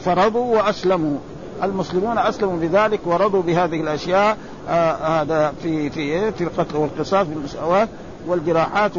فرضوا 0.05 0.57
وأسلموا. 0.57 1.19
المسلمون 1.63 2.19
أسلموا 2.19 2.57
بذلك 2.57 3.01
ورضوا 3.05 3.43
بهذه 3.43 3.81
الأشياء 3.81 4.37
آه 4.69 5.23
هذا 5.23 5.53
في 5.63 5.91
في 5.91 6.01
إيه؟ 6.01 6.31
في 6.31 6.45
القتل 6.45 6.77
والقصاص 6.77 7.27
بالمساواه 7.27 7.89
والجراحات 8.27 8.93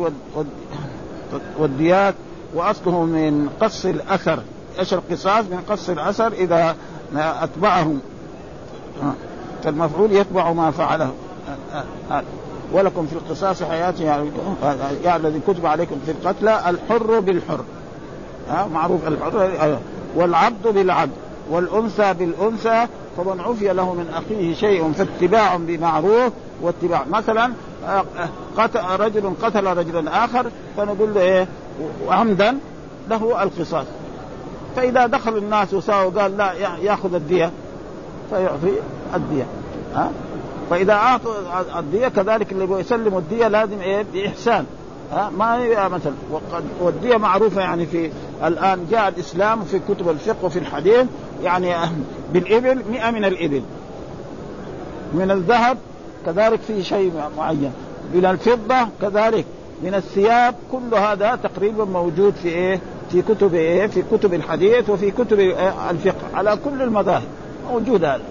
والديات. 1.60 2.16
وأصله 2.56 3.04
من 3.04 3.50
قص 3.62 3.86
الأثر. 3.86 4.40
إيش 4.80 4.94
القصاص؟ 4.94 5.46
من 5.46 5.64
قص 5.70 5.90
الأثر 5.90 6.34
إذا 6.34 6.76
أتبعهم. 7.16 8.00
آه، 9.04 9.14
فالمفعول 9.64 10.12
يتبع 10.12 10.54
ما 10.54 10.72
فعله. 10.72 11.12
آه، 12.12 12.24
ولكم 12.74 13.06
في 13.06 13.14
القصاص 13.14 13.64
حياة 13.64 13.94
يعني, 14.00 14.30
الذي 15.16 15.42
كتب 15.48 15.66
عليكم 15.66 15.96
في 16.06 16.12
القتلى 16.12 16.70
الحر 16.70 17.20
بالحر. 17.20 17.60
معروف 18.74 19.08
الحر 19.08 19.80
والعبد 20.16 20.68
بالعبد 20.68 21.12
والأنثى 21.50 22.14
بالأنثى 22.14 22.88
فمن 23.18 23.40
عفي 23.40 23.74
له 23.74 23.94
من 23.94 24.14
أخيه 24.14 24.54
شيء 24.56 24.92
فاتباع 24.92 25.56
بمعروف 25.58 26.34
واتباع. 26.62 27.06
مثلا 27.10 27.54
آه، 27.88 28.04
قتل 28.58 28.80
رجل 29.00 29.34
قتل 29.42 29.78
رجلا 29.78 30.26
آخر 30.26 30.46
فنقول 30.78 31.14
له 31.14 31.22
إيه؟ 31.22 31.48
عمدا 32.10 32.58
له 33.10 33.44
القصاص. 33.44 33.86
فإذا 34.76 35.06
دخل 35.06 35.38
الناس 35.38 35.74
وساووا 35.74 36.22
قال 36.22 36.38
لا 36.38 36.54
يأخذ 36.82 37.14
الدية. 37.14 37.52
فيعطي 38.30 38.74
الدية. 39.16 39.46
ها؟ 39.96 40.12
فإذا 40.70 40.94
أعطوا 40.94 41.34
الدية 41.80 42.08
كذلك 42.08 42.52
اللي 42.52 42.80
يسلموا 42.80 43.20
الدية 43.20 43.48
لازم 43.48 43.80
إيه؟ 43.80 44.06
بإحسان. 44.14 44.66
ها 45.12 45.30
ما 45.30 45.88
مثلا 45.88 46.14
والدية 46.82 47.18
معروفة 47.18 47.62
يعني 47.62 47.86
في 47.86 48.12
الآن 48.44 48.88
جاء 48.92 49.08
الإسلام 49.08 49.64
في 49.64 49.80
كتب 49.80 50.10
الفقه 50.10 50.46
وفي 50.46 50.60
الحديث 50.60 51.06
يعني 51.44 51.76
بالإبل 52.34 52.82
مئة 52.92 53.12
من 53.12 53.26
الإبل 53.26 53.64
من 55.14 55.32
الذهب 55.32 55.78
كذلك 56.26 56.60
في 56.62 56.84
شيء 56.84 57.12
معين 57.38 57.74
من 58.14 58.26
الفضة 58.26 58.88
كذلك 59.02 59.46
من 59.84 59.94
الثياب 59.94 60.56
كل 60.72 60.96
هذا 60.96 61.36
تقريبا 61.36 61.86
موجود 61.86 62.34
في 62.34 62.48
إيه؟ 62.48 62.80
في 63.12 63.22
كتب 63.22 63.54
إيه؟ 63.54 63.88
في 63.88 64.04
كتب 64.12 64.34
الحديث 64.34 64.90
وفي 64.90 65.12
كتب 65.12 65.40
إيه؟ 65.40 65.90
الفقه 65.90 66.28
على 66.34 66.58
كل 66.66 66.82
المذاهب 66.82 67.24
موجود 67.72 68.04
هذا 68.04 68.22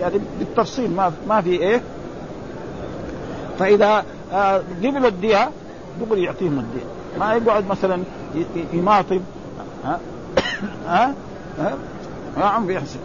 يعني 0.00 0.20
بالتفصيل 0.38 0.90
ما 0.90 1.12
ما 1.28 1.40
في 1.40 1.50
إيه؟ 1.50 1.80
فإذا 3.58 4.04
آه 4.32 4.62
قبل 4.82 5.06
الدية 5.06 5.50
دغر 6.00 6.18
يعطيهم 6.18 6.58
الدين. 6.58 6.84
ما 7.18 7.34
يقعد 7.34 7.66
مثلا 7.66 8.02
يماطل 8.72 9.20
ها؟ 9.84 10.00
ها؟ 10.86 11.14
ها؟ 11.58 11.74
نعم 12.36 12.66
بإحسان 12.66 13.02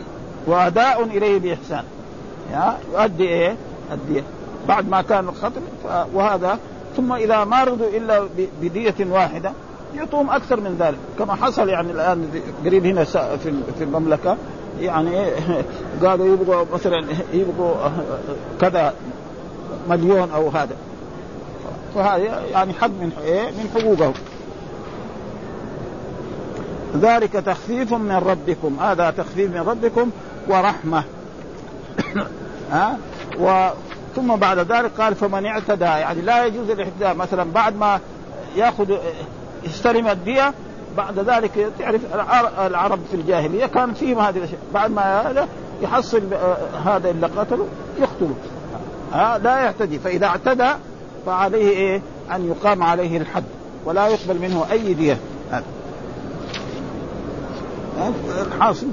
وأداء 0.48 1.04
إليه 1.04 1.40
بإحسان. 1.40 1.84
يؤدي 2.94 3.24
إيه؟ 3.24 3.56
الدية 3.92 4.24
بعد 4.68 4.90
ما 4.90 5.02
كان 5.02 5.30
الخطر 5.30 5.62
وهذا. 6.14 6.60
ثم 6.98 7.14
إذا 7.14 7.44
ما 7.44 7.64
رضوا 7.64 7.88
إلا 7.88 8.28
بدية 8.62 8.96
واحدة 9.00 9.52
يعطوهم 9.96 10.30
أكثر 10.30 10.60
من 10.60 10.76
ذلك. 10.80 10.98
كما 11.20 11.36
حصل 11.36 11.70
يعني 11.70 11.92
الآن 11.92 12.42
قريب 12.66 12.86
هنا 12.86 13.04
في 13.04 13.82
المملكة. 13.82 14.38
يعني 14.80 15.26
قالوا 16.04 16.34
يبغوا 16.34 16.66
مثلا 16.74 17.06
يبغوا 17.34 17.76
كذا 18.62 18.94
مليون 19.90 20.32
أو 20.32 20.50
هذا. 20.50 20.76
فهذا 21.96 22.46
يعني 22.52 22.74
حد 22.74 22.92
من 22.92 23.12
إيه؟ 23.24 23.52
من 23.52 23.70
حقوقهم. 23.76 24.14
ذلك 26.96 27.32
تخفيف 27.32 27.94
من 27.94 28.16
ربكم. 28.16 28.78
هذا 28.80 29.12
تخفيف 29.12 29.52
من 29.52 29.62
ربكم 29.62 30.10
ورحمة. 30.48 31.04
ها؟ 32.72 32.98
و 33.40 33.70
ثم 34.16 34.36
بعد 34.36 34.60
ذلك 34.60 34.92
قال 34.98 35.16
فمن 35.16 35.46
اعتدى. 35.46 35.86
يعني 35.86 36.22
لا 36.22 36.46
يجوز 36.46 36.70
الإعتداء. 36.70 37.16
مثلا 37.16 37.52
بعد 37.52 37.76
ما 37.76 38.00
يأخذ 38.56 38.98
يستلم 39.64 40.08
الدية 40.08 40.54
بعد 40.98 41.20
ذلك 41.20 41.72
تعرف 41.80 42.02
العرب 42.60 43.00
في 43.12 43.18
الجاهلية 43.18 43.66
كان 43.66 43.94
فيهم 43.94 44.20
هذه 44.20 44.38
الأشياء. 44.38 44.60
بعد 44.74 44.92
ما 44.92 45.32
هذا 45.32 45.48
يحصل 45.82 46.22
هذا 46.86 47.10
اللي 47.10 47.28
قتله 47.28 47.68
يقتله 48.00 48.36
ها؟ 49.14 49.38
لا 49.38 49.58
يعتدي. 49.58 50.00
فإذا 50.00 50.26
اعتدى 50.26 50.72
فعليه 51.26 51.70
إيه؟ 51.70 52.02
أن 52.36 52.48
يقام 52.48 52.84
عليه 52.84 53.18
الحد 53.18 53.44
ولا 53.86 54.08
يقبل 54.08 54.40
منه 54.40 54.66
أي 54.72 54.94
دية. 54.94 55.18
الحاصل 58.48 58.88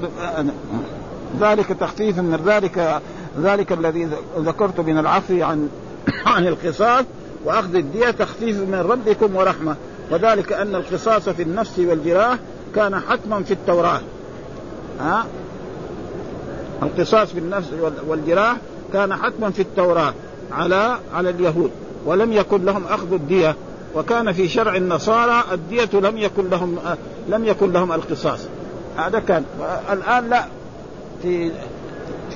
ذلك 1.39 1.67
تخفيف 1.67 2.17
من 2.17 2.39
ذلك 2.45 3.01
ذلك 3.41 3.71
الذي 3.71 4.09
ذكرت 4.37 4.79
من 4.79 4.97
العفو 4.97 5.43
عن 5.43 5.69
عن 6.35 6.47
القصاص 6.47 7.05
وأخذ 7.45 7.75
الدية 7.75 8.11
تخفيف 8.11 8.57
من 8.57 8.85
ربكم 8.89 9.35
ورحمة. 9.35 9.75
وذلك 10.11 10.53
أن 10.53 10.75
القصاص 10.75 11.29
في 11.29 11.43
النفس 11.43 11.79
والجراح 11.79 12.37
كان 12.75 12.99
حتما 12.99 13.43
في 13.43 13.51
التوراة. 13.53 14.01
ها؟ 14.99 15.25
القصاص 16.83 17.27
في 17.27 17.39
النفس 17.39 17.67
والجراح 18.07 18.57
كان 18.93 19.15
حتما 19.15 19.49
في 19.49 19.61
التوراة 19.61 20.13
على 20.51 20.97
على 21.13 21.29
اليهود. 21.29 21.71
ولم 22.05 22.33
يكن 22.33 22.65
لهم 22.65 22.83
أخذ 22.87 23.13
الدية. 23.13 23.55
وكان 23.95 24.31
في 24.31 24.47
شرع 24.47 24.75
النصارى 24.75 25.43
الدية 25.51 25.89
لم 25.93 26.17
يكن 26.17 26.49
لهم 26.49 26.79
لم 27.29 27.45
يكن 27.45 27.71
لهم 27.71 27.91
القصاص. 27.91 28.39
هذا 28.97 29.19
كان. 29.19 29.45
الان 29.91 30.29
لا. 30.29 30.45
في 31.21 31.51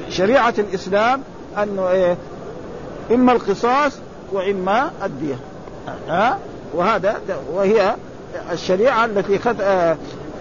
شريعة 0.09 0.53
الإسلام 0.57 1.21
أنه 1.63 1.89
إيه؟ 1.89 2.17
إما 3.11 3.31
القصاص 3.31 3.93
وإما 4.31 4.91
الدية. 5.05 5.35
ها؟ 6.07 6.37
وهذا 6.73 7.17
وهي 7.53 7.95
الشريعة 8.51 9.05
التي 9.05 9.39
خد 9.39 9.59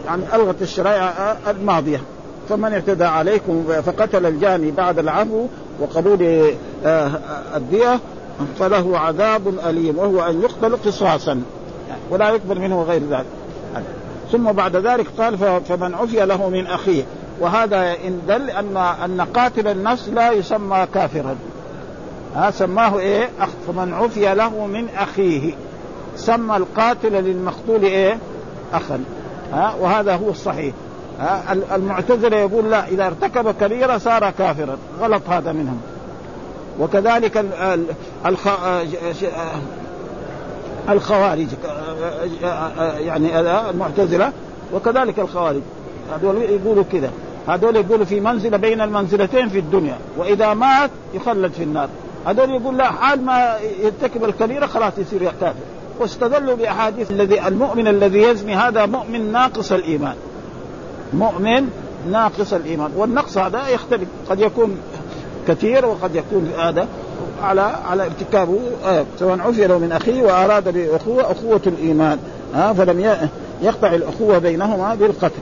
يعني 0.06 0.22
ألغت 0.34 0.62
الشرائع 0.62 1.36
الماضية. 1.48 2.00
فمن 2.48 2.72
اعتدى 2.72 3.04
عليكم 3.04 3.64
فقتل 3.86 4.26
الجاني 4.26 4.70
بعد 4.70 4.98
العفو 4.98 5.46
وقبول 5.80 6.52
الدية. 7.56 8.00
فله 8.58 8.98
عذاب 8.98 9.58
أليم 9.68 9.98
وهو 9.98 10.20
أن 10.20 10.42
يقتل 10.42 10.76
قصاصا. 10.76 11.42
ولا 12.10 12.30
يقبل 12.30 12.60
منه 12.60 12.82
غير 12.82 13.02
ذلك. 13.10 13.26
ثم 14.32 14.52
بعد 14.52 14.76
ذلك 14.76 15.06
قال 15.18 15.38
فمن 15.68 15.94
عفي 15.94 16.26
له 16.26 16.48
من 16.48 16.66
أخيه. 16.66 17.02
وهذا 17.40 17.92
إن 17.92 18.20
دل 18.28 18.50
ان 18.50 18.76
أن 18.76 19.20
قاتل 19.20 19.68
النفس 19.68 20.08
لا 20.08 20.32
يسمى 20.32 20.86
كافرا. 20.94 21.36
ها 22.34 22.50
سماه 22.50 22.98
إيه؟ 22.98 23.28
أخ 23.40 23.48
فمن 23.66 23.94
عفي 23.94 24.34
له 24.34 24.66
من 24.66 24.88
أخيه. 24.96 25.54
سمى 26.16 26.56
القاتل 26.56 27.12
للمقتول 27.12 27.82
إيه؟ 27.82 28.18
اخا. 28.72 29.04
ها 29.52 29.74
وهذا 29.80 30.16
هو 30.16 30.30
الصحيح. 30.30 30.74
ها 31.20 31.52
المعتزلة 31.52 32.36
يقول 32.36 32.70
لا 32.70 32.88
إذا 32.88 33.06
ارتكب 33.06 33.54
كبيرة 33.60 33.98
صار 33.98 34.30
كافرا. 34.30 34.76
غلط 35.00 35.22
هذا 35.28 35.52
منهم. 35.52 35.80
وكذلك 36.80 37.44
الخ... 38.26 38.48
الخوارج 40.88 41.46
يعني 42.98 43.40
المعتزلة 43.70 44.32
وكذلك 44.74 45.18
الخوارج. 45.18 45.60
هذول 46.14 46.42
يقولوا 46.42 46.84
كذا. 46.92 47.10
هذول 47.48 47.76
يقولوا 47.76 48.04
في 48.04 48.20
منزلة 48.20 48.56
بين 48.56 48.80
المنزلتين 48.80 49.48
في 49.48 49.58
الدنيا 49.58 49.98
وإذا 50.18 50.54
مات 50.54 50.90
يخلد 51.14 51.52
في 51.52 51.62
النار. 51.62 51.88
هذول 52.26 52.50
يقول 52.50 52.76
لا 52.76 52.90
حال 52.90 53.24
ما 53.24 53.56
يرتكب 53.82 54.24
الكبيرة 54.24 54.66
خلاص 54.66 54.92
يصير 54.98 55.32
كافر 55.40 55.54
واستدلوا 56.00 56.54
بأحاديث 56.54 57.10
الذي 57.10 57.48
المؤمن 57.48 57.88
الذي 57.88 58.22
يزني 58.22 58.56
هذا 58.56 58.86
مؤمن 58.86 59.32
ناقص 59.32 59.72
الإيمان. 59.72 60.14
مؤمن 61.12 61.68
ناقص 62.10 62.52
الإيمان. 62.52 62.90
والنقص 62.96 63.38
هذا 63.38 63.68
يختلف. 63.68 64.08
قد 64.30 64.40
يكون 64.40 64.78
كثير 65.48 65.86
وقد 65.86 66.14
يكون 66.14 66.50
هذا 66.58 66.88
على 67.42 67.60
على 67.60 68.04
ارتكابه 68.04 68.58
آه 68.84 69.04
سواء 69.18 69.40
عفي 69.40 69.66
له 69.66 69.78
من 69.78 69.92
أخيه 69.92 70.22
وأراد 70.22 70.68
بأخوة 70.68 71.32
أخوة 71.32 71.60
الإيمان. 71.66 72.18
آه 72.54 72.72
فلم 72.72 73.18
يقطع 73.62 73.94
الأخوة 73.94 74.38
بينهما 74.38 74.94
بالقتل. 74.94 75.40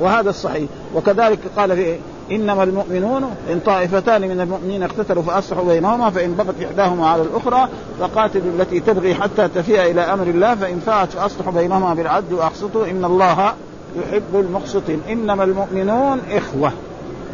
وهذا 0.00 0.30
الصحيح. 0.30 0.68
وكذلك 0.94 1.38
قال 1.56 1.76
في 1.76 1.96
إنما 2.30 2.62
المؤمنون 2.62 3.24
إن 3.52 3.60
طائفتان 3.66 4.20
من 4.20 4.40
المؤمنين 4.40 4.82
اقتتلوا 4.82 5.22
فأصلحوا 5.22 5.64
بينهما 5.64 6.10
فإن 6.10 6.34
بغت 6.34 6.54
إحداهما 6.64 7.06
على 7.06 7.22
الأخرى 7.22 7.68
فقاتلوا 8.00 8.52
التي 8.58 8.80
تبغي 8.80 9.14
حتى 9.14 9.48
تفيء 9.48 9.90
إلى 9.90 10.00
أمر 10.00 10.26
الله 10.26 10.54
فإن 10.54 10.80
فاءت 10.86 11.12
فأصلحوا 11.12 11.52
بينهما 11.52 11.94
بالعدل 11.94 12.34
وأقسطوا 12.34 12.86
إن 12.86 13.04
الله 13.04 13.52
يحب 13.96 14.34
المقسطين. 14.34 15.00
إنما 15.10 15.44
المؤمنون 15.44 16.20
إخوة. 16.30 16.72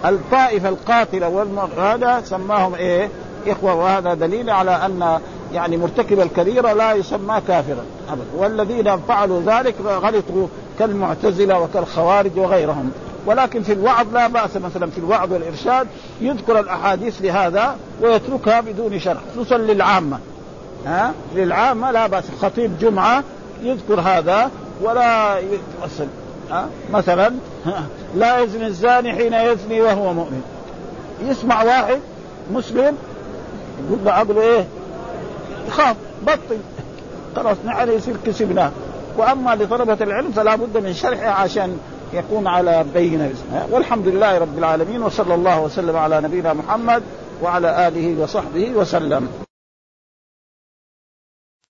الطائفة 0.05 0.69
القاتلة 0.69 1.47
هذا 1.79 2.23
سماهم 2.25 2.75
إيه؟ 2.75 3.09
إخوة 3.47 3.75
وهذا 3.75 4.15
دليل 4.15 4.51
على 4.51 4.71
أن 4.71 5.21
يعني 5.53 5.77
مرتكب 5.77 6.21
الكبيرة 6.21 6.73
لا 6.73 6.93
يسمى 6.93 7.41
كافرا 7.49 7.85
أبدا. 8.09 8.25
والذين 8.37 8.97
فعلوا 8.97 9.43
ذلك 9.47 9.75
غلطوا 9.81 10.47
كالمعتزلة 10.79 11.61
وكالخوارج 11.61 12.39
وغيرهم. 12.39 12.91
ولكن 13.27 13.63
في 13.63 13.73
الوعظ 13.73 14.07
لا 14.15 14.27
بأس 14.27 14.57
مثلا 14.57 14.91
في 14.91 14.99
الوعظ 14.99 15.33
والإرشاد 15.33 15.87
يذكر 16.21 16.61
الأحاديث 16.61 17.23
لهذا 17.23 17.77
ويتركها 18.03 18.61
بدون 18.61 18.99
شرح 18.99 19.21
خصوصا 19.33 19.59
للعامة. 19.59 20.19
ها؟ 20.87 21.13
للعامة 21.35 21.91
لا 21.91 22.07
بأس. 22.07 22.25
خطيب 22.43 22.79
جمعة 22.79 23.25
يذكر 23.63 24.01
هذا 24.01 24.51
ولا 24.83 25.39
يتوسل. 25.39 26.07
ها؟ 26.51 26.69
مثلا 26.93 27.35
لا 28.17 28.41
يزني 28.41 28.67
الزاني 28.67 29.13
حين 29.13 29.33
يزني 29.33 29.81
وهو 29.81 30.13
مؤمن. 30.13 30.43
يسمع 31.25 31.63
واحد 31.63 32.01
مسلم 32.53 32.97
يقول 33.87 33.99
له 34.05 34.13
عقله 34.13 34.43
إيه؟ 34.43 34.65
خاف 35.71 35.97
بطل 36.23 36.59
خلاص 37.37 37.57
نحن 37.65 37.91
يصير 37.91 38.17
كسبناه 38.27 38.71
وأما 39.17 39.55
لطلبة 39.55 39.97
العلم 40.01 40.33
فلا 40.33 40.57
بد 40.57 40.85
من 40.85 40.93
شرحه 40.93 41.29
عشان 41.29 41.79
يكون 42.13 42.47
على 42.47 42.85
بينة. 42.95 43.35
والحمد 43.71 44.09
لله 44.09 44.39
رب 44.39 44.59
العالمين 44.59 45.03
وصلى 45.03 45.35
الله 45.35 45.61
وسلم 45.61 45.97
على 45.97 46.21
نبينا 46.21 46.53
محمد 46.53 47.03
وعلى 47.43 47.89
آله 47.89 48.23
وصحبه 48.23 48.71
وسلم. 48.77 49.29